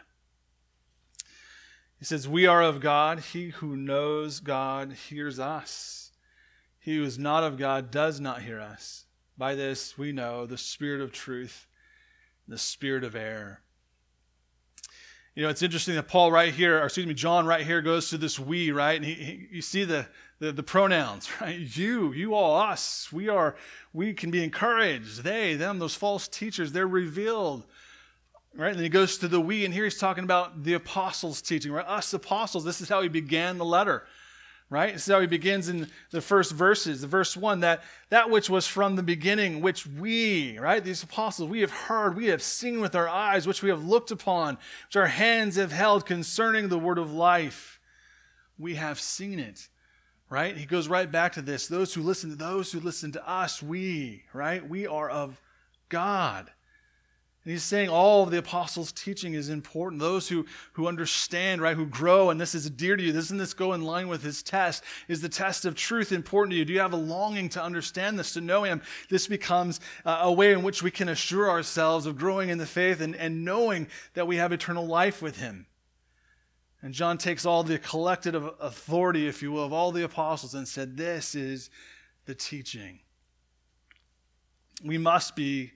He 1.98 2.04
says, 2.04 2.28
We 2.28 2.46
are 2.46 2.62
of 2.62 2.80
God. 2.80 3.20
He 3.20 3.50
who 3.50 3.76
knows 3.76 4.40
God 4.40 4.92
hears 4.92 5.38
us. 5.38 6.12
He 6.78 6.96
who 6.96 7.04
is 7.04 7.18
not 7.18 7.44
of 7.44 7.58
God 7.58 7.90
does 7.90 8.20
not 8.20 8.42
hear 8.42 8.60
us. 8.60 9.04
By 9.36 9.54
this 9.54 9.96
we 9.96 10.12
know 10.12 10.46
the 10.46 10.58
spirit 10.58 11.00
of 11.00 11.12
truth, 11.12 11.66
the 12.48 12.58
spirit 12.58 13.04
of 13.04 13.14
error. 13.14 13.60
You 15.34 15.44
know, 15.44 15.48
it's 15.48 15.62
interesting 15.62 15.94
that 15.94 16.08
Paul 16.08 16.32
right 16.32 16.52
here, 16.52 16.78
or 16.78 16.84
excuse 16.84 17.06
me, 17.06 17.14
John 17.14 17.46
right 17.46 17.64
here 17.64 17.80
goes 17.82 18.10
to 18.10 18.18
this 18.18 18.38
we, 18.38 18.72
right? 18.72 18.96
And 18.96 19.04
he, 19.04 19.14
he, 19.14 19.46
you 19.52 19.62
see 19.62 19.84
the, 19.84 20.06
the, 20.40 20.52
the 20.52 20.62
pronouns, 20.62 21.30
right? 21.40 21.58
You, 21.58 22.12
you 22.12 22.34
all, 22.34 22.58
us. 22.58 23.12
We 23.12 23.28
are, 23.28 23.54
we 23.92 24.12
can 24.12 24.30
be 24.30 24.42
encouraged. 24.42 25.22
They, 25.22 25.54
them, 25.54 25.78
those 25.78 25.94
false 25.94 26.26
teachers, 26.26 26.72
they're 26.72 26.88
revealed. 26.88 27.64
Right? 28.52 28.70
And 28.70 28.76
then 28.76 28.82
he 28.82 28.88
goes 28.88 29.18
to 29.18 29.28
the 29.28 29.40
we, 29.40 29.64
and 29.64 29.72
here 29.72 29.84
he's 29.84 29.98
talking 29.98 30.24
about 30.24 30.64
the 30.64 30.74
apostles' 30.74 31.40
teaching, 31.40 31.70
right? 31.70 31.86
Us 31.86 32.12
apostles. 32.12 32.64
This 32.64 32.80
is 32.80 32.88
how 32.88 33.00
he 33.00 33.08
began 33.08 33.58
the 33.58 33.64
letter. 33.64 34.06
Right? 34.68 34.92
This 34.92 35.06
is 35.06 35.12
how 35.12 35.20
he 35.20 35.26
begins 35.26 35.68
in 35.68 35.88
the 36.10 36.20
first 36.20 36.52
verses. 36.52 37.00
The 37.00 37.06
verse 37.08 37.36
one, 37.36 37.60
that 37.60 37.82
that 38.08 38.30
which 38.30 38.48
was 38.48 38.68
from 38.68 38.94
the 38.94 39.02
beginning, 39.02 39.60
which 39.60 39.84
we, 39.84 40.58
right, 40.58 40.82
these 40.82 41.02
apostles, 41.02 41.48
we 41.48 41.60
have 41.60 41.72
heard, 41.72 42.16
we 42.16 42.26
have 42.26 42.40
seen 42.40 42.80
with 42.80 42.94
our 42.94 43.08
eyes, 43.08 43.48
which 43.48 43.64
we 43.64 43.70
have 43.70 43.84
looked 43.84 44.12
upon, 44.12 44.58
which 44.86 44.96
our 44.96 45.08
hands 45.08 45.56
have 45.56 45.72
held 45.72 46.06
concerning 46.06 46.68
the 46.68 46.78
word 46.78 46.98
of 46.98 47.12
life. 47.12 47.80
We 48.58 48.76
have 48.76 49.00
seen 49.00 49.40
it 49.40 49.68
right? 50.30 50.56
He 50.56 50.64
goes 50.64 50.88
right 50.88 51.10
back 51.10 51.32
to 51.32 51.42
this. 51.42 51.66
Those 51.66 51.92
who 51.92 52.02
listen 52.02 52.30
to 52.30 52.36
those 52.36 52.70
who 52.72 52.80
listen 52.80 53.12
to 53.12 53.28
us, 53.28 53.62
we, 53.62 54.22
right? 54.32 54.66
We 54.66 54.86
are 54.86 55.10
of 55.10 55.40
God. 55.88 56.50
And 57.44 57.52
he's 57.52 57.64
saying 57.64 57.88
all 57.88 58.22
of 58.22 58.30
the 58.30 58.38
apostles' 58.38 58.92
teaching 58.92 59.32
is 59.32 59.48
important. 59.48 59.98
Those 59.98 60.28
who, 60.28 60.44
who 60.74 60.86
understand, 60.86 61.62
right, 61.62 61.74
who 61.74 61.86
grow, 61.86 62.28
and 62.28 62.38
this 62.38 62.54
is 62.54 62.68
dear 62.68 62.96
to 62.96 63.02
you, 63.02 63.12
doesn't 63.12 63.38
this 63.38 63.54
go 63.54 63.72
in 63.72 63.80
line 63.80 64.08
with 64.08 64.22
his 64.22 64.42
test? 64.42 64.84
Is 65.08 65.22
the 65.22 65.28
test 65.28 65.64
of 65.64 65.74
truth 65.74 66.12
important 66.12 66.52
to 66.52 66.58
you? 66.58 66.66
Do 66.66 66.74
you 66.74 66.80
have 66.80 66.92
a 66.92 66.98
longing 66.98 67.48
to 67.50 67.62
understand 67.62 68.18
this, 68.18 68.34
to 68.34 68.42
know 68.42 68.64
him? 68.64 68.82
This 69.08 69.26
becomes 69.26 69.80
uh, 70.04 70.20
a 70.22 70.32
way 70.32 70.52
in 70.52 70.62
which 70.62 70.82
we 70.82 70.90
can 70.90 71.08
assure 71.08 71.48
ourselves 71.48 72.04
of 72.04 72.18
growing 72.18 72.50
in 72.50 72.58
the 72.58 72.66
faith 72.66 73.00
and, 73.00 73.16
and 73.16 73.42
knowing 73.42 73.88
that 74.12 74.26
we 74.26 74.36
have 74.36 74.52
eternal 74.52 74.86
life 74.86 75.22
with 75.22 75.38
him. 75.38 75.66
And 76.82 76.94
John 76.94 77.18
takes 77.18 77.44
all 77.44 77.62
the 77.62 77.78
collective 77.78 78.34
authority, 78.58 79.28
if 79.28 79.42
you 79.42 79.52
will, 79.52 79.64
of 79.64 79.72
all 79.72 79.92
the 79.92 80.04
apostles 80.04 80.54
and 80.54 80.66
said, 80.66 80.96
This 80.96 81.34
is 81.34 81.70
the 82.24 82.34
teaching. 82.34 83.00
We 84.82 84.96
must 84.96 85.36
be 85.36 85.72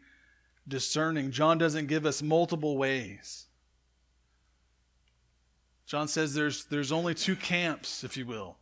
discerning. 0.67 1.31
John 1.31 1.59
doesn't 1.59 1.89
give 1.89 2.07
us 2.07 2.23
multiple 2.23 2.79
ways. 2.79 3.47
John 5.87 6.09
says 6.09 6.33
there's, 6.33 6.65
there's 6.65 6.93
only 6.93 7.15
two 7.15 7.37
camps, 7.37 8.03
if 8.05 8.17
you 8.17 8.25
will. 8.25 8.57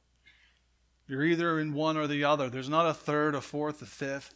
You're 1.07 1.25
either 1.25 1.61
in 1.61 1.73
one 1.73 1.97
or 1.97 2.07
the 2.07 2.25
other. 2.25 2.51
There's 2.51 2.69
not 2.69 2.89
a 2.89 2.95
third, 2.95 3.35
a 3.35 3.41
fourth, 3.41 3.83
a 3.83 3.87
fifth. 3.87 4.35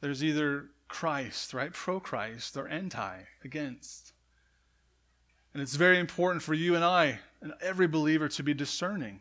There's 0.00 0.22
either 0.22 0.66
Christ, 0.88 1.54
right? 1.54 1.72
Pro 1.72 1.98
Christ, 1.98 2.56
or 2.56 2.68
anti, 2.68 3.22
against. 3.44 4.12
And 5.52 5.62
it's 5.62 5.76
very 5.76 5.98
important 5.98 6.42
for 6.42 6.54
you 6.54 6.74
and 6.74 6.84
I 6.84 7.20
and 7.40 7.52
every 7.60 7.86
believer 7.86 8.28
to 8.28 8.42
be 8.42 8.54
discerning. 8.54 9.20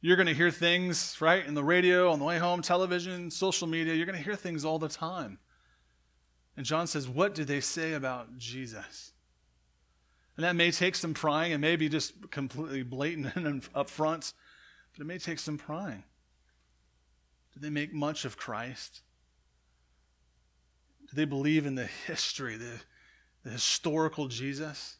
You're 0.00 0.16
going 0.16 0.28
to 0.28 0.34
hear 0.34 0.50
things, 0.50 1.16
right, 1.20 1.44
in 1.44 1.54
the 1.54 1.64
radio, 1.64 2.10
on 2.10 2.18
the 2.18 2.24
way 2.24 2.38
home, 2.38 2.60
television, 2.62 3.30
social 3.30 3.68
media. 3.68 3.94
You're 3.94 4.06
going 4.06 4.18
to 4.18 4.24
hear 4.24 4.36
things 4.36 4.64
all 4.64 4.78
the 4.78 4.88
time. 4.88 5.38
And 6.56 6.66
John 6.66 6.86
says, 6.86 7.08
What 7.08 7.34
do 7.34 7.44
they 7.44 7.60
say 7.60 7.92
about 7.92 8.36
Jesus? 8.36 9.12
And 10.36 10.44
that 10.44 10.56
may 10.56 10.70
take 10.70 10.94
some 10.96 11.14
prying. 11.14 11.52
It 11.52 11.58
may 11.58 11.76
be 11.76 11.88
just 11.88 12.30
completely 12.30 12.82
blatant 12.82 13.36
and 13.36 13.62
upfront, 13.74 14.32
but 14.92 15.02
it 15.02 15.06
may 15.06 15.18
take 15.18 15.38
some 15.38 15.58
prying. 15.58 16.04
Do 17.54 17.60
they 17.60 17.70
make 17.70 17.92
much 17.92 18.24
of 18.24 18.36
Christ? 18.36 19.02
Do 21.10 21.16
they 21.16 21.26
believe 21.26 21.66
in 21.66 21.74
the 21.74 21.84
history, 22.06 22.56
the, 22.56 22.80
the 23.44 23.50
historical 23.50 24.28
Jesus? 24.28 24.96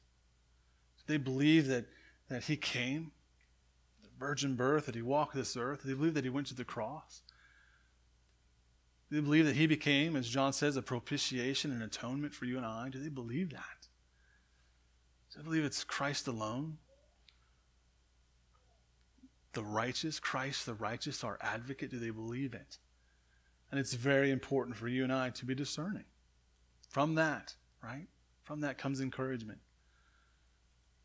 They 1.12 1.18
believe 1.18 1.66
that, 1.66 1.84
that 2.30 2.44
he 2.44 2.56
came, 2.56 3.12
the 4.02 4.08
virgin 4.18 4.56
birth, 4.56 4.86
that 4.86 4.94
he 4.94 5.02
walked 5.02 5.34
this 5.34 5.58
earth. 5.58 5.82
They 5.84 5.92
believe 5.92 6.14
that 6.14 6.24
he 6.24 6.30
went 6.30 6.46
to 6.46 6.54
the 6.54 6.64
cross. 6.64 7.20
Do 9.10 9.16
they 9.16 9.22
believe 9.22 9.44
that 9.44 9.56
he 9.56 9.66
became, 9.66 10.16
as 10.16 10.26
John 10.26 10.54
says, 10.54 10.74
a 10.74 10.80
propitiation 10.80 11.70
and 11.70 11.82
atonement 11.82 12.32
for 12.32 12.46
you 12.46 12.56
and 12.56 12.64
I? 12.64 12.88
Do 12.88 12.98
they 12.98 13.10
believe 13.10 13.50
that? 13.50 13.88
Do 15.30 15.40
they 15.40 15.44
believe 15.44 15.64
it's 15.66 15.84
Christ 15.84 16.28
alone? 16.28 16.78
The 19.52 19.64
righteous, 19.64 20.18
Christ 20.18 20.64
the 20.64 20.72
righteous, 20.72 21.22
our 21.22 21.36
advocate, 21.42 21.90
do 21.90 21.98
they 21.98 22.08
believe 22.08 22.54
it? 22.54 22.78
And 23.70 23.78
it's 23.78 23.92
very 23.92 24.30
important 24.30 24.78
for 24.78 24.88
you 24.88 25.04
and 25.04 25.12
I 25.12 25.28
to 25.28 25.44
be 25.44 25.54
discerning. 25.54 26.06
From 26.88 27.16
that, 27.16 27.54
right? 27.84 28.06
From 28.44 28.62
that 28.62 28.78
comes 28.78 29.02
encouragement. 29.02 29.58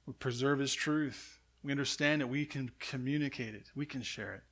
We 0.08 0.14
preserve 0.14 0.60
His 0.60 0.74
truth. 0.74 1.40
We 1.62 1.72
understand 1.72 2.22
it. 2.22 2.30
We 2.30 2.46
can 2.46 2.72
communicate 2.80 3.54
it. 3.54 3.70
We 3.76 3.86
can 3.86 4.02
share 4.02 4.34
it. 4.34 4.44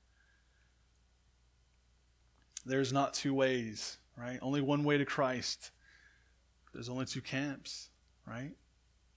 There's 2.66 2.91
not 2.91 3.14
two 3.14 3.34
ways, 3.34 3.97
right? 4.18 4.38
Only 4.41 4.60
one 4.60 4.84
way 4.84 4.97
to 4.97 5.06
Christ. 5.06 5.72
There's 6.74 6.89
only 6.89 7.06
two 7.06 7.22
camps, 7.22 7.89
right? 8.28 8.51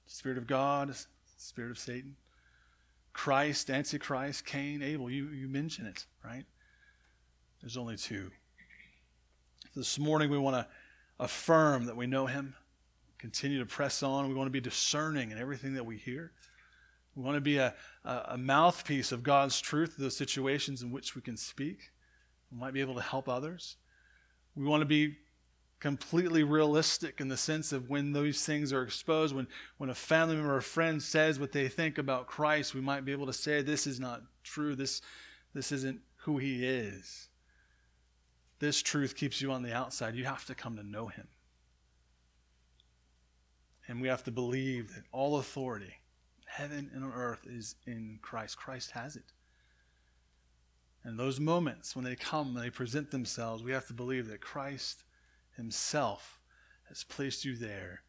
Spirit 0.07 0.39
of 0.39 0.47
God, 0.47 0.95
Spirit 1.37 1.73
of 1.73 1.79
Satan. 1.79 2.17
Christ, 3.13 3.69
Antichrist, 3.69 4.47
Cain, 4.47 4.81
Abel. 4.81 5.11
You, 5.11 5.29
you 5.31 5.49
mention 5.49 5.87
it, 5.87 6.07
right? 6.25 6.45
There's 7.61 7.77
only 7.77 7.97
two. 7.97 8.31
This 9.75 9.99
morning 9.99 10.31
we 10.31 10.39
want 10.39 10.55
to 10.55 10.67
affirm 11.19 11.87
that 11.87 11.97
we 11.97 12.07
know 12.07 12.27
him 12.27 12.55
continue 13.19 13.59
to 13.59 13.67
press 13.67 14.03
on. 14.03 14.29
We 14.29 14.35
want 14.35 14.47
to 14.47 14.53
be 14.53 14.61
discerning 14.61 15.31
in 15.31 15.39
everything 15.39 15.75
that 15.75 15.85
we 15.85 15.97
hear. 15.97 16.33
We 17.15 17.23
want 17.23 17.37
to 17.37 17.41
be 17.41 17.59
a, 17.59 17.75
a, 18.05 18.39
mouthpiece 18.39 19.11
of 19.11 19.25
God's 19.25 19.61
truth 19.61 19.95
in 19.99 20.05
those 20.05 20.17
situations 20.17 20.83
in 20.83 20.93
which 20.93 21.17
we 21.17 21.23
can 21.23 21.37
speak. 21.37 21.91
We 22.53 22.59
might 22.59 22.73
be 22.73 22.81
able 22.81 22.95
to 22.95 23.03
help 23.03 23.29
others. 23.29 23.77
We 24.55 24.65
want 24.65 24.83
to 24.83 24.87
be 24.87 25.17
completely 25.81 26.45
realistic 26.45 27.21
in 27.21 27.29
the 27.29 27.37
sense 27.37 27.73
of 27.73 27.91
when 27.91 28.13
those 28.13 28.45
things 28.45 28.73
are 28.73 28.83
exposed, 28.83 29.35
when, 29.35 29.49
when 29.79 29.91
a 29.91 29.95
family 29.95 30.37
member 30.37 30.57
or 30.57 30.61
friend 30.61 31.03
says 31.03 31.41
what 31.41 31.53
they 31.53 31.69
think 31.69 31.99
about 31.99 32.27
Christ, 32.27 32.75
we 32.75 32.81
might 32.81 33.05
be 33.05 33.13
able 33.13 33.27
to 33.27 33.33
say, 33.33 33.63
This 33.63 33.87
is 33.87 33.99
not 33.99 34.23
true. 34.45 34.77
This, 34.77 35.03
this 35.55 35.73
isn't 35.73 36.01
who 36.19 36.39
he 36.39 36.65
is. 36.65 37.29
This 38.61 38.83
truth 38.83 39.15
keeps 39.17 39.41
you 39.41 39.53
on 39.53 39.63
the 39.63 39.75
outside. 39.75 40.15
You 40.15 40.25
have 40.25 40.47
to 40.47 40.55
come 40.55 40.77
to 40.77 40.83
know 40.83 41.07
him. 41.09 41.29
And 43.89 44.03
we 44.03 44.09
have 44.09 44.23
to 44.25 44.31
believe 44.31 44.95
that 44.95 45.05
all 45.13 45.39
authority, 45.39 45.95
heaven 46.47 46.91
and 46.95 47.05
on 47.05 47.13
earth, 47.13 47.47
is 47.49 47.75
in 47.87 48.19
Christ. 48.21 48.59
Christ 48.59 48.91
has 48.91 49.17
it. 49.17 49.33
And 51.05 51.19
those 51.19 51.41
moments 51.41 51.97
when 51.97 52.05
they 52.05 52.15
come 52.15 52.55
and 52.55 52.65
they 52.65 52.71
present 52.71 53.11
themselves, 53.11 53.63
we 53.63 53.73
have 53.73 53.87
to 53.87 53.95
believe 53.95 54.29
that 54.29 54.43
Christ 54.43 55.05
Himself 55.57 56.39
has 56.89 57.03
placed 57.03 57.45
you 57.45 57.57
there 57.57 58.03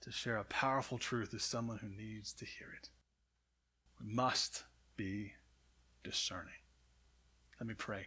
to 0.00 0.10
share 0.10 0.36
a 0.36 0.44
powerful 0.44 0.98
truth 0.98 1.32
with 1.32 1.42
someone 1.42 1.78
who 1.78 1.88
needs 1.88 2.32
to 2.32 2.44
hear 2.44 2.68
it. 2.76 2.88
We 4.00 4.12
must 4.12 4.64
be 4.96 5.34
discerning. 6.02 6.52
Let 7.60 7.68
me 7.68 7.74
pray. 7.74 8.06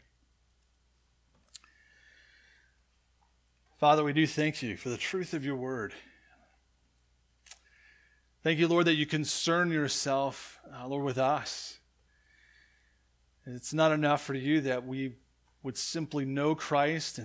Father, 3.79 4.03
we 4.03 4.11
do 4.11 4.27
thank 4.27 4.61
you 4.61 4.75
for 4.75 4.89
the 4.89 4.97
truth 4.97 5.33
of 5.33 5.45
your 5.45 5.55
word. 5.55 5.93
Thank 8.45 8.59
you, 8.59 8.67
Lord, 8.67 8.85
that 8.85 8.93
you 8.93 9.07
concern 9.07 9.71
yourself, 9.71 10.59
uh, 10.71 10.87
Lord, 10.87 11.03
with 11.03 11.17
us. 11.17 11.79
It's 13.47 13.73
not 13.73 13.91
enough 13.91 14.23
for 14.23 14.35
you 14.35 14.61
that 14.61 14.85
we 14.85 15.15
would 15.63 15.75
simply 15.75 16.25
know 16.25 16.53
Christ 16.53 17.17
and 17.17 17.23